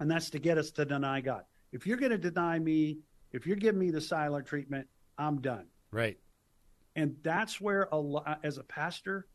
And 0.00 0.10
that's 0.10 0.30
to 0.30 0.38
get 0.38 0.58
us 0.58 0.70
to 0.72 0.84
deny 0.84 1.20
God. 1.20 1.42
If 1.72 1.86
you're 1.86 1.98
going 1.98 2.12
to 2.12 2.18
deny 2.18 2.58
me, 2.58 2.98
if 3.32 3.46
you're 3.46 3.56
giving 3.56 3.80
me 3.80 3.90
the 3.90 4.00
silent 4.00 4.46
treatment, 4.46 4.86
I'm 5.18 5.40
done. 5.40 5.66
Right. 5.90 6.18
And 6.96 7.16
that's 7.22 7.60
where, 7.60 7.88
a 7.92 7.98
lo- 7.98 8.24
as 8.42 8.58
a 8.58 8.64
pastor, 8.64 9.26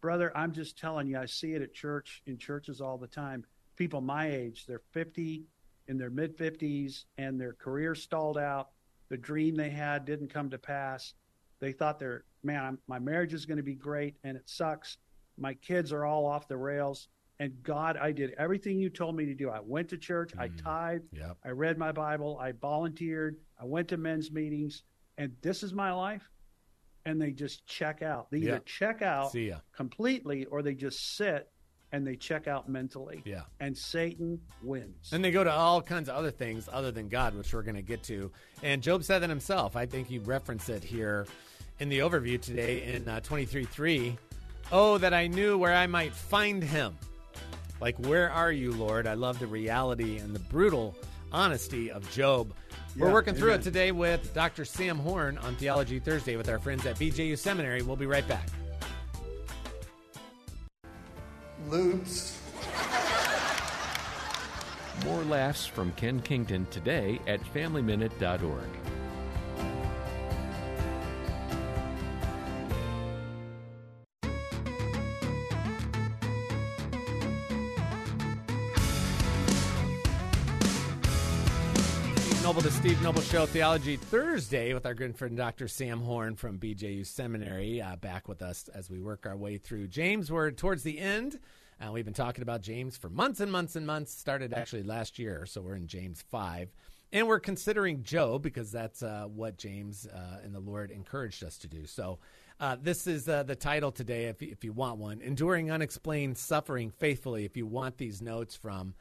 brother, 0.00 0.36
I'm 0.36 0.52
just 0.52 0.78
telling 0.78 1.06
you, 1.06 1.18
I 1.18 1.26
see 1.26 1.52
it 1.52 1.62
at 1.62 1.74
church, 1.74 2.22
in 2.26 2.38
churches 2.38 2.80
all 2.80 2.98
the 2.98 3.06
time. 3.06 3.44
People 3.76 4.00
my 4.00 4.30
age, 4.30 4.66
they're 4.66 4.82
50, 4.92 5.44
in 5.88 5.98
their 5.98 6.10
mid 6.10 6.36
50s, 6.36 7.04
and 7.18 7.40
their 7.40 7.54
career 7.54 7.94
stalled 7.94 8.38
out. 8.38 8.70
The 9.08 9.16
dream 9.16 9.56
they 9.56 9.70
had 9.70 10.04
didn't 10.04 10.32
come 10.32 10.50
to 10.50 10.58
pass. 10.58 11.14
They 11.60 11.72
thought 11.72 11.98
their, 11.98 12.24
man, 12.42 12.64
I'm, 12.64 12.78
my 12.88 12.98
marriage 12.98 13.34
is 13.34 13.46
going 13.46 13.58
to 13.58 13.62
be 13.62 13.74
great, 13.74 14.16
and 14.24 14.36
it 14.36 14.48
sucks. 14.48 14.98
My 15.38 15.54
kids 15.54 15.92
are 15.92 16.04
all 16.04 16.26
off 16.26 16.48
the 16.48 16.56
rails. 16.56 17.08
And 17.38 17.62
God, 17.62 17.96
I 17.96 18.12
did 18.12 18.34
everything 18.38 18.78
you 18.78 18.88
told 18.88 19.16
me 19.16 19.26
to 19.26 19.34
do. 19.34 19.50
I 19.50 19.60
went 19.60 19.88
to 19.88 19.98
church, 19.98 20.32
I 20.38 20.48
mm. 20.48 20.62
tithed, 20.62 21.08
Yep. 21.12 21.38
I 21.44 21.48
read 21.50 21.76
my 21.76 21.90
Bible, 21.90 22.38
I 22.40 22.52
volunteered, 22.52 23.36
I 23.60 23.64
went 23.64 23.88
to 23.88 23.96
men's 23.96 24.30
meetings, 24.30 24.84
and 25.22 25.32
this 25.40 25.62
is 25.62 25.72
my 25.72 25.92
life. 25.92 26.28
And 27.04 27.20
they 27.20 27.30
just 27.32 27.66
check 27.66 28.02
out. 28.02 28.30
They 28.30 28.38
either 28.38 28.48
Yeah. 28.52 28.58
check 28.64 29.02
out 29.02 29.32
completely 29.74 30.44
or 30.46 30.62
they 30.62 30.74
just 30.74 31.16
sit 31.16 31.48
and 31.90 32.06
they 32.06 32.16
check 32.16 32.46
out 32.48 32.68
mentally. 32.68 33.22
Yeah. 33.24 33.42
And 33.60 33.76
Satan 33.76 34.40
wins. 34.62 35.12
And 35.12 35.24
they 35.24 35.30
go 35.30 35.42
to 35.44 35.50
all 35.50 35.82
kinds 35.82 36.08
of 36.08 36.14
other 36.16 36.30
things 36.30 36.68
other 36.72 36.90
than 36.90 37.08
God, 37.08 37.34
which 37.34 37.52
we're 37.52 37.62
going 37.62 37.74
to 37.76 37.82
get 37.82 38.02
to. 38.04 38.30
And 38.62 38.82
Job 38.82 39.02
said 39.04 39.18
that 39.20 39.30
himself. 39.30 39.76
I 39.76 39.84
think 39.86 40.06
he 40.08 40.18
referenced 40.18 40.68
it 40.70 40.82
here 40.84 41.26
in 41.80 41.88
the 41.88 41.98
overview 41.98 42.40
today 42.40 42.82
in 42.94 43.08
uh, 43.08 43.20
23.3. 43.20 44.16
Oh, 44.70 44.96
that 44.98 45.12
I 45.12 45.26
knew 45.26 45.58
where 45.58 45.74
I 45.74 45.86
might 45.86 46.12
find 46.12 46.62
him. 46.62 46.96
Like, 47.80 47.98
where 48.06 48.30
are 48.30 48.52
you, 48.52 48.72
Lord? 48.72 49.06
I 49.08 49.14
love 49.14 49.38
the 49.40 49.46
reality 49.48 50.18
and 50.18 50.34
the 50.34 50.38
brutal 50.40 50.94
honesty 51.32 51.90
of 51.90 52.08
Job. 52.12 52.52
We're 52.96 53.06
Yeah, 53.08 53.12
working 53.12 53.34
through 53.34 53.52
it 53.54 53.62
today 53.62 53.90
with 53.92 54.32
Dr. 54.34 54.64
Sam 54.64 54.98
Horn 54.98 55.38
on 55.38 55.56
Theology 55.56 55.98
Thursday 55.98 56.36
with 56.36 56.48
our 56.48 56.58
friends 56.58 56.84
at 56.86 56.96
BJU 56.98 57.36
Seminary. 57.38 57.82
We'll 57.82 57.96
be 57.96 58.06
right 58.06 58.26
back. 58.28 58.48
Loops. 61.68 62.38
More 65.04 65.22
laughs 65.24 65.66
from 65.66 65.92
Ken 65.92 66.20
Kington 66.20 66.66
today 66.70 67.18
at 67.26 67.40
FamilyMinute.org. 67.54 68.68
Noble, 83.02 83.20
Show 83.20 83.46
Theology 83.46 83.96
Thursday 83.96 84.74
with 84.74 84.86
our 84.86 84.94
good 84.94 85.16
friend 85.16 85.36
Dr. 85.36 85.66
Sam 85.66 86.02
Horn 86.02 86.36
from 86.36 86.60
BJU 86.60 87.04
Seminary 87.04 87.82
uh, 87.82 87.96
back 87.96 88.28
with 88.28 88.42
us 88.42 88.68
as 88.72 88.88
we 88.88 89.00
work 89.00 89.26
our 89.26 89.36
way 89.36 89.58
through 89.58 89.88
James. 89.88 90.30
We're 90.30 90.52
towards 90.52 90.84
the 90.84 91.00
end. 91.00 91.40
Uh, 91.80 91.90
we've 91.90 92.04
been 92.04 92.14
talking 92.14 92.42
about 92.42 92.60
James 92.60 92.96
for 92.96 93.08
months 93.08 93.40
and 93.40 93.50
months 93.50 93.74
and 93.74 93.84
months. 93.84 94.12
Started 94.12 94.54
actually 94.54 94.84
last 94.84 95.18
year, 95.18 95.46
so 95.46 95.60
we're 95.60 95.74
in 95.74 95.88
James 95.88 96.22
5. 96.30 96.68
And 97.12 97.26
we're 97.26 97.40
considering 97.40 98.04
Job 98.04 98.40
because 98.40 98.70
that's 98.70 99.02
uh, 99.02 99.24
what 99.24 99.58
James 99.58 100.06
uh, 100.06 100.38
and 100.44 100.54
the 100.54 100.60
Lord 100.60 100.92
encouraged 100.92 101.42
us 101.42 101.58
to 101.58 101.66
do. 101.66 101.86
So 101.86 102.20
uh, 102.60 102.76
this 102.80 103.08
is 103.08 103.28
uh, 103.28 103.42
the 103.42 103.56
title 103.56 103.90
today, 103.90 104.26
if, 104.26 104.40
if 104.42 104.62
you 104.62 104.72
want 104.72 104.98
one 104.98 105.20
Enduring 105.22 105.72
Unexplained 105.72 106.38
Suffering 106.38 106.90
Faithfully. 106.90 107.44
If 107.44 107.56
you 107.56 107.66
want 107.66 107.98
these 107.98 108.22
notes 108.22 108.54
from 108.54 108.94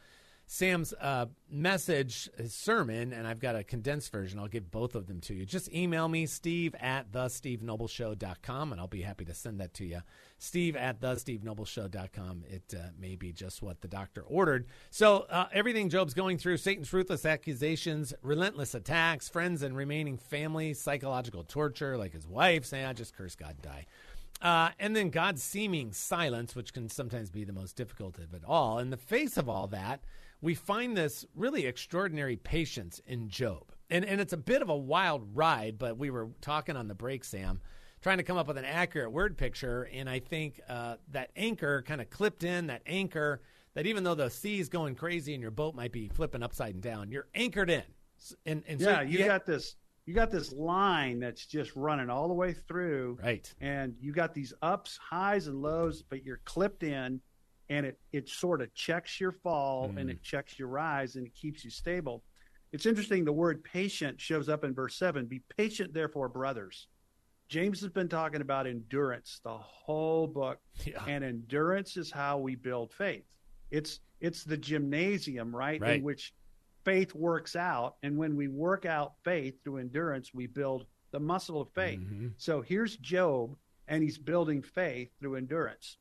Sam's 0.51 0.93
uh, 0.99 1.27
message, 1.49 2.29
his 2.37 2.53
sermon, 2.53 3.13
and 3.13 3.25
I've 3.25 3.39
got 3.39 3.55
a 3.55 3.63
condensed 3.63 4.11
version. 4.11 4.37
I'll 4.37 4.49
give 4.49 4.69
both 4.69 4.95
of 4.95 5.07
them 5.07 5.21
to 5.21 5.33
you. 5.33 5.45
Just 5.45 5.73
email 5.73 6.09
me, 6.09 6.25
steve 6.25 6.75
at 6.77 7.09
thestevenobleshow.com, 7.09 8.73
and 8.73 8.81
I'll 8.81 8.87
be 8.87 9.01
happy 9.01 9.23
to 9.23 9.33
send 9.33 9.61
that 9.61 9.73
to 9.75 9.85
you. 9.85 10.01
Steve 10.39 10.75
at 10.75 10.99
thestevenobleshow.com. 10.99 12.43
It 12.49 12.73
uh, 12.77 12.89
may 12.99 13.15
be 13.15 13.31
just 13.31 13.61
what 13.61 13.79
the 13.79 13.87
doctor 13.87 14.23
ordered. 14.23 14.67
So, 14.89 15.25
uh, 15.29 15.45
everything 15.53 15.87
Job's 15.87 16.13
going 16.13 16.37
through 16.37 16.57
Satan's 16.57 16.91
ruthless 16.91 17.25
accusations, 17.25 18.13
relentless 18.21 18.75
attacks, 18.75 19.29
friends 19.29 19.63
and 19.63 19.73
remaining 19.73 20.17
family, 20.17 20.73
psychological 20.73 21.45
torture, 21.45 21.97
like 21.97 22.11
his 22.11 22.27
wife 22.27 22.65
saying, 22.65 22.85
I 22.85 22.91
just 22.91 23.15
curse 23.15 23.35
God 23.35 23.51
and 23.51 23.61
die. 23.61 23.85
Uh, 24.41 24.71
and 24.79 24.93
then 24.97 25.11
God's 25.11 25.43
seeming 25.43 25.93
silence, 25.93 26.57
which 26.57 26.73
can 26.73 26.89
sometimes 26.89 27.29
be 27.29 27.45
the 27.45 27.53
most 27.53 27.77
difficult 27.77 28.17
of 28.17 28.33
it 28.33 28.43
all. 28.45 28.79
In 28.79 28.89
the 28.89 28.97
face 28.97 29.37
of 29.37 29.47
all 29.47 29.67
that, 29.67 30.01
we 30.41 30.55
find 30.55 30.97
this 30.97 31.25
really 31.35 31.65
extraordinary 31.65 32.35
patience 32.35 32.99
in 33.05 33.29
Job. 33.29 33.71
And, 33.89 34.05
and 34.05 34.19
it's 34.19 34.33
a 34.33 34.37
bit 34.37 34.61
of 34.61 34.69
a 34.69 34.77
wild 34.77 35.35
ride, 35.35 35.77
but 35.77 35.97
we 35.97 36.09
were 36.09 36.29
talking 36.41 36.75
on 36.75 36.87
the 36.87 36.95
break, 36.95 37.23
Sam, 37.23 37.61
trying 38.01 38.17
to 38.17 38.23
come 38.23 38.37
up 38.37 38.47
with 38.47 38.57
an 38.57 38.65
accurate 38.65 39.11
word 39.11 39.37
picture. 39.37 39.87
And 39.93 40.09
I 40.09 40.19
think 40.19 40.61
uh, 40.67 40.95
that 41.11 41.31
anchor 41.35 41.83
kind 41.83 42.01
of 42.01 42.09
clipped 42.09 42.43
in, 42.43 42.67
that 42.67 42.81
anchor, 42.85 43.41
that 43.75 43.85
even 43.85 44.03
though 44.03 44.15
the 44.15 44.29
sea's 44.29 44.69
going 44.69 44.95
crazy 44.95 45.33
and 45.33 45.41
your 45.41 45.51
boat 45.51 45.75
might 45.75 45.91
be 45.91 46.07
flipping 46.07 46.41
upside 46.41 46.73
and 46.73 46.83
down, 46.83 47.11
you're 47.11 47.27
anchored 47.35 47.69
in. 47.69 47.83
And, 48.45 48.63
and 48.67 48.79
so 48.79 48.89
yeah, 48.89 49.01
you 49.01 49.25
got 49.25 49.45
this 49.45 49.75
you 50.05 50.15
got 50.15 50.31
this 50.31 50.51
line 50.51 51.19
that's 51.19 51.45
just 51.45 51.75
running 51.75 52.09
all 52.09 52.27
the 52.27 52.33
way 52.33 52.53
through. 52.53 53.19
Right. 53.23 53.51
And 53.61 53.95
you 53.99 54.11
got 54.11 54.33
these 54.33 54.53
ups, 54.61 54.97
highs 54.97 55.47
and 55.47 55.61
lows, 55.61 56.01
but 56.01 56.25
you're 56.25 56.41
clipped 56.43 56.83
in 56.83 57.21
and 57.71 57.85
it 57.85 57.99
it 58.11 58.27
sort 58.27 58.61
of 58.61 58.73
checks 58.73 59.19
your 59.19 59.31
fall 59.31 59.93
and 59.95 60.09
it 60.09 60.21
checks 60.21 60.59
your 60.59 60.67
rise 60.67 61.15
and 61.15 61.25
it 61.25 61.33
keeps 61.33 61.63
you 61.63 61.71
stable. 61.71 62.21
It's 62.73 62.85
interesting 62.85 63.23
the 63.23 63.31
word 63.31 63.63
patient 63.63 64.19
shows 64.19 64.49
up 64.49 64.65
in 64.65 64.73
verse 64.73 64.95
7. 64.97 65.25
Be 65.25 65.41
patient 65.57 65.93
therefore 65.93 66.27
brothers. 66.27 66.87
James 67.47 67.79
has 67.81 67.89
been 67.89 68.09
talking 68.09 68.41
about 68.41 68.67
endurance 68.67 69.39
the 69.43 69.57
whole 69.57 70.27
book. 70.27 70.59
Yeah. 70.85 71.03
And 71.07 71.23
endurance 71.23 71.95
is 71.95 72.11
how 72.11 72.37
we 72.39 72.55
build 72.55 72.91
faith. 72.93 73.23
It's 73.71 74.01
it's 74.19 74.43
the 74.43 74.57
gymnasium, 74.57 75.55
right? 75.55 75.79
Right. 75.79 75.97
In 75.97 76.03
which 76.03 76.33
faith 76.83 77.15
works 77.15 77.55
out. 77.55 77.95
And 78.03 78.17
when 78.17 78.35
we 78.35 78.49
work 78.49 78.85
out 78.85 79.13
faith 79.23 79.55
through 79.63 79.77
endurance, 79.77 80.33
we 80.33 80.47
build 80.47 80.85
the 81.11 81.19
muscle 81.19 81.61
of 81.61 81.69
faith. 81.73 81.99
Mm-hmm. 81.99 82.27
So 82.37 82.61
here's 82.61 82.97
Job, 82.97 83.55
and 83.87 84.03
he's 84.03 84.17
building 84.17 84.61
faith 84.61 85.09
through 85.19 85.35
endurance. 85.35 85.97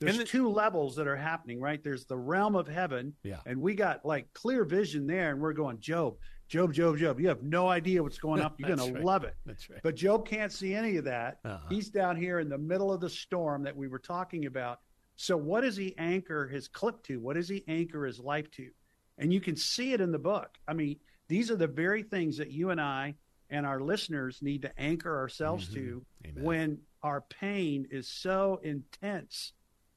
There's 0.00 0.18
the- 0.18 0.24
two 0.24 0.48
levels 0.48 0.96
that 0.96 1.06
are 1.06 1.16
happening, 1.16 1.60
right? 1.60 1.82
There's 1.82 2.06
the 2.06 2.16
realm 2.16 2.56
of 2.56 2.66
heaven, 2.66 3.14
Yeah. 3.22 3.40
and 3.46 3.60
we 3.60 3.74
got 3.74 4.04
like 4.04 4.32
clear 4.32 4.64
vision 4.64 5.06
there, 5.06 5.30
and 5.30 5.40
we're 5.40 5.52
going, 5.52 5.78
Job, 5.80 6.16
Job, 6.48 6.72
Job, 6.72 6.96
Job. 6.98 7.20
You 7.20 7.28
have 7.28 7.42
no 7.42 7.68
idea 7.68 8.02
what's 8.02 8.18
going 8.18 8.40
up. 8.40 8.54
You're 8.58 8.74
going 8.76 8.94
right. 8.94 9.00
to 9.00 9.06
love 9.06 9.24
it. 9.24 9.36
That's 9.46 9.68
right. 9.70 9.80
But 9.82 9.94
Job 9.96 10.26
can't 10.26 10.50
see 10.50 10.74
any 10.74 10.96
of 10.96 11.04
that. 11.04 11.38
Uh-uh. 11.44 11.60
He's 11.68 11.90
down 11.90 12.16
here 12.16 12.38
in 12.40 12.48
the 12.48 12.58
middle 12.58 12.92
of 12.92 13.00
the 13.00 13.10
storm 13.10 13.62
that 13.64 13.76
we 13.76 13.88
were 13.88 13.98
talking 14.00 14.46
about. 14.46 14.80
So, 15.16 15.36
what 15.36 15.60
does 15.60 15.76
he 15.76 15.94
anchor 15.98 16.48
his 16.48 16.66
clip 16.66 17.02
to? 17.04 17.20
What 17.20 17.36
does 17.36 17.48
he 17.48 17.62
anchor 17.68 18.04
his 18.06 18.18
life 18.18 18.50
to? 18.52 18.70
And 19.18 19.32
you 19.32 19.40
can 19.40 19.54
see 19.54 19.92
it 19.92 20.00
in 20.00 20.12
the 20.12 20.18
book. 20.18 20.48
I 20.66 20.72
mean, 20.72 20.96
these 21.28 21.50
are 21.50 21.56
the 21.56 21.66
very 21.68 22.02
things 22.02 22.38
that 22.38 22.50
you 22.50 22.70
and 22.70 22.80
I 22.80 23.16
and 23.50 23.66
our 23.66 23.80
listeners 23.80 24.38
need 24.40 24.62
to 24.62 24.80
anchor 24.80 25.14
ourselves 25.18 25.68
to 25.74 26.02
Mm-hmm. 26.24 26.30
Amen. 26.30 26.44
when 26.44 26.78
our 27.02 27.20
pain 27.20 27.86
is 27.90 28.08
so 28.08 28.60
intense 28.62 29.52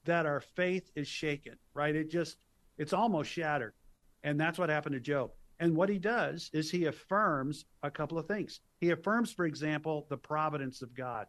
that 0.05 0.25
our 0.25 0.41
faith 0.41 0.91
is 0.95 1.07
shaken, 1.07 1.55
right? 1.73 1.95
It 1.95 2.09
just, 2.09 2.37
it's 2.77 2.93
almost 2.93 3.29
shattered. 3.31 3.73
And 4.23 4.39
that's 4.39 4.57
what 4.57 4.69
happened 4.69 4.93
to 4.93 4.99
Job. 4.99 5.31
And 5.59 5.75
what 5.75 5.89
he 5.89 5.99
does 5.99 6.49
is 6.53 6.69
he 6.69 6.85
affirms 6.85 7.65
a 7.83 7.91
couple 7.91 8.17
of 8.17 8.27
things. 8.27 8.61
He 8.81 8.89
affirms, 8.91 9.31
for 9.31 9.45
example, 9.45 10.07
the 10.09 10.17
providence 10.17 10.81
of 10.81 10.93
God, 10.93 11.27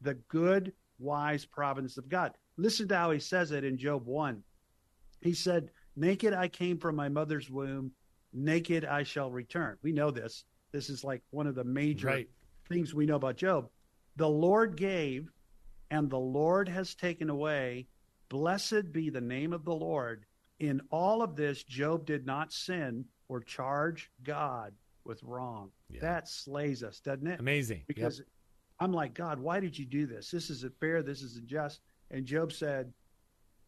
the 0.00 0.14
good, 0.28 0.72
wise 0.98 1.44
providence 1.44 1.96
of 1.98 2.08
God. 2.08 2.32
Listen 2.56 2.88
to 2.88 2.96
how 2.96 3.10
he 3.10 3.20
says 3.20 3.52
it 3.52 3.64
in 3.64 3.76
Job 3.76 4.06
1. 4.06 4.42
He 5.20 5.32
said, 5.32 5.70
Naked 5.96 6.32
I 6.32 6.48
came 6.48 6.78
from 6.78 6.96
my 6.96 7.08
mother's 7.08 7.50
womb, 7.50 7.92
naked 8.32 8.84
I 8.84 9.02
shall 9.02 9.30
return. 9.30 9.76
We 9.82 9.92
know 9.92 10.10
this. 10.10 10.44
This 10.72 10.90
is 10.90 11.04
like 11.04 11.22
one 11.30 11.46
of 11.46 11.54
the 11.54 11.64
major 11.64 12.06
Right. 12.08 12.28
things 12.68 12.94
we 12.94 13.06
know 13.06 13.16
about 13.16 13.36
Job. 13.36 13.68
The 14.16 14.28
Lord 14.28 14.76
gave, 14.76 15.30
and 15.90 16.08
the 16.10 16.18
Lord 16.18 16.68
has 16.68 16.94
taken 16.94 17.30
away. 17.30 17.86
Blessed 18.28 18.92
be 18.92 19.10
the 19.10 19.20
name 19.20 19.52
of 19.52 19.64
the 19.64 19.74
Lord. 19.74 20.26
In 20.60 20.80
all 20.90 21.22
of 21.22 21.36
this, 21.36 21.62
Job 21.62 22.04
did 22.04 22.26
not 22.26 22.52
sin 22.52 23.04
or 23.28 23.40
charge 23.40 24.10
God 24.24 24.72
with 25.04 25.22
wrong. 25.22 25.70
Yeah. 25.88 26.00
That 26.02 26.28
slays 26.28 26.82
us, 26.82 27.00
doesn't 27.00 27.26
it? 27.26 27.40
Amazing. 27.40 27.78
Yep. 27.78 27.86
Because 27.88 28.22
I'm 28.80 28.92
like, 28.92 29.14
God, 29.14 29.38
why 29.38 29.60
did 29.60 29.78
you 29.78 29.86
do 29.86 30.06
this? 30.06 30.30
This 30.30 30.50
isn't 30.50 30.78
fair. 30.80 31.02
This 31.02 31.22
isn't 31.22 31.46
just. 31.46 31.80
And 32.10 32.26
Job 32.26 32.52
said, 32.52 32.92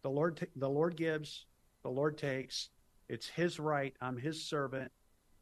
the 0.02 0.10
Lord, 0.10 0.36
ta- 0.38 0.46
the 0.56 0.68
Lord 0.68 0.96
gives, 0.96 1.46
the 1.82 1.90
Lord 1.90 2.18
takes. 2.18 2.70
It's 3.08 3.28
His 3.28 3.58
right. 3.58 3.94
I'm 4.00 4.16
His 4.16 4.44
servant. 4.48 4.90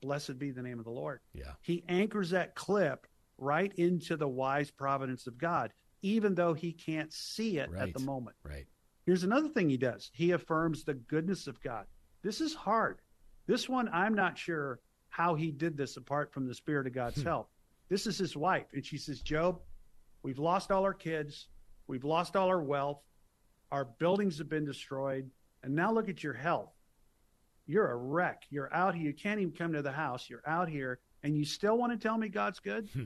Blessed 0.00 0.38
be 0.38 0.50
the 0.52 0.62
name 0.62 0.78
of 0.78 0.84
the 0.84 0.90
Lord. 0.90 1.20
Yeah. 1.34 1.52
He 1.60 1.84
anchors 1.88 2.30
that 2.30 2.54
clip 2.54 3.06
right 3.36 3.72
into 3.76 4.16
the 4.16 4.28
wise 4.28 4.70
providence 4.70 5.26
of 5.26 5.38
God, 5.38 5.72
even 6.02 6.34
though 6.34 6.54
he 6.54 6.72
can't 6.72 7.12
see 7.12 7.58
it 7.58 7.70
Right. 7.70 7.82
at 7.88 7.94
the 7.94 8.00
moment. 8.00 8.36
Right. 8.42 8.66
Here's 9.08 9.24
another 9.24 9.48
thing 9.48 9.70
he 9.70 9.78
does. 9.78 10.10
He 10.12 10.32
affirms 10.32 10.84
the 10.84 10.92
goodness 10.92 11.46
of 11.46 11.62
God. 11.62 11.86
This 12.22 12.42
is 12.42 12.52
hard. 12.52 12.98
This 13.46 13.66
one, 13.66 13.88
I'm 13.90 14.12
not 14.12 14.36
sure 14.36 14.80
how 15.08 15.34
he 15.34 15.50
did 15.50 15.78
this 15.78 15.96
apart 15.96 16.30
from 16.30 16.46
the 16.46 16.54
Spirit 16.54 16.86
of 16.86 16.92
God's 16.92 17.22
help. 17.22 17.48
This 17.88 18.06
is 18.06 18.18
his 18.18 18.36
wife. 18.36 18.66
And 18.74 18.84
she 18.84 18.98
says, 18.98 19.22
Job, 19.22 19.60
we've 20.22 20.38
lost 20.38 20.70
all 20.70 20.84
our 20.84 20.92
kids. 20.92 21.48
We've 21.86 22.04
lost 22.04 22.36
all 22.36 22.48
our 22.48 22.62
wealth. 22.62 23.00
Our 23.72 23.86
buildings 23.86 24.36
have 24.36 24.50
been 24.50 24.66
destroyed. 24.66 25.30
And 25.62 25.74
now 25.74 25.90
look 25.90 26.10
at 26.10 26.22
your 26.22 26.34
health. 26.34 26.74
You're 27.66 27.90
a 27.90 27.96
wreck. 27.96 28.42
You're 28.50 28.70
out 28.74 28.94
here. 28.94 29.06
You 29.06 29.14
can't 29.14 29.40
even 29.40 29.54
come 29.54 29.72
to 29.72 29.80
the 29.80 29.90
house. 29.90 30.28
You're 30.28 30.46
out 30.46 30.68
here. 30.68 30.98
And 31.22 31.34
you 31.34 31.46
still 31.46 31.78
want 31.78 31.92
to 31.92 31.98
tell 31.98 32.18
me 32.18 32.28
God's 32.28 32.60
good? 32.60 32.90
Hmm. 32.92 33.04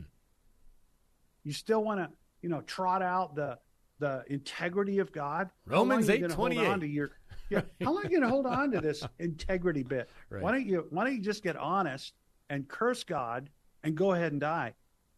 You 1.45 1.53
still 1.53 1.85
want 1.85 2.01
to, 2.01 2.11
you 2.41 2.49
know, 2.49 2.63
trot 2.63 3.03
out 3.03 3.37
the 3.37 3.61
the 3.99 4.25
integrity 4.29 4.99
of 4.99 5.13
God? 5.13 5.51
Romans 5.67 6.09
How 6.09 6.15
long 6.15 6.15
are 6.15 6.15
you 6.15 6.29
gonna 6.29 6.35
hold 6.35 6.53
8:28. 6.53 6.69
on 6.69 6.81
to 6.81 6.87
your 6.87 7.11
yeah. 7.53 7.61
How 7.83 7.93
long 7.93 8.05
are 8.05 8.05
you 8.05 8.11
going 8.11 8.23
to 8.23 8.29
hold 8.29 8.47
on 8.47 8.71
to 8.73 8.81
this 8.81 9.05
integrity 9.19 9.83
bit? 9.83 10.09
Right. 10.31 10.43
Why 10.43 10.53
don't 10.53 10.67
you 10.67 10.87
Why 10.91 11.05
don't 11.05 11.15
you 11.15 11.21
just 11.21 11.43
get 11.43 11.57
honest 11.57 12.15
and 12.49 12.67
curse 12.67 13.05
God 13.05 13.51
and 13.83 13.95
go 13.95 14.13
ahead 14.13 14.33
and 14.33 14.41
die? 14.41 14.75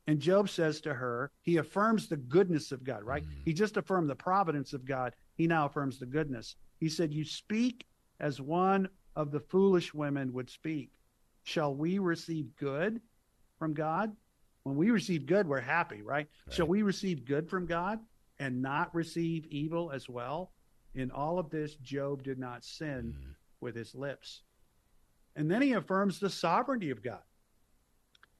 And 0.06 0.20
Job 0.20 0.50
says 0.50 0.80
to 0.82 0.92
her, 0.92 1.30
he 1.40 1.56
affirms 1.56 2.08
the 2.08 2.16
goodness 2.16 2.72
of 2.72 2.84
God. 2.84 3.04
Right? 3.04 3.24
He 3.44 3.52
just 3.52 3.76
affirmed 3.76 4.10
the 4.10 4.16
providence 4.16 4.72
of 4.72 4.84
God. 4.84 5.14
He 5.36 5.46
now 5.46 5.66
affirms 5.66 5.98
the 5.98 6.06
goodness. 6.06 6.56
He 6.78 6.88
said, 6.88 7.14
"You 7.14 7.24
speak 7.24 7.86
as 8.20 8.40
one 8.40 8.88
of 9.16 9.30
the 9.30 9.40
foolish 9.40 9.94
women 9.94 10.32
would 10.32 10.50
speak. 10.50 10.90
Shall 11.44 11.74
we 11.74 11.98
receive 11.98 12.56
good 12.56 13.00
from 13.58 13.74
God? 13.74 14.14
When 14.64 14.76
we 14.76 14.90
receive 14.90 15.26
good, 15.26 15.46
we're 15.46 15.60
happy, 15.60 16.02
right? 16.02 16.26
Shall 16.50 16.66
we 16.66 16.82
receive 16.82 17.24
good 17.24 17.48
from 17.48 17.66
God 17.66 18.00
and 18.38 18.62
not 18.62 18.94
receive 18.94 19.46
evil 19.46 19.90
as 19.90 20.08
well? 20.08 20.52
In 20.94 21.10
all 21.10 21.38
of 21.38 21.50
this, 21.50 21.74
Job 21.76 22.22
did 22.22 22.38
not 22.38 22.64
sin 22.64 23.14
hmm. 23.18 23.30
with 23.60 23.74
his 23.74 23.94
lips. 23.94 24.42
And 25.36 25.50
then 25.50 25.62
he 25.62 25.72
affirms 25.72 26.20
the 26.20 26.30
sovereignty 26.30 26.90
of 26.90 27.02
God. 27.02 27.22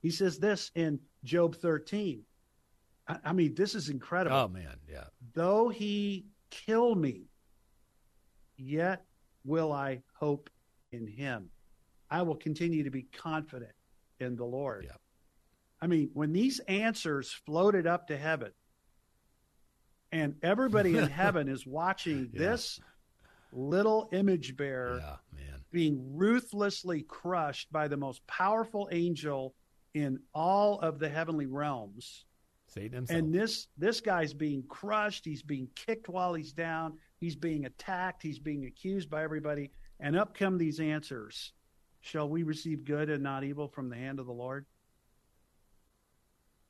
He 0.00 0.10
says 0.10 0.38
this 0.38 0.70
in 0.74 1.00
Job 1.24 1.56
13. 1.56 2.22
I, 3.08 3.16
I 3.24 3.32
mean, 3.32 3.54
this 3.54 3.74
is 3.74 3.88
incredible 3.88 4.36
Oh 4.36 4.48
man. 4.48 4.76
Yeah. 4.88 5.04
though 5.32 5.68
he 5.68 6.26
kill 6.50 6.94
me, 6.94 7.28
yet 8.56 9.04
will 9.44 9.72
I 9.72 10.02
hope 10.14 10.50
in 10.92 11.06
him. 11.06 11.50
I 12.10 12.22
will 12.22 12.36
continue 12.36 12.84
to 12.84 12.90
be 12.90 13.02
confident 13.02 13.72
in 14.20 14.36
the 14.36 14.44
Lord. 14.44 14.84
Yeah. 14.84 14.96
I 15.80 15.86
mean, 15.86 16.10
when 16.14 16.32
these 16.32 16.60
answers 16.60 17.32
floated 17.44 17.86
up 17.86 18.06
to 18.08 18.16
heaven, 18.16 18.52
and 20.14 20.36
everybody 20.42 20.96
in 20.96 21.08
heaven 21.22 21.48
is 21.48 21.66
watching 21.66 22.30
Yeah. 22.32 22.38
this 22.38 22.80
little 23.52 24.08
image 24.12 24.56
bearer 24.56 24.98
Yeah. 25.00 25.16
Being 25.72 26.16
ruthlessly 26.16 27.02
crushed 27.02 27.72
by 27.72 27.88
the 27.88 27.96
most 27.96 28.24
powerful 28.28 28.88
angel 28.92 29.54
in 29.92 30.20
all 30.32 30.78
of 30.78 31.00
the 31.00 31.08
heavenly 31.08 31.46
realms. 31.46 32.24
Satan 32.68 32.92
himself. 32.94 33.18
and 33.18 33.34
this 33.34 33.68
this 33.76 34.00
guy's 34.00 34.32
being 34.34 34.62
crushed. 34.68 35.24
He's 35.24 35.42
being 35.42 35.68
kicked 35.74 36.08
while 36.08 36.32
he's 36.34 36.52
down. 36.52 36.98
He's 37.18 37.36
being 37.36 37.64
attacked. 37.66 38.22
He's 38.22 38.38
being 38.38 38.66
accused 38.66 39.10
by 39.10 39.22
everybody. 39.24 39.70
And 40.00 40.16
up 40.16 40.36
come 40.36 40.58
these 40.58 40.78
answers. 40.80 41.52
Shall 42.00 42.28
we 42.28 42.42
receive 42.44 42.84
good 42.84 43.10
and 43.10 43.22
not 43.22 43.42
evil 43.44 43.66
from 43.68 43.88
the 43.88 43.96
hand 43.96 44.18
of 44.20 44.26
the 44.26 44.32
lord? 44.32 44.66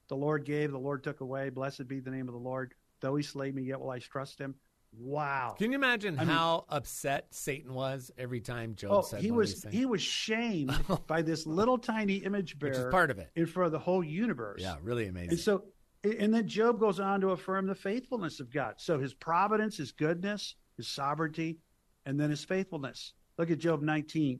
The 0.08 0.16
lord 0.16 0.44
gave 0.44 0.70
the 0.70 0.78
lord 0.78 1.02
took 1.02 1.20
away. 1.20 1.50
Blessed 1.50 1.88
be 1.88 2.00
the 2.00 2.10
name 2.10 2.28
of 2.28 2.34
the 2.34 2.40
lord 2.40 2.74
though 3.04 3.16
he 3.16 3.22
slay 3.22 3.52
me 3.52 3.62
yet 3.62 3.80
will 3.80 3.90
i 3.90 3.98
trust 3.98 4.38
him 4.40 4.54
wow 4.96 5.54
Can 5.58 5.72
you 5.72 5.76
imagine 5.76 6.16
I 6.18 6.24
mean- 6.24 6.28
how 6.28 6.66
upset 6.68 7.26
Satan 7.30 7.74
was 7.74 8.12
every 8.16 8.40
time 8.40 8.76
Job 8.76 8.90
oh 8.92 9.02
said 9.02 9.20
he 9.20 9.32
was 9.32 9.64
he 9.70 9.86
was 9.86 10.00
shamed 10.00 10.72
oh. 10.88 11.00
by 11.08 11.20
this 11.22 11.46
little 11.46 11.78
tiny 11.78 12.16
image 12.18 12.56
which 12.60 12.74
is 12.74 12.84
part 12.92 13.10
of 13.10 13.18
it. 13.18 13.28
in 13.34 13.46
front 13.46 13.66
of 13.66 13.72
the 13.72 13.78
whole 13.80 14.04
universe 14.04 14.60
Yeah, 14.62 14.76
really 14.82 15.08
amazing. 15.08 15.30
And 15.30 15.40
so, 15.40 15.64
and 16.04 16.32
then 16.32 16.46
Job 16.46 16.78
goes 16.78 17.00
on 17.00 17.20
to 17.22 17.30
affirm 17.30 17.66
the 17.66 17.74
faithfulness 17.74 18.38
of 18.38 18.52
God. 18.52 18.74
So 18.76 18.98
his 19.00 19.14
providence, 19.14 19.78
his 19.78 19.90
goodness, 19.90 20.54
his 20.76 20.86
sovereignty, 20.86 21.58
and 22.06 22.20
then 22.20 22.30
his 22.30 22.44
faithfulness. 22.44 23.14
Look 23.38 23.50
at 23.50 23.58
Job 23.58 23.82
19. 23.82 24.38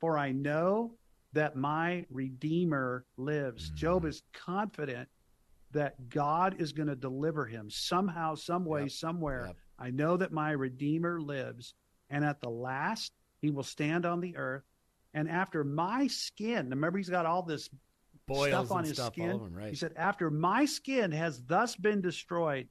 For 0.00 0.18
I 0.18 0.32
know 0.32 0.94
that 1.34 1.56
my 1.56 2.06
Redeemer 2.10 3.04
lives. 3.16 3.70
Mm. 3.70 3.74
Job 3.74 4.04
is 4.06 4.22
confident 4.32 5.08
that 5.74 6.08
God 6.08 6.56
is 6.60 6.72
going 6.72 6.88
to 6.88 6.96
deliver 6.96 7.44
him 7.46 7.68
somehow, 7.70 8.34
some 8.34 8.64
way, 8.64 8.82
Yep. 8.82 8.90
somewhere. 8.90 9.46
Yep. 9.48 9.56
I 9.78 9.90
know 9.90 10.16
that 10.16 10.32
my 10.32 10.50
Redeemer 10.52 11.20
lives. 11.20 11.74
And 12.10 12.24
at 12.24 12.40
the 12.40 12.50
last, 12.50 13.12
he 13.40 13.50
will 13.50 13.62
stand 13.62 14.06
on 14.06 14.20
the 14.20 14.36
earth. 14.36 14.64
And 15.14 15.28
after 15.28 15.62
my 15.64 16.06
skin, 16.06 16.70
remember, 16.70 16.98
he's 16.98 17.08
got 17.08 17.26
all 17.26 17.42
this 17.42 17.68
Boils 18.26 18.48
stuff 18.48 18.70
on 18.72 18.78
and 18.78 18.86
his 18.86 18.96
stuff 18.96 19.12
skin. 19.12 19.28
all 19.30 19.36
over 19.36 19.46
him, 19.46 19.54
right? 19.54 19.68
He 19.70 19.76
said, 19.76 19.92
After 19.96 20.30
my 20.30 20.64
skin 20.64 21.12
has 21.12 21.42
thus 21.44 21.76
been 21.76 22.00
destroyed, 22.00 22.68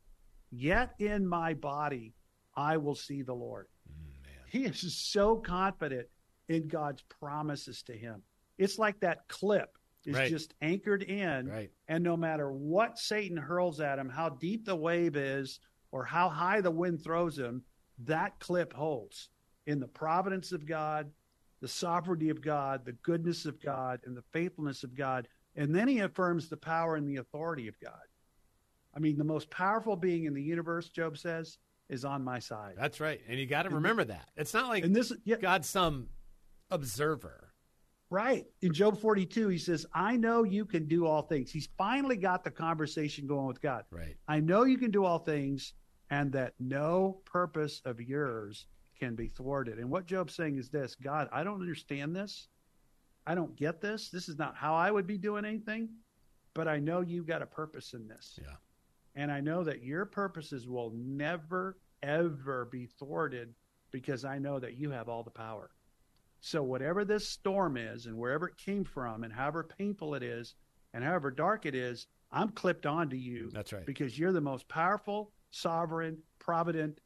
yet 0.51 0.93
in 0.99 1.27
my 1.27 1.53
body 1.53 2.13
I 2.55 2.77
will 2.77 2.95
see 2.95 3.21
the 3.21 3.35
Lord. 3.35 3.67
Mm, 3.87 4.49
He 4.49 4.65
is 4.65 4.97
so 4.97 5.35
confident 5.35 6.07
in 6.49 6.67
God's 6.67 7.03
promises 7.03 7.83
to 7.83 7.93
him. 7.93 8.23
It's 8.57 8.79
like 8.79 8.99
that 9.01 9.27
clip 9.27 9.77
is 10.05 10.15
Right. 10.15 10.29
just 10.29 10.53
anchored 10.61 11.03
in. 11.03 11.47
Right. 11.47 11.71
And 11.87 12.03
no 12.03 12.17
matter 12.17 12.51
what 12.51 12.97
Satan 12.97 13.37
hurls 13.37 13.79
at 13.79 13.99
him, 13.99 14.09
how 14.09 14.29
deep 14.29 14.65
the 14.65 14.75
wave 14.75 15.15
is, 15.15 15.59
or 15.91 16.03
how 16.05 16.29
high 16.29 16.61
the 16.61 16.71
wind 16.71 17.03
throws 17.03 17.37
him, 17.37 17.63
that 17.99 18.39
clip 18.39 18.73
holds 18.73 19.29
in 19.65 19.79
the 19.79 19.87
providence 19.87 20.51
of 20.51 20.65
God, 20.65 21.11
the 21.61 21.67
sovereignty 21.67 22.29
of 22.29 22.41
God, 22.41 22.83
the 22.83 22.91
goodness 22.93 23.45
of 23.45 23.61
God, 23.61 24.01
and 24.03 24.17
the 24.17 24.23
faithfulness 24.33 24.83
of 24.83 24.95
God. 24.95 25.27
And 25.55 25.73
then 25.73 25.87
he 25.87 25.99
affirms 25.99 26.49
the 26.49 26.57
power 26.57 26.95
and 26.95 27.07
the 27.07 27.17
authority 27.17 27.67
of 27.67 27.79
God. 27.79 28.01
I 28.95 28.99
mean, 28.99 29.17
the 29.17 29.23
most 29.23 29.49
powerful 29.49 29.95
being 29.95 30.25
in 30.25 30.33
the 30.33 30.41
universe, 30.41 30.89
Job 30.89 31.17
says, 31.17 31.57
is 31.89 32.03
on 32.05 32.23
my 32.23 32.39
side. 32.39 32.75
That's 32.77 32.99
right. 32.99 33.21
And 33.27 33.39
you 33.39 33.45
got 33.45 33.63
to 33.63 33.69
remember 33.69 34.03
that. 34.03 34.29
It's 34.35 34.53
not 34.53 34.67
like 34.67 34.83
And 34.83 34.95
this, 34.95 35.13
yeah, 35.25 35.37
God's 35.37 35.69
some 35.69 36.09
observer. 36.69 37.42
Right. 38.13 38.45
In 38.61 38.71
Job 38.71 39.01
42, 39.01 39.47
he 39.47 39.57
says, 39.57 39.87
I 39.91 40.17
know 40.17 40.43
you 40.43 40.65
can 40.65 40.87
do 40.87 41.07
all 41.07 41.23
things. 41.23 41.49
He's 41.49 41.69
finally 41.79 42.15
got 42.15 42.43
the 42.43 42.51
conversation 42.51 43.25
going 43.25 43.47
with 43.47 43.59
God. 43.59 43.85
Right. 43.89 44.15
I 44.27 44.39
know 44.39 44.65
you 44.65 44.77
can 44.77 44.91
do 44.91 45.03
all 45.03 45.17
things 45.17 45.73
and 46.11 46.31
that 46.33 46.53
no 46.59 47.21
purpose 47.25 47.81
of 47.85 47.99
yours 47.99 48.67
can 48.99 49.15
be 49.15 49.29
thwarted. 49.29 49.79
And 49.79 49.89
what 49.89 50.05
Job's 50.05 50.35
saying 50.35 50.57
is 50.57 50.69
this 50.69 50.93
God, 50.93 51.27
I 51.33 51.43
don't 51.43 51.59
understand 51.59 52.15
this. 52.15 52.49
I 53.25 53.33
don't 53.33 53.55
get 53.55 53.81
this. 53.81 54.11
This 54.11 54.29
is 54.29 54.37
not 54.37 54.55
how 54.55 54.75
I 54.75 54.91
would 54.91 55.07
be 55.07 55.17
doing 55.17 55.43
anything, 55.43 55.89
but 56.53 56.67
I 56.67 56.77
know 56.77 57.01
you've 57.01 57.25
got 57.25 57.41
a 57.41 57.47
purpose 57.47 57.95
in 57.95 58.07
this. 58.07 58.37
Yeah. 58.39 58.57
And 59.15 59.31
I 59.31 59.39
know 59.39 59.63
that 59.63 59.83
your 59.83 60.05
purposes 60.05 60.69
will 60.69 60.91
never, 60.95 61.79
ever 62.03 62.65
be 62.71 62.85
thwarted 62.85 63.55
because 63.89 64.23
I 64.23 64.37
know 64.37 64.59
that 64.59 64.77
you 64.77 64.91
have 64.91 65.09
all 65.09 65.23
the 65.23 65.31
power. 65.31 65.71
So, 66.45 66.61
whatever 66.61 67.05
this 67.05 67.25
storm 67.29 67.77
is, 67.77 68.05
and 68.05 68.17
wherever 68.17 68.49
it 68.49 68.57
came 68.57 68.83
from, 68.83 69.23
and 69.23 69.31
however 69.31 69.63
painful 69.63 70.13
it 70.13 70.23
is, 70.23 70.55
and 70.93 71.01
however 71.01 71.31
dark 71.31 71.65
it 71.65 71.73
is, 71.73 72.07
I'm 72.33 72.49
clipped 72.49 72.85
onto 72.85 73.15
you 73.15 73.49
That's 73.53 73.71
right. 73.71 73.85
because 73.85 74.19
you're 74.19 74.33
the 74.33 74.41
most 74.41 74.67
powerful, 74.67 75.31
sovereign, 75.51 76.17
provident, 76.39 76.99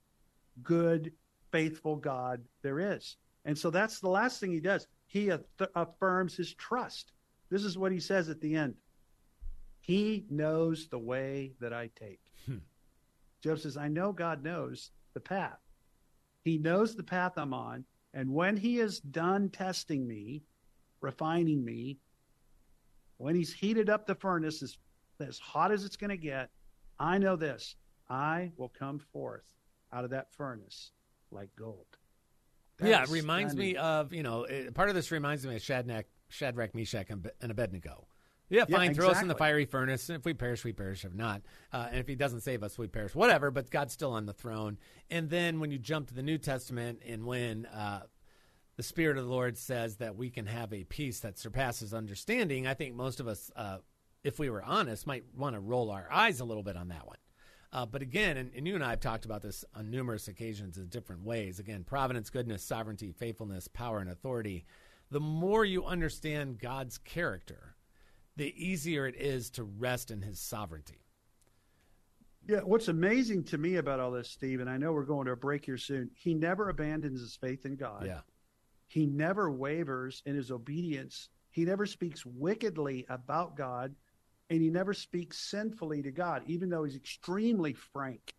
good, 0.63 1.12
faithful 1.52 1.97
God 1.97 2.41
there 2.63 2.80
is. 2.80 3.17
And 3.45 3.56
so 3.56 3.69
that's 3.69 4.00
the 4.00 4.10
last 4.10 4.39
thing 4.39 4.52
he 4.52 4.60
does. 4.60 4.88
He 5.06 5.30
aff- 5.30 5.41
affirms 5.76 6.36
his 6.36 6.56
trust. 6.56 7.12
This 7.52 7.63
is 7.63 7.78
what 7.78 7.91
he 7.91 8.00
says 8.00 8.30
at 8.30 8.41
the 8.41 8.56
end 8.56 8.73
He 9.82 10.26
knows 10.32 10.88
the 10.88 10.97
way 10.97 11.54
that 11.60 11.73
I 11.73 11.91
take. 11.95 12.21
Hmm. 12.47 12.58
Job 13.43 13.60
says, 13.60 13.78
I 13.78 13.88
know 13.88 14.12
God 14.12 14.43
knows 14.43 14.89
the 15.13 15.19
path. 15.19 15.60
He 16.43 16.58
knows 16.58 16.95
the 16.95 17.04
path 17.04 17.34
I'm 17.38 17.54
on, 17.54 17.86
And 18.17 18.34
when 18.34 18.58
he 18.58 18.80
is 18.80 18.99
done 18.99 19.49
testing 19.49 20.08
me, 20.08 20.41
refining 21.01 21.63
me, 21.63 21.99
when 23.17 23.36
he's 23.36 23.53
heated 23.53 23.91
up 23.91 24.08
the 24.08 24.15
furnace 24.15 24.63
as, 24.63 24.75
as 25.19 25.38
hot 25.38 25.71
as 25.71 25.86
it's 25.86 25.97
going 25.97 26.10
to 26.10 26.17
get, 26.17 26.49
I 26.99 27.19
know 27.19 27.36
this 27.36 27.75
I 28.10 28.53
will 28.58 28.69
come 28.69 28.97
forth 28.97 29.43
out 29.93 30.03
of 30.03 30.10
that 30.10 30.34
furnace 30.34 30.93
like 31.30 31.49
gold. 31.56 31.86
That 32.80 32.89
yeah, 32.89 33.03
it 33.03 33.10
reminds 33.10 33.56
me 33.56 33.75
of 33.75 34.12
you 34.12 34.23
know 34.23 34.45
it, 34.45 34.73
part 34.73 34.89
of 34.89 34.95
this 34.95 35.12
reminds 35.12 35.45
me 35.45 35.56
of 35.56 35.62
Shadrach, 35.62 36.08
Shadrach, 36.30 36.73
Meshach, 36.73 37.12
and 37.12 37.51
Abednego. 37.51 38.08
Yeah, 38.49 38.65
Yeah, 38.67 38.77
fine. 38.77 38.93
Throw 38.93 39.10
us 39.10 39.21
in 39.21 39.27
the 39.27 39.36
fiery 39.36 39.65
furnace. 39.65 40.10
If 40.10 40.25
we 40.25 40.33
perish, 40.33 40.63
we 40.63 40.73
perish. 40.73 41.03
If 41.03 41.13
not, 41.13 41.41
uh, 41.73 41.88
and 41.89 41.99
if 41.99 42.07
He 42.07 42.15
doesn't 42.15 42.41
save 42.41 42.63
us, 42.63 42.77
we 42.77 42.88
perish. 42.88 43.15
Whatever. 43.15 43.51
But 43.51 43.69
God's 43.69 43.93
still 43.93 44.13
on 44.13 44.25
the 44.25 44.33
throne. 44.33 44.77
And 45.10 45.29
then 45.29 45.60
when 45.60 45.71
you 45.71 45.77
jump 45.77 46.07
to 46.07 46.13
the 46.13 46.23
New 46.23 46.38
Testament, 46.38 47.01
and 47.05 47.25
when 47.25 47.65
uh, 47.67 48.03
the 48.77 48.83
Spirit 48.83 49.17
of 49.17 49.25
the 49.25 49.29
Lord 49.29 49.57
says 49.57 49.97
that 49.97 50.15
we 50.15 50.29
can 50.29 50.45
have 50.45 50.71
a 50.71 50.83
peace 50.86 51.19
that 51.21 51.38
surpasses 51.38 51.93
understanding, 51.93 52.67
I 52.67 52.73
think 52.73 52.95
most 52.95 53.19
of 53.19 53.27
us, 53.27 53.51
uh, 53.55 53.79
if 54.23 54.39
we 54.39 54.49
were 54.49 54.63
honest, 54.63 55.07
might 55.07 55.25
want 55.36 55.55
to 55.55 55.60
roll 55.60 55.91
our 55.91 56.07
eyes 56.12 56.39
a 56.39 56.45
little 56.45 56.63
bit 56.63 56.77
on 56.77 56.89
that 56.89 57.05
one. 57.05 57.17
Uh, 57.73 57.86
but 57.86 58.01
again, 58.01 58.38
and, 58.38 58.51
and 58.55 58.67
you 58.67 58.75
and 58.75 58.83
I 58.83 58.91
have 58.91 59.01
talked 59.01 59.25
about 59.25 59.41
this 59.41 59.65
on 59.75 59.91
numerous 59.91 60.27
occasions 60.27 60.77
in 60.77 60.88
different 60.88 61.23
ways. 61.23 61.60
Again, 61.60 61.83
providence, 61.83 62.29
goodness, 62.29 62.63
sovereignty, 62.63 63.12
faithfulness, 63.12 63.67
power, 63.67 63.99
and 63.99 64.10
authority. 64.10 64.65
The 65.12 65.19
more 65.19 65.65
you 65.65 65.86
understand 65.86 66.60
God's 66.60 66.97
character, 66.97 67.75
the 68.38 68.54
easier 68.56 69.08
it 69.08 69.15
is 69.15 69.50
to 69.50 69.63
rest 69.63 70.12
in 70.12 70.21
his 70.21 70.39
sovereignty. 70.39 71.02
Yeah, 72.47 72.60
what's 72.60 72.88
amazing 72.88 73.43
to 73.45 73.58
me 73.58 73.76
about 73.76 74.00
all 74.00 74.12
this, 74.12 74.30
Steve, 74.30 74.62
and 74.62 74.69
I 74.69 74.78
know 74.78 74.93
we're 74.93 75.04
going 75.04 75.26
to 75.26 75.34
a 75.34 75.36
break 75.36 75.65
here 75.65 75.78
soon, 75.78 76.10
he 76.13 76.34
never 76.34 76.69
abandons 76.69 77.19
his 77.19 77.36
faith 77.36 77.65
in 77.65 77.76
God. 77.76 78.06
Yeah. 78.06 78.21
He 78.88 79.06
never 79.06 79.52
wavers 79.52 80.23
in 80.26 80.36
his 80.36 80.50
obedience. 80.50 81.28
He 81.52 81.65
never 81.65 81.86
speaks 81.86 82.26
wickedly 82.26 83.06
about 83.10 83.58
God, 83.58 83.93
and 84.50 84.62
he 84.62 84.69
never 84.69 84.93
speaks 84.93 85.39
sinfully 85.39 86.02
to 86.04 86.12
God, 86.12 86.43
even 86.45 86.69
though 86.69 86.86
he's 86.86 86.95
extremely 86.95 87.73
frank. 87.73 88.34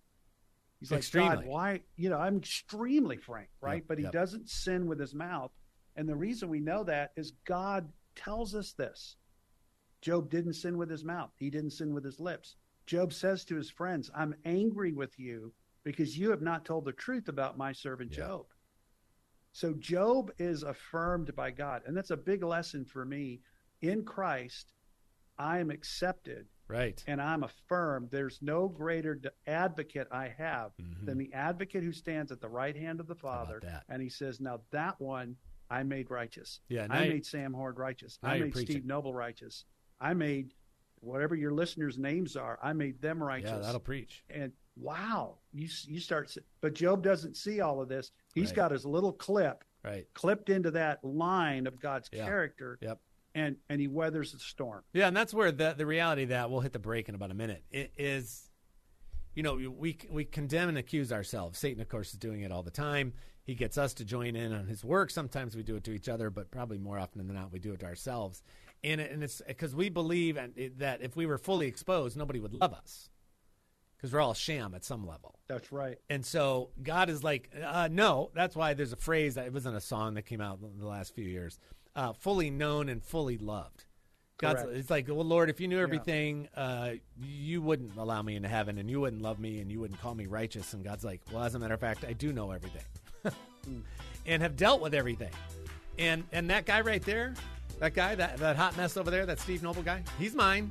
He's 0.80 0.92
like, 0.92 1.10
God, 1.10 1.44
why? 1.44 1.80
You 1.96 2.08
know, 2.08 2.18
I'm 2.18 2.38
extremely 2.38 3.16
frank, 3.16 3.48
right? 3.60 3.78
Yep, 3.78 3.84
but 3.88 3.98
he 3.98 4.04
yep. 4.04 4.12
doesn't 4.12 4.48
sin 4.48 4.86
with 4.86 5.00
his 5.00 5.12
mouth. 5.12 5.50
And 5.96 6.08
the 6.08 6.16
reason 6.16 6.48
we 6.48 6.60
know 6.60 6.84
that 6.84 7.10
is 7.16 7.32
God 7.44 7.88
tells 8.14 8.54
us 8.54 8.72
this. 8.72 9.16
Job 10.00 10.30
didn't 10.30 10.54
sin 10.54 10.76
with 10.78 10.90
his 10.90 11.04
mouth, 11.04 11.30
he 11.36 11.50
didn't 11.50 11.70
sin 11.72 11.92
with 11.94 12.04
his 12.04 12.20
lips. 12.20 12.56
Job 12.86 13.12
says 13.12 13.44
to 13.46 13.56
his 13.56 13.70
friends, 13.70 14.10
I'm 14.14 14.34
angry 14.44 14.92
with 14.92 15.18
you 15.18 15.52
because 15.84 16.16
you 16.16 16.30
have 16.30 16.40
not 16.42 16.64
told 16.64 16.84
the 16.84 16.92
truth 16.92 17.28
about 17.28 17.58
my 17.58 17.72
servant 17.72 18.12
Yeah. 18.12 18.16
Job. 18.26 18.46
So 19.52 19.74
Job 19.74 20.30
is 20.38 20.62
affirmed 20.62 21.34
by 21.34 21.50
God. 21.50 21.82
And 21.86 21.96
that's 21.96 22.10
a 22.10 22.16
big 22.16 22.42
lesson 22.42 22.84
for 22.84 23.04
me. 23.04 23.40
In 23.82 24.04
Christ, 24.04 24.72
I 25.38 25.58
am 25.58 25.70
accepted 25.70 26.46
Right. 26.68 27.02
and 27.06 27.20
I'm 27.20 27.42
affirmed. 27.44 28.10
There's 28.10 28.40
no 28.42 28.68
greater 28.68 29.20
advocate 29.46 30.08
I 30.10 30.28
have 30.28 30.72
than 31.02 31.16
the 31.18 31.32
advocate 31.32 31.82
who 31.82 31.92
stands 31.92 32.30
at 32.32 32.40
the 32.40 32.48
right 32.48 32.76
hand 32.76 33.00
of 33.00 33.06
the 33.06 33.14
Father. 33.14 33.60
Mm-hmm. 33.64 33.92
And 33.92 34.02
he 34.02 34.08
says, 34.08 34.40
Now 34.40 34.60
that 34.70 35.00
one 35.00 35.36
I 35.70 35.82
made 35.82 36.10
righteous. 36.10 36.60
Yeah, 36.68 36.86
I 36.90 37.08
made 37.08 37.26
Sam 37.26 37.52
Horn 37.52 37.74
righteous. 37.76 38.18
I 38.22 38.38
made. 38.38 38.56
Steve 38.56 38.84
Noble 38.86 39.12
righteous. 39.14 39.64
I 40.00 40.14
made 40.14 40.54
whatever 41.00 41.34
your 41.34 41.52
listeners' 41.52 41.98
names 41.98 42.36
are, 42.36 42.58
I 42.62 42.72
made 42.72 43.00
them 43.00 43.22
righteous 43.22 43.50
Yeah, 43.50 43.58
that'll 43.58 43.80
preach. 43.80 44.24
and 44.30 44.52
wow, 44.76 45.38
you 45.52 45.68
you 45.86 46.00
start. 46.00 46.34
But 46.60 46.74
Job 46.74 47.02
doesn't 47.02 47.36
see 47.36 47.60
all 47.60 47.80
of 47.80 47.88
this. 47.88 48.10
He's 48.34 48.48
Right. 48.50 48.56
got 48.56 48.70
his 48.72 48.84
little 48.84 49.12
clip 49.12 49.64
Right. 49.84 50.06
clipped 50.14 50.50
into 50.50 50.70
that 50.72 51.02
line 51.04 51.66
of 51.66 51.78
God's 51.80 52.08
Yeah. 52.12 52.24
character, 52.26 52.78
Yep. 52.82 53.00
and 53.34 53.56
and 53.68 53.80
he 53.80 53.86
weathers 53.88 54.32
the 54.32 54.38
storm. 54.40 54.82
Yeah, 54.92 55.06
and 55.08 55.16
that's 55.16 55.32
where 55.34 55.52
the 55.52 55.74
the 55.74 55.86
reality 55.86 56.24
that 56.26 56.50
we'll 56.50 56.60
hit 56.60 56.72
the 56.72 56.78
break 56.80 57.08
in 57.08 57.14
about 57.14 57.30
a 57.30 57.34
minute. 57.34 57.64
It 57.70 57.92
is, 57.96 58.50
you 59.34 59.42
know, 59.44 59.54
we 59.54 59.98
we 60.10 60.24
condemn 60.24 60.68
and 60.68 60.78
accuse 60.78 61.12
ourselves. 61.12 61.58
Satan, 61.58 61.80
of 61.80 61.88
course, 61.88 62.12
is 62.12 62.18
doing 62.18 62.40
it 62.42 62.50
all 62.50 62.62
the 62.64 62.70
time. 62.72 63.14
He 63.44 63.54
gets 63.54 63.78
us 63.78 63.94
to 63.94 64.04
join 64.04 64.36
in 64.36 64.52
on 64.52 64.66
his 64.66 64.84
work. 64.84 65.10
Sometimes 65.10 65.56
we 65.56 65.62
do 65.62 65.76
it 65.76 65.84
to 65.84 65.92
each 65.92 66.08
other, 66.08 66.28
but 66.28 66.50
probably 66.50 66.76
more 66.76 66.98
often 66.98 67.26
than 67.26 67.34
not, 67.34 67.50
we 67.50 67.58
do 67.58 67.72
it 67.72 67.80
to 67.80 67.86
ourselves. 67.86 68.42
And 68.84 69.00
it, 69.00 69.10
and 69.10 69.24
it's 69.24 69.42
because 69.46 69.74
we 69.74 69.88
believe 69.88 70.36
and 70.36 70.54
that 70.78 71.02
if 71.02 71.16
we 71.16 71.26
were 71.26 71.38
fully 71.38 71.66
exposed, 71.66 72.16
nobody 72.16 72.40
would 72.40 72.54
love 72.54 72.72
us 72.72 73.10
because 73.96 74.12
we're 74.12 74.20
all 74.20 74.34
sham 74.34 74.74
at 74.74 74.84
some 74.84 75.06
level. 75.06 75.34
That's 75.48 75.72
right. 75.72 75.98
And 76.08 76.24
so 76.24 76.70
God 76.82 77.10
is 77.10 77.24
like, 77.24 77.50
uh, 77.64 77.88
no. 77.90 78.30
That's 78.34 78.54
why 78.54 78.74
there's 78.74 78.92
a 78.92 78.96
phrase 78.96 79.34
that 79.34 79.46
it 79.46 79.52
wasn't 79.52 79.76
a 79.76 79.80
song 79.80 80.14
that 80.14 80.22
came 80.22 80.40
out 80.40 80.60
in 80.62 80.78
the 80.78 80.86
last 80.86 81.14
few 81.14 81.24
years. 81.24 81.58
Uh, 81.96 82.12
fully 82.12 82.50
known 82.50 82.88
and 82.88 83.02
fully 83.02 83.38
loved. 83.38 83.84
God's, 84.38 84.62
Correct. 84.62 84.78
it's 84.78 84.90
like, 84.90 85.08
well, 85.08 85.24
Lord, 85.24 85.50
if 85.50 85.60
you 85.60 85.66
knew 85.66 85.80
everything, 85.80 86.48
uh, 86.54 86.92
you 87.20 87.60
wouldn't 87.60 87.96
allow 87.96 88.22
me 88.22 88.36
into 88.36 88.48
heaven, 88.48 88.78
and 88.78 88.88
you 88.88 89.00
wouldn't 89.00 89.20
love 89.20 89.40
me, 89.40 89.58
and 89.58 89.70
you 89.70 89.80
wouldn't 89.80 90.00
call 90.00 90.14
me 90.14 90.26
righteous. 90.26 90.74
And 90.74 90.84
God's 90.84 91.02
like, 91.02 91.20
well, 91.32 91.42
as 91.42 91.56
a 91.56 91.58
matter 91.58 91.74
of 91.74 91.80
fact, 91.80 92.04
I 92.06 92.12
do 92.12 92.32
know 92.32 92.52
everything, 92.52 92.84
and 94.26 94.42
have 94.42 94.56
dealt 94.56 94.80
with 94.80 94.94
everything. 94.94 95.32
And 95.98 96.22
and 96.30 96.50
that 96.50 96.66
guy 96.66 96.82
right 96.82 97.02
there, 97.02 97.34
that 97.80 97.94
guy, 97.94 98.14
that 98.14 98.36
that 98.38 98.56
hot 98.56 98.76
mess 98.76 98.96
over 98.96 99.10
there, 99.10 99.26
that 99.26 99.38
Steve 99.40 99.62
Noble 99.62 99.82
guy, 99.82 100.02
he's 100.18 100.34
mine, 100.34 100.70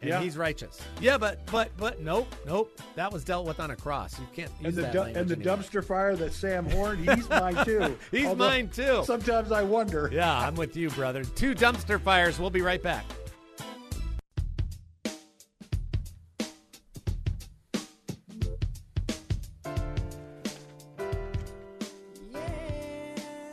and 0.00 0.10
Yeah. 0.10 0.20
he's 0.20 0.36
righteous. 0.36 0.80
Yeah, 1.00 1.18
but 1.18 1.44
but 1.50 1.70
but 1.76 2.00
nope, 2.00 2.32
nope. 2.46 2.78
That 2.94 3.12
was 3.12 3.24
dealt 3.24 3.46
with 3.46 3.60
on 3.60 3.70
a 3.72 3.76
cross. 3.76 4.18
You 4.18 4.26
can't 4.34 4.50
use 4.60 4.66
And 4.68 4.74
the 4.76 4.82
that 4.82 4.92
du- 4.92 5.02
and 5.02 5.28
the 5.28 5.34
anymore. 5.36 5.56
dumpster 5.58 5.84
fire 5.84 6.16
that 6.16 6.32
Sam 6.32 6.68
Horn, 6.70 6.98
he's 6.98 7.28
mine 7.28 7.56
too. 7.64 7.96
He's 8.10 8.26
Although 8.26 8.48
mine 8.48 8.68
too. 8.68 9.02
Sometimes 9.04 9.52
I 9.52 9.62
wonder. 9.62 10.08
Yeah, 10.12 10.38
I'm 10.38 10.54
with 10.54 10.76
you, 10.76 10.90
brother. 10.90 11.24
Two 11.24 11.54
dumpster 11.54 12.00
fires. 12.00 12.38
We'll 12.38 12.50
be 12.50 12.62
right 12.62 12.82
back. 12.82 13.04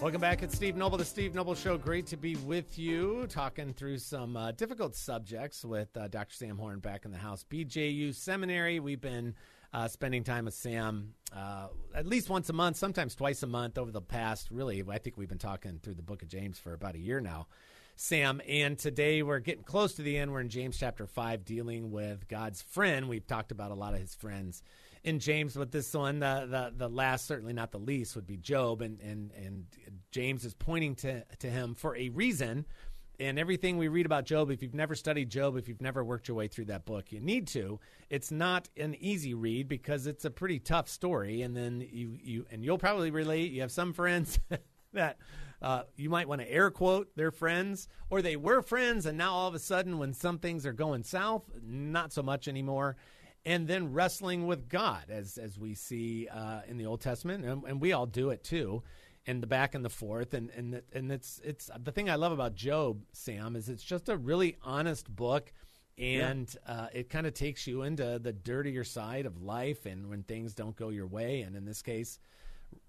Welcome 0.06 0.22
back. 0.22 0.44
It's 0.44 0.54
Steve 0.54 0.76
Noble, 0.76 1.00
the 1.00 1.04
Steve 1.04 1.34
Noble 1.34 1.56
Show. 1.56 1.80
Great 1.80 2.06
to 2.06 2.16
be 2.16 2.36
with 2.36 2.78
you, 2.78 3.26
talking 3.28 3.74
through 3.74 3.98
some 3.98 4.38
uh, 4.38 4.52
difficult 4.52 4.96
subjects 4.96 5.66
with 5.66 5.98
uh, 5.98 6.08
Dr. 6.10 6.36
Sam 6.36 6.60
Horn 6.60 6.78
back 6.78 7.06
in 7.06 7.12
the 7.12 7.18
house. 7.18 7.44
BJU 7.50 8.14
Seminary. 8.14 8.80
We've 8.80 9.02
been 9.02 9.34
uh, 9.74 9.88
spending 9.88 10.24
time 10.24 10.46
with 10.46 10.54
Sam 10.54 11.16
uh, 11.36 11.70
at 11.96 12.06
least 12.06 12.30
once 12.30 12.50
a 12.50 12.54
month, 12.54 12.78
sometimes 12.78 13.16
twice 13.16 13.42
a 13.42 13.48
month 13.48 13.80
over 13.80 13.90
the 13.90 14.00
past. 14.00 14.52
Really, 14.52 14.84
I 14.88 15.00
think 15.00 15.18
we've 15.18 15.28
been 15.28 15.40
talking 15.40 15.80
through 15.82 15.96
the 15.96 16.04
Book 16.04 16.22
of 16.22 16.28
James 16.28 16.60
for 16.60 16.76
about 16.76 16.94
a 16.94 17.00
year 17.00 17.20
now. 17.20 17.48
Sam, 17.96 18.42
and 18.48 18.78
today 18.78 19.24
we're 19.24 19.40
getting 19.40 19.64
close 19.64 19.96
to 19.96 20.04
the 20.04 20.20
end. 20.20 20.32
We're 20.32 20.42
in 20.42 20.50
James 20.50 20.78
chapter 20.78 21.08
5, 21.08 21.46
dealing 21.46 21.90
with 21.90 22.28
God's 22.28 22.62
friend. 22.62 23.10
We've 23.10 23.26
talked 23.26 23.52
about 23.52 23.72
a 23.72 23.76
lot 23.76 23.96
of 23.96 24.02
his 24.02 24.14
friends 24.14 24.62
in 25.06 25.20
James, 25.20 25.54
but 25.54 25.72
this 25.72 25.94
one, 25.94 26.20
the, 26.20 26.48
the, 26.50 26.74
the 26.76 26.90
last, 26.90 27.28
certainly 27.28 27.54
not 27.54 27.72
the 27.72 27.78
least, 27.78 28.16
would 28.16 28.26
be 28.26 28.38
Job. 28.38 28.82
And, 28.82 29.00
and, 29.02 29.32
and 29.38 29.66
James 30.12 30.44
is 30.44 30.56
pointing 30.56 30.96
to, 30.96 31.24
to 31.40 31.48
him 31.48 31.76
for 31.76 31.96
a 31.96 32.10
reason. 32.10 32.66
And 33.20 33.38
everything 33.38 33.78
we 33.78 33.88
read 33.88 34.08
about 34.08 34.26
Job, 34.26 34.50
if 34.50 34.64
you've 34.64 34.74
never 34.74 34.96
studied 34.96 35.30
Job, 35.30 35.58
if 35.58 35.70
you've 35.70 35.80
never 35.80 36.04
worked 36.04 36.28
your 36.28 36.36
way 36.36 36.48
through 36.48 36.66
that 36.66 36.86
book, 36.86 37.12
you 37.12 37.22
need 37.22 37.48
to. 37.50 37.80
It's 38.10 38.32
not 38.32 38.68
an 38.78 38.96
easy 38.96 39.36
read 39.36 39.68
because 39.68 40.08
it's 40.08 40.26
a 40.26 40.32
pretty 40.32 40.58
tough 40.58 40.90
story. 40.90 41.44
And 41.44 41.56
then 41.56 41.88
you, 41.92 42.18
you 42.22 42.46
and 42.50 42.66
you'll 42.66 42.80
probably 42.80 43.12
relate. 43.12 43.52
You 43.52 43.62
have 43.62 43.72
some 43.72 43.94
friends 43.94 44.40
that 44.94 45.20
uh, 45.62 45.84
you 45.96 46.10
might 46.10 46.28
want 46.28 46.42
to 46.42 46.52
air 46.52 46.72
quote 46.72 47.16
their 47.16 47.32
friends, 47.32 47.88
or 48.10 48.24
they 48.24 48.36
were 48.36 48.64
friends, 48.64 49.06
and 49.06 49.20
now 49.20 49.34
all 49.34 49.48
of 49.48 49.54
a 49.54 49.60
sudden, 49.60 50.00
when 50.00 50.14
some 50.14 50.40
things 50.40 50.66
are 50.66 50.74
going 50.74 51.04
south, 51.04 51.44
not 51.64 52.12
so 52.12 52.24
much 52.24 52.48
anymore. 52.48 52.98
And 53.46 53.68
then 53.68 53.94
wrestling 53.94 54.48
with 54.48 54.70
God, 54.70 55.04
as 55.10 55.38
as 55.38 55.58
we 55.60 55.76
see 55.76 56.28
uh, 56.28 56.62
in 56.68 56.78
the 56.78 56.88
Old 56.88 57.02
Testament, 57.02 57.46
and, 57.46 57.64
and 57.66 57.80
we 57.80 57.94
all 57.94 58.08
do 58.08 58.32
it 58.32 58.44
too, 58.44 58.82
in 59.26 59.40
the 59.40 59.48
back 59.48 59.76
and 59.76 59.86
the 59.86 59.90
forth, 59.90 60.34
and 60.34 60.50
and 60.52 60.82
and 60.94 61.12
it's 61.12 61.40
it's 61.44 61.70
the 61.80 61.92
thing 61.92 62.10
I 62.10 62.16
love 62.16 62.32
about 62.32 62.56
Job, 62.56 63.04
Sam, 63.12 63.56
is 63.56 63.70
it's 63.70 63.84
just 63.84 64.10
a 64.10 64.18
really 64.18 64.58
honest 64.64 65.14
book. 65.14 65.54
And 65.98 66.54
uh, 66.68 66.88
it 66.94 67.10
kind 67.10 67.26
of 67.26 67.34
takes 67.34 67.66
you 67.68 67.84
into 67.84 68.20
the 68.20 68.34
dirtier 68.34 68.84
side 68.84 69.26
of 69.26 69.42
life 69.42 69.86
and 69.86 70.10
when 70.10 70.24
things 70.24 70.54
don't 70.54 70.76
go 70.76 70.90
your 70.90 71.08
way. 71.08 71.40
And 71.40 71.56
in 71.56 71.64
this 71.64 71.82
case 71.82 72.20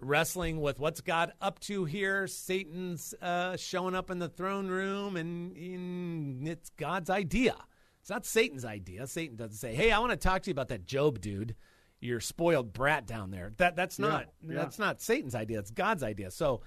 wrestling 0.00 0.60
with 0.60 0.78
what's 0.78 1.00
god 1.00 1.32
up 1.40 1.58
to 1.60 1.84
here 1.84 2.26
satan's 2.26 3.14
uh, 3.22 3.56
showing 3.56 3.94
up 3.94 4.10
in 4.10 4.18
the 4.18 4.28
throne 4.28 4.68
room 4.68 5.16
and, 5.16 5.56
and 5.56 6.48
it's 6.48 6.70
god's 6.70 7.10
idea 7.10 7.54
it's 8.06 8.10
not 8.12 8.24
satan's 8.24 8.64
idea. 8.64 9.04
Satan 9.08 9.34
doesn't 9.34 9.56
say 9.56 9.74
hey 9.74 9.90
i 9.90 9.98
want 9.98 10.12
to 10.12 10.16
talk 10.16 10.42
to 10.42 10.50
you 10.50 10.52
about 10.52 10.68
that 10.68 10.84
job 10.84 11.20
dude 11.20 11.56
your 11.98 12.20
spoiled 12.20 12.72
brat 12.72 13.04
down 13.04 13.32
there. 13.32 13.52
That 13.56 13.74
that's 13.74 13.98
not 13.98 14.26
yeah. 14.46 14.54
that's 14.54 14.78
not 14.78 15.00
satan's 15.00 15.34
idea. 15.34 15.58
It's 15.58 15.72
god's 15.72 16.04
idea. 16.04 16.30
So 16.30 16.60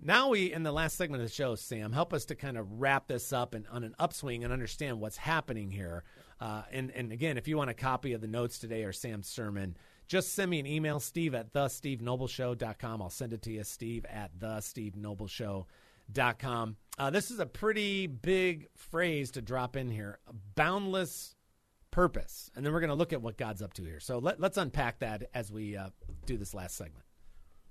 now 0.00 0.28
we 0.28 0.52
in 0.52 0.62
the 0.62 0.70
last 0.70 0.96
segment 0.96 1.20
of 1.20 1.28
the 1.28 1.34
show 1.34 1.56
sam 1.56 1.90
help 1.90 2.14
us 2.14 2.26
to 2.26 2.36
kind 2.36 2.56
of 2.56 2.80
wrap 2.80 3.08
this 3.08 3.32
up 3.32 3.54
and 3.54 3.66
on 3.72 3.82
an 3.82 3.96
upswing 3.98 4.44
and 4.44 4.52
understand 4.52 5.00
what's 5.00 5.16
happening 5.16 5.72
here. 5.72 6.04
Uh, 6.40 6.62
and, 6.70 6.92
and 6.92 7.10
again 7.10 7.38
if 7.38 7.48
you 7.48 7.56
want 7.56 7.70
a 7.70 7.74
copy 7.74 8.12
of 8.12 8.20
the 8.20 8.28
notes 8.28 8.60
today 8.60 8.84
or 8.84 8.92
sam's 8.92 9.26
sermon 9.26 9.76
just 10.06 10.32
send 10.34 10.48
me 10.48 10.60
an 10.60 10.66
email, 10.66 11.00
steve 11.00 11.34
at 11.34 11.52
the 11.52 11.66
Steve 11.68 12.02
Show.com. 12.28 13.02
I'll 13.02 13.10
send 13.10 13.32
it 13.32 13.42
to 13.42 13.50
you, 13.50 13.64
steve 13.64 14.04
at 14.04 14.30
the 14.38 14.60
Steve 14.60 14.94
Show.com. 16.14 16.76
Uh, 16.98 17.10
this 17.10 17.30
is 17.30 17.40
a 17.40 17.46
pretty 17.46 18.06
big 18.06 18.68
phrase 18.76 19.32
to 19.32 19.42
drop 19.42 19.76
in 19.76 19.90
here 19.90 20.18
boundless 20.54 21.34
purpose. 21.90 22.50
And 22.54 22.64
then 22.64 22.72
we're 22.72 22.80
going 22.80 22.90
to 22.90 22.96
look 22.96 23.12
at 23.12 23.22
what 23.22 23.36
God's 23.36 23.62
up 23.62 23.72
to 23.74 23.84
here. 23.84 24.00
So 24.00 24.18
let, 24.18 24.42
us 24.42 24.56
unpack 24.56 25.00
that 25.00 25.30
as 25.34 25.50
we 25.50 25.76
uh, 25.76 25.88
do 26.26 26.36
this 26.36 26.54
last 26.54 26.76
segment. 26.76 27.04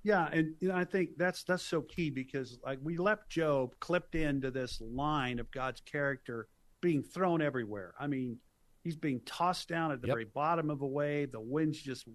Yeah, 0.03 0.27
and 0.31 0.55
you 0.59 0.67
know, 0.67 0.75
I 0.75 0.83
think 0.83 1.11
that's 1.17 1.45
that's 1.45 1.63
so 1.63 1.81
key 1.81 2.09
because 2.09 2.59
like 2.65 2.77
we 2.83 2.97
left 2.97 3.29
Job 3.29 3.73
clipped 3.79 4.15
into 4.15 4.51
this 4.51 4.81
line 4.81 5.39
of 5.39 5.49
God's 5.49 5.79
character 5.79 6.49
being 6.81 7.01
thrown 7.01 7.41
everywhere. 7.41 7.93
I 7.97 8.07
mean, 8.07 8.37
he's 8.83 8.97
being 8.97 9.21
tossed 9.25 9.69
down 9.69 9.93
at 9.93 10.01
the 10.01 10.07
yep. 10.07 10.15
very 10.15 10.25
bottom 10.25 10.69
of 10.69 10.81
a 10.81 10.85
wave. 10.85 11.31
The 11.31 11.39
wind's 11.39 11.81
just 11.81 12.05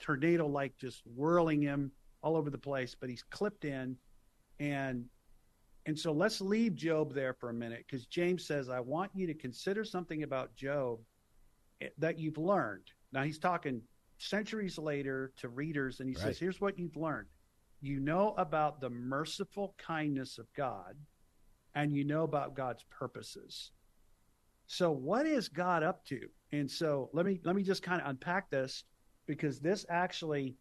tornado 0.00 0.46
like 0.46 0.78
just 0.78 1.02
whirling 1.04 1.60
him 1.60 1.92
all 2.22 2.34
over 2.34 2.48
the 2.48 2.56
place, 2.56 2.96
but 2.98 3.10
he's 3.10 3.22
clipped 3.22 3.66
in 3.66 3.98
and 4.58 5.04
and 5.86 5.98
so 5.98 6.12
let's 6.12 6.40
leave 6.40 6.74
Job 6.74 7.12
there 7.12 7.34
for 7.34 7.50
a 7.50 7.54
minute 7.54 7.84
because 7.86 8.06
James 8.06 8.46
says, 8.46 8.68
I 8.68 8.80
want 8.80 9.10
you 9.14 9.26
to 9.26 9.34
consider 9.34 9.84
something 9.84 10.22
about 10.22 10.54
Job 10.56 10.98
eh, 11.80 11.88
that 11.98 12.18
you've 12.18 12.38
learned. 12.38 12.84
Now 13.12 13.22
he's 13.22 13.38
talking 13.38 13.82
centuries 14.18 14.78
later 14.78 15.32
to 15.38 15.48
readers, 15.48 16.00
and 16.00 16.08
he 16.08 16.14
right. 16.14 16.24
says, 16.24 16.38
Here's 16.38 16.60
what 16.60 16.78
you've 16.78 16.96
learned. 16.96 17.28
You 17.80 18.00
know 18.00 18.34
about 18.38 18.80
the 18.80 18.88
merciful 18.88 19.74
kindness 19.76 20.38
of 20.38 20.46
God, 20.56 20.96
and 21.74 21.92
you 21.92 22.04
know 22.04 22.22
about 22.22 22.54
God's 22.54 22.84
purposes. 22.90 23.72
So 24.66 24.90
what 24.90 25.26
is 25.26 25.48
God 25.48 25.82
up 25.82 26.04
to? 26.06 26.20
And 26.52 26.70
so 26.70 27.10
let 27.12 27.26
me 27.26 27.40
let 27.44 27.54
me 27.54 27.62
just 27.62 27.82
kind 27.82 28.00
of 28.00 28.08
unpack 28.08 28.48
this 28.48 28.84
because 29.26 29.60
this 29.60 29.84
actually 29.90 30.56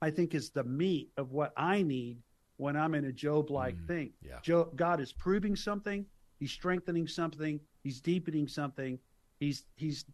I 0.00 0.10
think 0.10 0.34
is 0.34 0.50
the 0.50 0.62
meat 0.62 1.10
of 1.16 1.32
what 1.32 1.52
I 1.56 1.82
need 1.82 2.18
when 2.56 2.76
I'm 2.76 2.94
in 2.94 3.06
a 3.06 3.12
Job 3.12 3.50
like 3.50 3.76
mm, 3.76 3.86
thing. 3.86 4.10
Yeah. 4.22 4.40
Job, 4.42 4.76
God 4.76 5.00
is 5.00 5.12
proving 5.12 5.56
something, 5.56 6.06
he's 6.38 6.52
strengthening 6.52 7.08
something, 7.08 7.60
he's 7.82 8.00
deepening 8.00 8.48
something, 8.48 8.98
he's 9.40 9.64
he's 9.76 10.04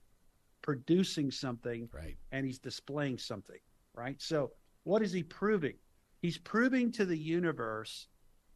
producing 0.62 1.30
something, 1.30 1.88
right. 1.92 2.16
and 2.32 2.44
he's 2.44 2.58
displaying 2.58 3.18
something, 3.18 3.60
right? 3.94 4.20
So 4.20 4.52
what 4.84 5.02
is 5.02 5.12
he 5.12 5.22
proving? 5.22 5.74
He's 6.22 6.38
proving 6.38 6.92
to 6.92 7.04
the 7.04 7.16
universe 7.16 8.08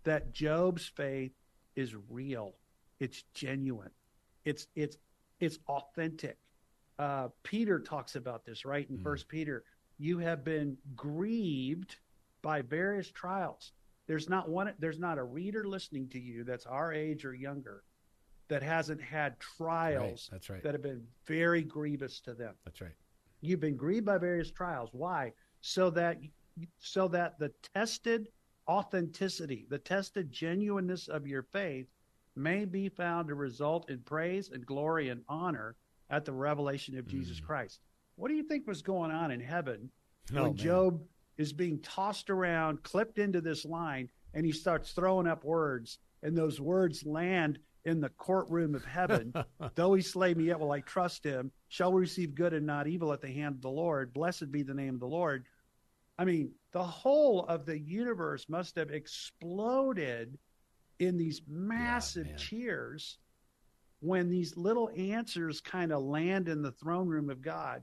that 0.05 0.33
Job's 0.33 0.87
faith 0.87 1.33
is 1.77 1.95
real. 2.11 2.55
It's 3.01 3.25
genuine. 3.35 3.91
It's 4.45 4.67
it's 4.75 4.97
it's 5.41 5.59
authentic. 5.69 6.39
Uh, 6.99 7.29
Peter 7.43 7.81
talks 7.81 8.15
about 8.15 8.45
this, 8.45 8.65
right? 8.65 8.89
In 8.89 8.99
mm. 8.99 9.03
First 9.03 9.29
Peter, 9.29 9.65
you 9.99 10.19
have 10.19 10.45
been 10.45 10.77
grieved 10.95 11.97
by 12.45 12.63
various 12.63 13.11
trials. 13.11 13.73
There's 14.07 14.29
not 14.29 14.49
one. 14.49 14.73
There's 14.79 14.99
not 14.99 15.19
a 15.19 15.25
reader 15.25 15.65
listening 15.65 16.09
to 16.11 16.21
you 16.21 16.45
that's 16.45 16.67
our 16.67 16.93
age 16.93 17.25
or 17.25 17.35
younger 17.35 17.83
that 18.49 18.63
hasn't 18.63 19.01
had 19.01 19.41
trials. 19.41 20.29
Right. 20.31 20.33
That's 20.33 20.51
right. 20.51 20.63
That 20.63 20.75
have 20.75 20.83
been 20.83 21.03
very 21.27 21.63
grievous 21.63 22.21
to 22.21 22.35
them. 22.35 22.55
That's 22.65 22.81
right. 22.83 22.93
You've 23.41 23.61
been 23.61 23.77
grieved 23.77 24.07
by 24.07 24.19
various 24.19 24.51
trials. 24.51 24.91
Why? 24.93 25.33
So 25.63 25.91
that 25.91 26.19
so 26.79 27.09
that 27.09 27.39
the 27.39 27.51
tested 27.75 28.29
authenticity, 28.69 29.67
the 29.71 29.79
tested 29.79 30.31
genuineness 30.31 31.09
of 31.09 31.27
your 31.27 31.43
faith 31.43 31.87
may 32.37 32.65
be 32.65 32.89
found 32.89 33.29
to 33.29 33.35
result 33.35 33.89
in 33.89 34.01
praise 34.01 34.51
and 34.51 34.67
glory 34.67 35.09
and 35.09 35.23
honor 35.29 35.77
at 36.11 36.25
the 36.25 36.33
revelation 36.33 36.99
of 36.99 37.07
mm. 37.07 37.11
Jesus 37.11 37.41
Christ. 37.41 37.81
What 38.17 38.29
do 38.29 38.35
you 38.35 38.43
think 38.43 38.67
was 38.67 38.83
going 38.83 39.11
on 39.11 39.31
in 39.31 39.41
heaven 39.41 39.91
oh, 40.33 40.35
when 40.35 40.45
man. 40.45 40.57
Job 40.57 41.01
is 41.39 41.53
being 41.53 41.81
tossed 41.81 42.31
around, 42.31 42.83
clipped 42.83 43.19
into 43.19 43.41
this 43.41 43.65
line, 43.65 44.09
and 44.35 44.45
he 44.45 44.53
starts 44.53 44.93
throwing 44.93 45.27
up 45.27 45.45
words, 45.45 45.99
and 46.23 46.37
those 46.37 46.61
words 46.61 47.05
land 47.05 47.59
in 47.85 48.01
the 48.01 48.09
courtroom 48.11 48.75
of 48.75 48.85
heaven. 48.85 49.33
Though 49.75 49.95
he 49.95 50.03
slay 50.03 50.35
me, 50.35 50.45
yet 50.45 50.61
will 50.61 50.73
I 50.73 50.81
trust 50.81 51.25
him. 51.25 51.51
Shall 51.69 51.93
we 51.93 52.01
receive 52.01 52.35
good 52.35 52.53
and 52.53 52.67
not 52.67 52.87
evil 52.87 53.13
at 53.13 53.21
the 53.21 53.33
hand 53.33 53.57
of 53.57 53.63
the 53.63 53.71
Lord. 53.71 54.13
Blessed 54.13 54.51
be 54.51 54.63
the 54.63 54.75
name 54.75 54.95
of 54.95 55.01
the 55.01 55.07
Lord. 55.07 55.45
I 56.19 56.25
mean, 56.25 56.53
the 56.73 56.85
whole 56.85 57.45
of 57.47 57.67
the 57.67 57.79
universe 57.79 58.47
must 58.49 58.77
have 58.77 58.91
exploded 58.91 60.39
in 61.01 61.17
these 61.17 61.43
massive 61.49 62.27
yeah, 62.29 62.37
cheers 62.37 63.19
when 64.01 64.31
these 64.31 64.57
little 64.57 64.91
answers 64.97 65.61
kind 65.61 65.93
of 65.93 66.03
land 66.03 66.49
in 66.49 66.63
the 66.63 66.73
throne 66.73 67.09
room 67.09 67.31
of 67.31 67.43
God. 67.43 67.83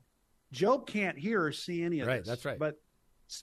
Job 0.52 0.88
can't 0.88 1.18
hear 1.18 1.44
or 1.44 1.52
see 1.52 1.84
any 1.84 2.00
of 2.00 2.08
right, 2.08 2.20
this. 2.20 2.28
That's 2.28 2.46
right. 2.46 2.60
But 2.60 2.78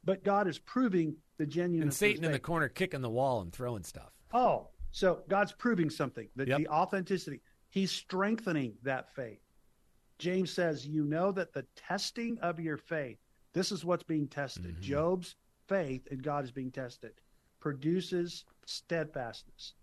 but 0.04 0.24
God 0.24 0.48
is 0.48 0.58
proving 0.58 1.16
the 1.38 1.46
genuineness. 1.46 2.00
And 2.00 2.10
Satan 2.10 2.24
in 2.24 2.32
the 2.32 2.38
corner 2.38 2.68
kicking 2.68 3.00
the 3.00 3.10
wall 3.10 3.40
and 3.40 3.52
throwing 3.52 3.82
stuff. 3.82 4.12
Oh, 4.32 4.68
so 4.90 5.22
God's 5.28 5.52
proving 5.52 5.90
something. 5.90 6.28
that 6.36 6.48
yep. 6.48 6.58
the 6.58 6.68
authenticity. 6.68 7.40
He's 7.70 7.92
strengthening 7.92 8.74
that 8.82 9.14
faith. 9.14 9.40
James 10.18 10.50
says, 10.50 10.86
"You 10.86 11.04
know 11.04 11.32
that 11.32 11.52
the 11.52 11.66
testing 11.76 12.38
of 12.40 12.58
your 12.58 12.76
faith. 12.76 13.18
This 13.52 13.72
is 13.72 13.84
what's 13.84 14.02
being 14.02 14.26
tested. 14.28 14.72
Mm-hmm. 14.72 14.82
Job's 14.82 15.36
faith 15.68 16.06
in 16.08 16.18
God 16.18 16.44
is 16.44 16.50
being 16.50 16.70
tested. 16.70 17.12
Produces 17.60 18.44
steadfastness." 18.66 19.74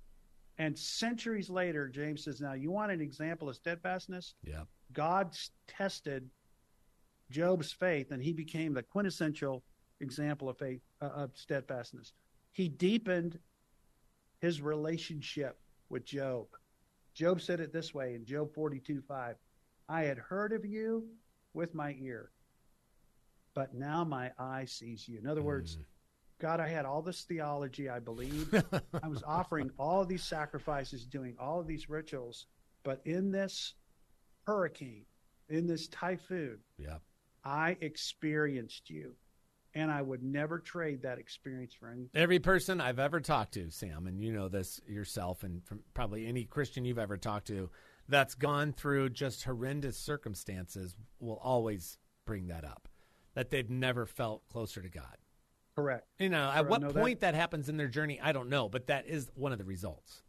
And 0.58 0.78
centuries 0.78 1.50
later, 1.50 1.88
James 1.89 2.24
says, 2.24 2.39
Now, 2.39 2.54
you 2.54 2.72
want 2.72 2.91
an 2.91 3.02
example 3.02 3.50
of 3.50 3.56
steadfastness? 3.56 4.36
Yeah. 4.44 4.63
God 4.94 5.36
tested 5.68 6.30
Job's 7.30 7.72
faith, 7.72 8.12
and 8.12 8.24
he 8.24 8.32
became 8.32 8.74
the 8.74 8.84
quintessential 8.84 9.63
example 10.00 10.50
of 10.50 10.58
faith, 10.58 10.82
uh, 11.02 11.06
of 11.06 11.32
steadfastness. 11.36 12.14
He 12.52 12.70
deepened 12.70 13.40
his 14.40 14.62
relationship 14.62 15.58
with 15.90 16.06
Job. 16.06 16.48
Job 17.14 17.42
said 17.42 17.60
it 17.60 17.74
this 17.74 17.94
way 17.94 18.16
in 18.16 18.26
Job 18.26 18.54
42 18.54 19.02
5 19.08 19.36
I 19.88 20.02
had 20.02 20.18
heard 20.18 20.52
of 20.52 20.66
you 20.66 21.08
with 21.54 21.74
my 21.76 21.96
ear, 22.00 22.32
but 23.54 23.74
now 23.74 24.04
my 24.04 24.32
eye 24.38 24.66
sees 24.66 25.08
you. 25.08 25.20
In 25.20 25.28
other 25.28 25.44
words, 25.44 25.78
mm. 25.78 25.84
God, 26.40 26.60
I 26.60 26.68
had 26.68 26.86
all 26.86 27.02
this 27.02 27.24
theology, 27.24 27.90
I 27.90 28.00
believe. 28.00 28.54
I 29.04 29.08
was 29.08 29.24
offering 29.26 29.70
all 29.78 30.02
of 30.02 30.08
these 30.08 30.24
sacrifices, 30.24 31.06
doing 31.06 31.36
all 31.40 31.60
of 31.60 31.68
these 31.68 31.90
rituals, 31.90 32.48
but 32.84 33.02
in 33.06 33.32
this 33.32 33.76
hurricane, 34.46 35.06
in 35.50 35.68
this 35.68 35.88
typhoon, 35.88 36.60
yeah. 36.78 36.98
I 37.44 37.78
experienced 37.80 38.90
you 38.90 39.16
and 39.76 39.92
I 39.92 40.02
would 40.02 40.24
never 40.24 40.58
trade 40.58 41.04
that 41.04 41.20
experience 41.20 41.74
for 41.74 41.90
anything. 41.90 42.10
Every 42.16 42.40
person 42.40 42.80
I've 42.80 42.98
ever 42.98 43.20
talked 43.20 43.54
to, 43.56 43.70
Sam, 43.70 44.08
and 44.08 44.22
you 44.22 44.32
know 44.32 44.48
this 44.48 44.80
yourself, 44.88 45.44
and 45.44 45.64
from 45.66 45.82
probably 45.94 46.26
any 46.26 46.46
Christian 46.46 46.86
you've 46.86 46.98
ever 46.98 47.18
talked 47.18 47.48
to 47.48 47.70
that's 48.08 48.36
gone 48.36 48.72
through 48.72 49.10
just 49.10 49.44
horrendous 49.44 49.98
circumstances 49.98 50.96
will 51.20 51.40
always 51.44 51.98
bring 52.26 52.48
that 52.48 52.64
up 52.64 52.88
that 53.34 53.50
they've 53.50 53.70
never 53.70 54.06
felt 54.06 54.48
closer 54.48 54.82
to 54.82 54.90
God. 54.90 55.18
Correct. 55.76 56.08
You 56.20 56.30
know, 56.30 56.50
at 56.50 56.70
what 56.70 56.82
point 56.94 57.20
that. 57.20 57.32
that. 57.32 57.36
happens 57.36 57.68
in 57.68 57.76
their 57.76 57.90
journey, 57.90 58.20
I 58.22 58.32
don't 58.32 58.50
know, 58.50 58.70
but 58.70 58.88
that 58.88 59.08
is 59.08 59.30
one 59.36 59.52
of 59.52 59.58
the 59.58 59.66
results. 59.66 60.22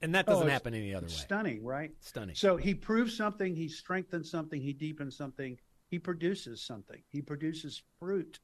And 0.00 0.14
that 0.14 0.26
doesn't 0.26 0.46
oh, 0.46 0.50
happen 0.50 0.72
any 0.72 0.94
other 0.94 1.06
way. 1.06 1.12
Stunning, 1.12 1.64
right? 1.64 1.90
Stunning. 2.00 2.34
So 2.34 2.56
he 2.56 2.74
proves 2.74 3.14
something, 3.16 3.54
he 3.54 3.68
strengthens 3.68 4.30
something, 4.30 4.60
he 4.60 4.72
deepens 4.72 5.16
something, 5.16 5.58
he 5.88 5.98
produces 5.98 6.62
something. 6.62 7.02
He 7.08 7.22
produces 7.22 7.82
fruit 7.98 8.40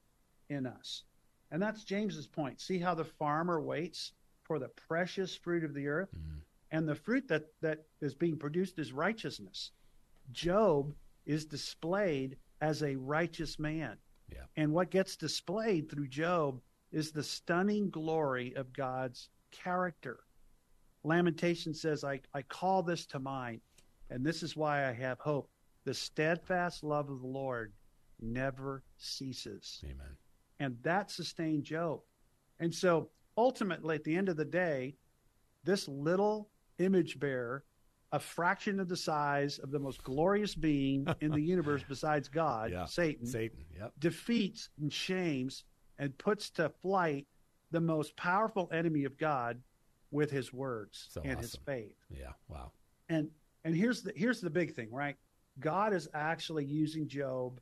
in 0.53 0.65
us. 0.65 1.03
And 1.51 1.61
that's 1.61 1.83
James's 1.83 2.27
point. 2.27 2.59
See 2.59 2.79
how 2.79 2.95
the 2.95 3.05
farmer 3.05 3.61
waits 3.61 4.13
for 4.43 4.57
the 4.57 4.69
precious 4.69 5.35
fruit 5.35 5.63
of 5.63 5.73
the 5.73 5.87
earth? 5.87 6.09
Mm. 6.15 6.39
And 6.71 6.89
the 6.89 6.95
fruit 6.95 7.27
that, 7.27 7.45
that 7.61 7.85
is 8.01 8.15
being 8.15 8.37
produced 8.37 8.79
is 8.79 8.91
righteousness. 8.91 9.71
Job 10.31 10.95
is 11.27 11.45
displayed 11.45 12.37
as 12.61 12.81
a 12.81 12.95
righteous 12.95 13.59
man. 13.59 13.97
Yeah. 14.31 14.45
And 14.57 14.73
what 14.73 14.89
gets 14.89 15.15
displayed 15.15 15.91
through 15.91 16.07
Job 16.07 16.59
is 16.91 17.11
the 17.11 17.23
stunning 17.23 17.91
glory 17.91 18.55
of 18.55 18.73
God's 18.73 19.29
character. 19.51 20.21
Lamentation 21.03 21.75
says, 21.75 22.03
I, 22.03 22.21
I 22.33 22.41
call 22.41 22.81
this 22.81 23.05
to 23.07 23.19
mind, 23.19 23.61
and 24.09 24.25
this 24.25 24.41
is 24.41 24.55
why 24.55 24.87
I 24.89 24.93
have 24.93 25.19
hope. 25.19 25.49
The 25.85 25.93
steadfast 25.93 26.83
love 26.83 27.09
of 27.09 27.21
the 27.21 27.27
Lord 27.27 27.73
never 28.19 28.81
ceases. 28.97 29.83
Amen 29.83 30.17
and 30.63 30.77
that 30.83 31.11
sustained 31.11 31.63
Job. 31.63 31.99
And 32.59 32.73
so 32.73 33.09
ultimately, 33.37 33.95
at 33.95 34.03
the 34.03 34.15
end 34.15 34.29
of 34.29 34.37
the 34.37 34.45
day, 34.45 34.95
this 35.63 35.87
little 35.87 36.49
image 36.79 37.19
bearer, 37.19 37.63
a 38.11 38.19
fraction 38.19 38.79
of 38.79 38.87
the 38.87 38.97
size 38.97 39.59
of 39.59 39.71
the 39.71 39.79
most 39.79 40.03
glorious 40.03 40.55
being 40.55 41.07
in 41.21 41.31
the 41.31 41.41
universe 41.41 41.83
besides 41.87 42.29
God, 42.29 42.71
yeah. 42.71 42.85
Satan, 42.85 43.25
Satan, 43.25 43.65
yep. 43.75 43.91
defeats 43.99 44.69
and 44.79 44.91
shames 44.91 45.63
and 45.99 46.17
puts 46.17 46.49
to 46.51 46.69
flight 46.81 47.27
the 47.71 47.81
most 47.81 48.15
powerful 48.15 48.69
enemy 48.71 49.03
of 49.03 49.17
God 49.17 49.59
with 50.11 50.29
his 50.29 50.53
words 50.53 51.07
so 51.09 51.21
and 51.21 51.31
awesome. 51.31 51.41
his 51.41 51.55
faith. 51.65 51.97
Yeah, 52.09 52.33
wow. 52.47 52.71
And 53.09 53.29
and 53.65 53.75
here's 53.75 54.03
the 54.03 54.13
here's 54.15 54.41
the 54.41 54.49
big 54.49 54.75
thing, 54.75 54.89
right? 54.91 55.15
God 55.59 55.93
is 55.93 56.07
actually 56.13 56.65
using 56.65 57.07
Job 57.07 57.59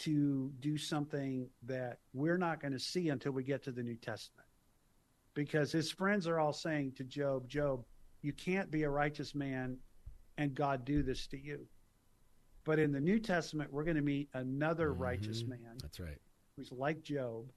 to 0.00 0.52
do 0.60 0.76
something 0.76 1.48
that 1.64 1.98
we're 2.12 2.38
not 2.38 2.60
going 2.60 2.72
to 2.72 2.78
see 2.78 3.08
until 3.08 3.32
we 3.32 3.44
get 3.44 3.62
to 3.64 3.72
the 3.72 3.82
New 3.82 3.96
Testament. 3.96 4.46
Because 5.34 5.72
his 5.72 5.90
friends 5.90 6.26
are 6.26 6.38
all 6.38 6.52
saying 6.52 6.92
to 6.96 7.04
Job, 7.04 7.48
Job, 7.48 7.84
you 8.22 8.32
can't 8.32 8.70
be 8.70 8.84
a 8.84 8.90
righteous 8.90 9.34
man 9.34 9.78
and 10.38 10.54
God 10.54 10.84
do 10.84 11.02
this 11.02 11.26
to 11.28 11.38
you. 11.38 11.66
But 12.64 12.78
in 12.78 12.92
the 12.92 13.00
New 13.00 13.18
Testament, 13.18 13.72
we're 13.72 13.84
going 13.84 13.96
to 13.96 14.02
meet 14.02 14.28
another 14.34 14.90
mm-hmm. 14.90 15.02
righteous 15.02 15.44
man. 15.46 15.78
That's 15.80 16.00
right. 16.00 16.18
Who's 16.56 16.72
like 16.72 17.02
Job. 17.02 17.50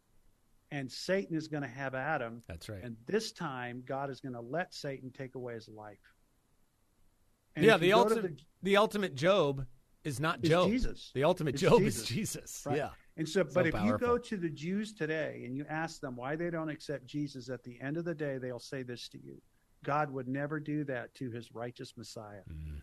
And 0.69 0.91
Satan 0.91 1.37
is 1.37 1.47
going 1.47 1.63
to 1.63 1.69
have 1.69 1.95
Adam. 1.95 2.41
That's 2.47 2.67
right. 2.67 2.83
And 2.83 2.97
this 3.05 3.31
time, 3.31 3.83
God 3.85 4.09
is 4.09 4.19
going 4.19 4.33
to 4.33 4.41
let 4.41 4.73
Satan 4.73 5.11
take 5.11 5.35
away 5.35 5.53
his 5.53 5.69
life. 5.69 5.97
And 7.55 7.65
yeah, 7.65 7.77
the 7.77 7.93
ultimate, 7.93 8.37
the, 8.37 8.43
the, 8.63 8.77
ultimate 8.77 9.15
Job 9.15 9.65
is 10.07 10.19
not 10.19 10.41
Job. 10.41 10.69
Jesus. 10.69 11.11
The 11.13 11.23
ultimate 11.23 11.55
it's 11.55 11.61
Job 11.61 11.79
Jesus. 11.79 12.03
is 12.03 12.07
Jesus. 12.07 12.63
Right? 12.65 12.77
Yeah. 12.77 12.89
And 13.17 13.27
so, 13.27 13.43
so 13.43 13.49
but 13.53 13.67
if 13.67 13.75
you 13.83 13.97
go 13.97 14.17
to 14.17 14.37
the 14.37 14.49
Jews 14.49 14.93
today 14.93 15.41
and 15.45 15.55
you 15.55 15.65
ask 15.69 15.99
them 15.99 16.15
why 16.15 16.35
they 16.35 16.49
don't 16.49 16.69
accept 16.69 17.05
Jesus, 17.05 17.49
at 17.49 17.63
the 17.63 17.77
end 17.81 17.97
of 17.97 18.05
the 18.05 18.15
day, 18.15 18.37
they'll 18.37 18.59
say 18.59 18.83
this 18.83 19.07
to 19.09 19.19
you 19.21 19.41
God 19.83 20.09
would 20.11 20.27
never 20.27 20.59
do 20.59 20.83
that 20.85 21.13
to 21.15 21.29
his 21.29 21.53
righteous 21.53 21.93
Messiah. 21.97 22.41
Mm. 22.49 22.81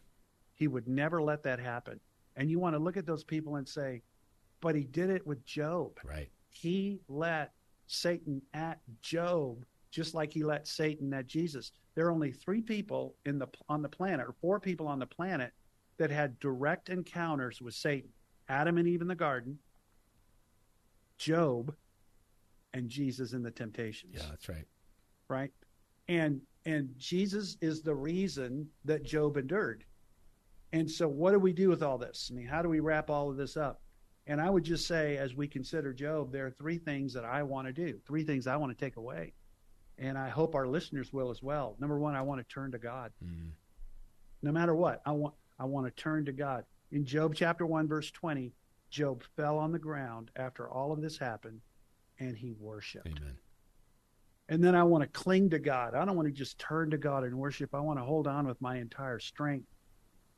He 0.54 0.68
would 0.68 0.86
never 0.86 1.22
let 1.22 1.42
that 1.44 1.58
happen. 1.58 1.98
And 2.36 2.50
you 2.50 2.58
want 2.58 2.74
to 2.74 2.78
look 2.78 2.96
at 2.96 3.06
those 3.06 3.24
people 3.24 3.56
and 3.56 3.68
say, 3.68 4.02
but 4.60 4.74
he 4.74 4.84
did 4.84 5.10
it 5.10 5.26
with 5.26 5.44
Job. 5.44 5.98
Right. 6.04 6.28
He 6.50 7.00
let 7.08 7.52
Satan 7.86 8.40
at 8.54 8.80
Job 9.02 9.64
just 9.90 10.14
like 10.14 10.32
he 10.32 10.42
let 10.42 10.66
Satan 10.66 11.12
at 11.14 11.26
Jesus. 11.26 11.72
There 11.94 12.06
are 12.06 12.10
only 12.10 12.32
three 12.32 12.60
people 12.60 13.14
in 13.26 13.38
the 13.38 13.46
on 13.68 13.82
the 13.82 13.88
planet, 13.88 14.26
or 14.26 14.34
four 14.40 14.58
people 14.58 14.88
on 14.88 14.98
the 14.98 15.06
planet, 15.06 15.52
that 15.98 16.10
had 16.10 16.38
direct 16.40 16.88
encounters 16.88 17.60
with 17.60 17.74
Satan: 17.74 18.10
Adam 18.48 18.78
and 18.78 18.88
Eve 18.88 19.02
in 19.02 19.08
the 19.08 19.14
garden, 19.14 19.58
Job, 21.18 21.74
and 22.72 22.88
Jesus 22.88 23.32
in 23.32 23.42
the 23.42 23.50
temptations. 23.50 24.16
Yeah, 24.16 24.26
that's 24.30 24.48
right. 24.48 24.66
Right, 25.28 25.52
and 26.08 26.40
and 26.66 26.90
Jesus 26.96 27.56
is 27.60 27.82
the 27.82 27.94
reason 27.94 28.68
that 28.84 29.04
Job 29.04 29.36
endured. 29.36 29.84
And 30.72 30.90
so, 30.90 31.06
what 31.06 31.32
do 31.32 31.38
we 31.38 31.52
do 31.52 31.68
with 31.68 31.82
all 31.82 31.98
this? 31.98 32.30
I 32.32 32.34
mean, 32.34 32.46
how 32.46 32.62
do 32.62 32.68
we 32.68 32.80
wrap 32.80 33.10
all 33.10 33.30
of 33.30 33.36
this 33.36 33.56
up? 33.56 33.80
And 34.26 34.40
I 34.40 34.48
would 34.48 34.64
just 34.64 34.86
say, 34.86 35.18
as 35.18 35.34
we 35.34 35.46
consider 35.46 35.92
Job, 35.92 36.32
there 36.32 36.46
are 36.46 36.50
three 36.50 36.78
things 36.78 37.12
that 37.12 37.24
I 37.24 37.42
want 37.42 37.66
to 37.66 37.72
do, 37.72 38.00
three 38.06 38.24
things 38.24 38.46
I 38.46 38.56
want 38.56 38.76
to 38.76 38.84
take 38.84 38.96
away. 38.96 39.34
And 39.98 40.18
I 40.18 40.30
hope 40.30 40.54
our 40.54 40.66
listeners 40.66 41.12
will 41.12 41.30
as 41.30 41.42
well. 41.42 41.76
Number 41.78 41.98
one, 41.98 42.16
I 42.16 42.22
want 42.22 42.40
to 42.40 42.52
turn 42.52 42.72
to 42.72 42.78
God. 42.78 43.12
Mm. 43.24 43.50
No 44.42 44.50
matter 44.50 44.74
what, 44.74 45.00
I 45.06 45.12
want 45.12 45.34
I 45.58 45.64
want 45.64 45.86
to 45.86 46.02
turn 46.02 46.24
to 46.26 46.32
God. 46.32 46.64
In 46.92 47.04
Job 47.04 47.34
chapter 47.34 47.66
1, 47.66 47.88
verse 47.88 48.10
20, 48.10 48.52
Job 48.90 49.22
fell 49.36 49.58
on 49.58 49.72
the 49.72 49.78
ground 49.78 50.30
after 50.36 50.68
all 50.68 50.92
of 50.92 51.00
this 51.00 51.18
happened 51.18 51.60
and 52.18 52.36
he 52.36 52.54
worshiped. 52.58 53.06
Amen. 53.06 53.36
And 54.48 54.62
then 54.62 54.74
I 54.74 54.82
want 54.84 55.02
to 55.02 55.08
cling 55.08 55.50
to 55.50 55.58
God. 55.58 55.94
I 55.94 56.04
don't 56.04 56.16
want 56.16 56.28
to 56.28 56.32
just 56.32 56.58
turn 56.58 56.90
to 56.90 56.98
God 56.98 57.24
and 57.24 57.36
worship. 57.38 57.74
I 57.74 57.80
want 57.80 57.98
to 57.98 58.04
hold 58.04 58.26
on 58.26 58.46
with 58.46 58.60
my 58.60 58.76
entire 58.76 59.18
strength. 59.18 59.66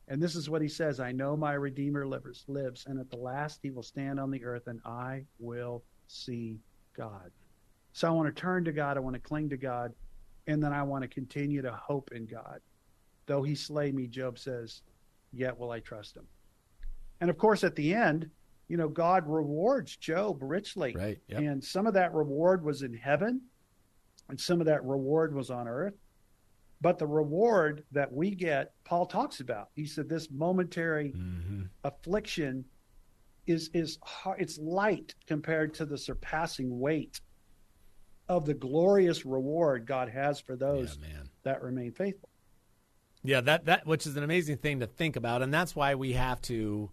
And 0.09 0.23
this 0.23 0.37
is 0.37 0.49
what 0.49 0.62
he 0.62 0.69
says 0.69 1.01
I 1.01 1.11
know 1.11 1.37
my 1.37 1.55
Redeemer 1.55 2.07
lives, 2.07 2.45
lives, 2.47 2.87
and 2.87 3.01
at 3.01 3.11
the 3.11 3.17
last 3.17 3.59
he 3.62 3.71
will 3.71 3.83
stand 3.83 4.21
on 4.21 4.31
the 4.31 4.45
earth, 4.45 4.69
and 4.69 4.81
I 4.85 5.25
will 5.41 5.83
see 6.07 6.61
God. 6.97 7.33
So 7.93 8.07
I 8.07 8.12
want 8.12 8.35
to 8.35 8.41
turn 8.41 8.64
to 8.64 8.73
God. 8.73 8.97
I 8.97 9.01
want 9.01 9.14
to 9.14 9.21
cling 9.21 9.51
to 9.51 9.57
God. 9.57 9.93
And 10.47 10.62
then 10.62 10.73
I 10.73 10.85
want 10.85 11.03
to 11.03 11.09
continue 11.09 11.61
to 11.62 11.73
hope 11.73 12.11
in 12.12 12.27
God. 12.27 12.61
Though 13.27 13.43
he 13.43 13.57
slay 13.57 13.91
me, 13.91 14.07
Job 14.07 14.39
says, 14.39 14.83
yet 15.33 15.59
will 15.59 15.70
I 15.70 15.81
trust 15.81 16.16
him. 16.16 16.27
And 17.20 17.31
of 17.31 17.39
course, 17.39 17.64
at 17.64 17.77
the 17.77 17.95
end, 17.95 18.31
you 18.68 18.77
know, 18.77 18.89
God 18.89 19.24
rewards 19.27 19.97
Job 19.97 20.39
richly. 20.41 20.95
Right. 20.97 21.18
Yep. 21.29 21.41
And 21.41 21.64
some 21.64 21.87
of 21.87 21.95
that 21.95 22.12
reward 22.12 22.64
was 22.64 22.83
in 22.83 22.95
heaven, 22.95 23.41
and 24.29 24.41
some 24.41 24.61
of 24.61 24.66
that 24.66 24.85
reward 24.85 25.35
was 25.35 25.51
on 25.51 25.68
earth. 25.68 25.95
But 26.81 26.99
the 26.99 27.07
reward 27.07 27.85
that 27.93 28.12
we 28.12 28.35
get, 28.35 28.72
Paul 28.85 29.07
talks 29.07 29.41
about. 29.41 29.68
He 29.74 29.87
said 29.87 30.09
this 30.09 30.29
momentary 30.31 31.12
mm-hmm. 31.16 31.62
affliction 31.85 32.64
is 33.47 33.70
is 33.72 33.99
it's 34.39 34.59
light 34.59 35.14
compared 35.27 35.72
to 35.74 35.87
the 35.87 35.97
surpassing 35.97 36.79
weight 36.79 37.20
of 38.29 38.45
the 38.45 38.55
glorious 38.55 39.24
reward 39.24 39.87
God 39.87 40.09
has 40.09 40.41
for 40.41 40.57
those 40.57 40.99
yeah, 41.01 41.22
that 41.45 41.62
remain 41.62 41.93
faithful. 41.93 42.29
Yeah, 43.27 43.41
that 43.43 43.66
that 43.66 43.87
which 43.87 44.07
is 44.07 44.16
an 44.16 44.22
amazing 44.22 44.59
thing 44.59 44.81
to 44.81 44.87
think 44.87 45.16
about, 45.16 45.43
and 45.43 45.53
that's 45.53 45.74
why 45.74 45.95
we 45.95 46.12
have 46.12 46.41
to 46.43 46.91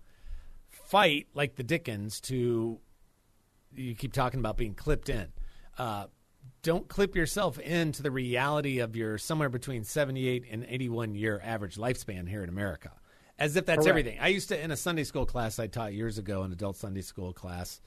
fight 0.70 1.28
like 1.34 1.56
the 1.56 1.64
Dickens 1.64 2.20
to. 2.22 2.80
You 3.76 3.96
keep 3.96 4.14
talking 4.14 4.40
about 4.40 4.58
being 4.58 4.76
clipped 4.76 5.10
in. 5.10 5.30
Uh, 5.78 6.06
don't 6.62 6.88
clip 6.88 7.16
yourself 7.16 7.60
into 7.60 8.04
the 8.04 8.12
reality 8.12 8.80
of 8.80 8.96
your 8.96 9.18
somewhere 9.18 9.50
between 9.50 9.84
78 9.84 10.46
and 10.50 10.66
81 10.68 11.16
year 11.16 11.42
average 11.44 11.76
lifespan 11.76 12.28
here 12.28 12.44
in 12.44 12.50
America. 12.50 12.92
As 13.40 13.56
if 13.56 13.66
that's 13.66 13.78
Correct. 13.78 13.90
everything. 13.90 14.20
I 14.22 14.28
used 14.28 14.50
to, 14.50 14.64
in 14.64 14.72
a 14.72 14.78
Sunday 14.78 15.04
school 15.04 15.26
class 15.26 15.58
I 15.60 15.68
taught 15.68 15.94
years 15.94 16.18
ago, 16.18 16.44
an 16.44 16.52
adult 16.52 16.78
Sunday 16.78 17.02
school 17.02 17.34
class, 17.34 17.82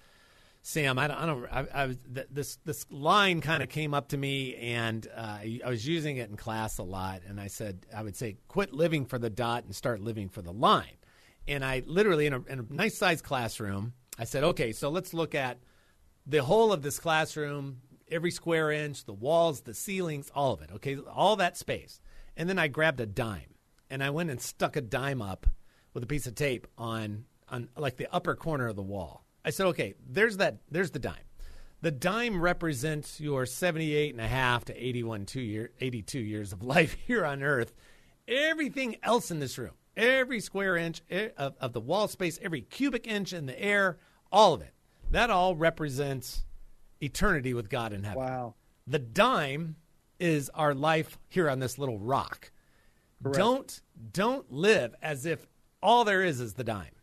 Sam, 0.69 0.99
I 0.99 1.07
don't, 1.07 1.17
I, 1.17 1.27
don't, 1.27 1.47
I, 1.47 1.83
I 1.83 1.87
was, 1.87 1.97
this 2.09 2.59
this 2.65 2.87
line 2.91 3.41
kind 3.41 3.63
of 3.63 3.69
came 3.69 3.95
up 3.95 4.09
to 4.09 4.17
me, 4.17 4.57
and 4.57 5.07
uh, 5.17 5.39
I 5.65 5.69
was 5.69 5.87
using 5.87 6.17
it 6.17 6.29
in 6.29 6.37
class 6.37 6.79
a 6.79 6.83
lot. 6.83 7.23
And 7.25 7.41
I 7.41 7.47
said, 7.47 7.87
I 7.95 8.03
would 8.03 8.17
say, 8.17 8.39
quit 8.49 8.73
living 8.73 9.07
for 9.07 9.17
the 9.17 9.31
dot 9.31 9.63
and 9.63 9.73
start 9.73 10.01
living 10.01 10.29
for 10.29 10.43
the 10.43 10.53
line. 10.53 10.97
And 11.47 11.65
I 11.65 11.85
literally, 11.87 12.27
in 12.27 12.33
a, 12.33 12.43
in 12.47 12.59
a 12.59 12.65
nice 12.69 12.99
sized 12.99 13.23
classroom, 13.23 13.93
I 14.19 14.25
said, 14.25 14.43
okay, 14.43 14.73
so 14.73 14.89
let's 14.89 15.15
look 15.15 15.37
at 15.37 15.61
the 16.27 16.43
whole 16.43 16.73
of 16.73 16.83
this 16.83 16.99
classroom, 16.99 17.83
every 18.11 18.33
square 18.33 18.73
inch, 18.73 19.05
the 19.05 19.15
walls, 19.15 19.61
the 19.61 19.73
ceilings, 19.73 20.33
all 20.35 20.53
of 20.53 20.63
it. 20.63 20.73
Okay, 20.73 20.97
all 20.97 21.37
that 21.37 21.57
space. 21.57 22.01
And 22.37 22.49
then 22.49 22.59
I 22.59 22.67
grabbed 22.67 22.99
a 22.99 23.07
dime, 23.07 23.55
and 23.89 24.03
I 24.03 24.11
went 24.11 24.31
and 24.31 24.41
stuck 24.41 24.75
a 24.75 24.81
dime 24.81 25.23
up 25.23 25.47
with 25.95 26.03
a 26.03 26.09
piece 26.09 26.27
of 26.27 26.35
tape 26.35 26.67
on 26.77 27.27
on 27.49 27.69
like 27.77 27.99
the 27.99 28.13
upper 28.13 28.35
corner 28.35 28.67
of 28.67 28.75
the 28.75 28.83
wall 28.83 29.26
I 29.47 29.51
said, 29.51 29.67
okay, 29.69 29.95
there's 30.05 30.39
that. 30.39 30.59
There's 30.71 30.91
the 30.91 30.99
dime. 30.99 31.15
The 31.81 31.93
dime 31.93 32.41
represents 32.43 33.21
your 33.21 33.47
78 33.47 34.13
and 34.13 34.21
a 34.21 34.27
half 34.27 34.65
to 34.65 34.75
81 34.75 35.27
two 35.27 35.41
year, 35.41 35.71
82 35.81 36.19
years 36.19 36.53
of 36.53 36.63
life 36.65 36.97
here 37.07 37.25
on 37.25 37.45
Earth. 37.45 37.73
Everything 38.27 38.97
else 39.05 39.31
in 39.31 39.39
this 39.39 39.57
room, 39.57 39.75
every 39.97 40.41
square 40.41 40.77
inch 40.77 41.01
eh, 41.09 41.29
of, 41.37 41.55
of 41.61 41.73
the 41.73 41.81
wall 41.81 42.09
space, 42.09 42.41
every 42.43 42.61
cubic 42.61 43.07
inch 43.07 43.33
in 43.33 43.47
the 43.47 43.63
air, 43.63 43.99
all 44.33 44.53
of 44.53 44.63
it, 44.63 44.75
that 45.13 45.31
all 45.31 45.55
represents 45.55 46.45
eternity 47.01 47.55
with 47.55 47.71
God 47.71 47.93
in 47.93 48.03
heaven. 48.03 48.25
Wow. 48.25 48.55
The 48.89 48.99
dime 48.99 49.77
is 50.19 50.51
our 50.55 50.75
life 50.75 51.19
here 51.29 51.49
on 51.49 51.61
this 51.61 51.79
little 51.79 52.01
rock. 52.01 52.51
Correct. 53.23 53.39
Don't 53.39 53.81
don't 54.13 54.51
live 54.51 54.97
as 55.01 55.25
if 55.25 55.47
all 55.81 56.05
there 56.05 56.23
is 56.23 56.41
is 56.41 56.55
the 56.55 56.65
dime. 56.65 56.96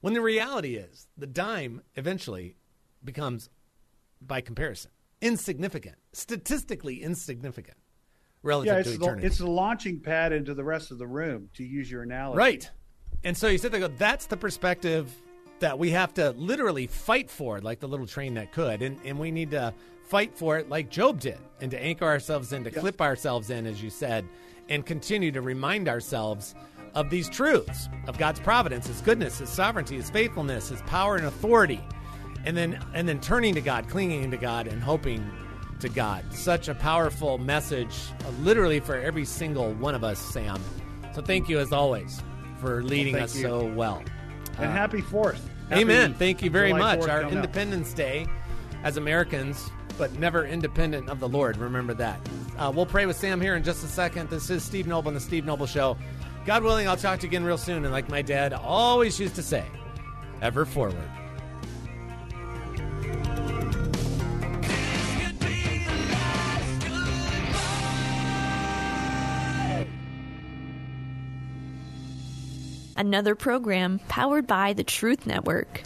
When 0.00 0.14
the 0.14 0.20
reality 0.20 0.76
is, 0.76 1.08
the 1.16 1.26
dime 1.26 1.82
eventually 1.96 2.56
becomes, 3.02 3.50
by 4.20 4.40
comparison, 4.40 4.90
insignificant, 5.20 5.96
statistically 6.12 7.02
insignificant 7.02 7.76
relative 8.42 8.76
yeah, 8.76 8.82
to 8.82 8.90
eternity. 8.94 9.20
The, 9.22 9.26
it's 9.26 9.38
the 9.38 9.50
launching 9.50 10.00
pad 10.00 10.32
into 10.32 10.54
the 10.54 10.64
rest 10.64 10.92
of 10.92 10.98
the 10.98 11.06
room, 11.06 11.48
to 11.54 11.64
use 11.64 11.90
your 11.90 12.02
analogy. 12.02 12.38
Right. 12.38 12.70
And 13.24 13.36
so 13.36 13.48
you 13.48 13.58
sit 13.58 13.72
there 13.72 13.80
go, 13.80 13.88
that's 13.88 14.26
the 14.26 14.36
perspective 14.36 15.12
that 15.58 15.76
we 15.76 15.90
have 15.90 16.14
to 16.14 16.30
literally 16.30 16.86
fight 16.86 17.28
for, 17.28 17.60
like 17.60 17.80
the 17.80 17.88
little 17.88 18.06
train 18.06 18.34
that 18.34 18.52
could. 18.52 18.80
And, 18.80 19.00
and 19.04 19.18
we 19.18 19.32
need 19.32 19.50
to 19.50 19.74
fight 20.04 20.38
for 20.38 20.56
it 20.58 20.68
like 20.68 20.88
Job 20.88 21.18
did, 21.18 21.38
and 21.60 21.70
to 21.72 21.82
anchor 21.82 22.04
ourselves 22.04 22.52
in, 22.52 22.62
to 22.62 22.70
yep. 22.70 22.80
clip 22.80 23.00
ourselves 23.00 23.50
in, 23.50 23.66
as 23.66 23.82
you 23.82 23.90
said, 23.90 24.24
and 24.68 24.86
continue 24.86 25.32
to 25.32 25.40
remind 25.40 25.88
ourselves 25.88 26.54
of 26.94 27.10
these 27.10 27.28
truths 27.28 27.88
of 28.06 28.18
God's 28.18 28.40
providence, 28.40 28.86
His 28.86 29.00
goodness, 29.00 29.38
His 29.38 29.48
sovereignty, 29.48 29.96
His 29.96 30.10
faithfulness, 30.10 30.68
His 30.68 30.82
power 30.82 31.16
and 31.16 31.26
authority, 31.26 31.80
and 32.44 32.56
then 32.56 32.84
and 32.94 33.08
then 33.08 33.20
turning 33.20 33.54
to 33.54 33.60
God, 33.60 33.88
clinging 33.88 34.30
to 34.30 34.36
God, 34.36 34.66
and 34.66 34.82
hoping 34.82 35.28
to 35.80 35.88
God. 35.88 36.24
Such 36.32 36.68
a 36.68 36.74
powerful 36.74 37.38
message, 37.38 37.94
uh, 38.24 38.30
literally 38.42 38.80
for 38.80 38.96
every 38.96 39.24
single 39.24 39.72
one 39.74 39.94
of 39.94 40.04
us, 40.04 40.18
Sam. 40.18 40.60
So 41.14 41.22
thank 41.22 41.48
you 41.48 41.58
as 41.58 41.72
always 41.72 42.22
for 42.60 42.82
leading 42.82 43.14
well, 43.14 43.24
us 43.24 43.36
you. 43.36 43.42
so 43.42 43.66
well. 43.66 44.02
And 44.56 44.66
uh, 44.66 44.72
happy 44.72 45.00
Fourth. 45.00 45.48
Happy 45.68 45.82
amen. 45.82 46.14
Thank 46.14 46.42
you 46.42 46.50
very 46.50 46.70
July 46.70 46.96
much. 46.96 47.08
Our 47.08 47.22
Independence. 47.22 47.92
Day, 47.92 48.26
as 48.82 48.96
Americans, 48.96 49.70
but 49.98 50.12
never 50.18 50.46
independent 50.46 51.08
of 51.08 51.20
the 51.20 51.28
Lord. 51.28 51.56
Remember 51.56 51.92
that. 51.94 52.20
Uh, 52.56 52.72
we'll 52.74 52.86
pray 52.86 53.06
with 53.06 53.16
Sam 53.16 53.40
here 53.40 53.56
in 53.56 53.62
just 53.62 53.84
a 53.84 53.88
second. 53.88 54.30
This 54.30 54.50
is 54.50 54.62
Steve 54.62 54.86
Noble 54.86 55.08
and 55.08 55.16
the 55.16 55.20
Steve 55.20 55.44
Noble 55.44 55.66
Show. 55.66 55.96
God 56.48 56.64
willing, 56.64 56.88
I'll 56.88 56.96
talk 56.96 57.20
to 57.20 57.26
you 57.26 57.28
again 57.28 57.44
real 57.44 57.58
soon. 57.58 57.84
And 57.84 57.92
like 57.92 58.08
my 58.08 58.22
dad 58.22 58.54
always 58.54 59.20
used 59.20 59.34
to 59.34 59.42
say, 59.42 59.66
ever 60.40 60.64
forward. 60.64 60.96
Another 72.96 73.34
program 73.34 74.00
powered 74.08 74.46
by 74.46 74.72
the 74.72 74.84
Truth 74.84 75.26
Network. 75.26 75.82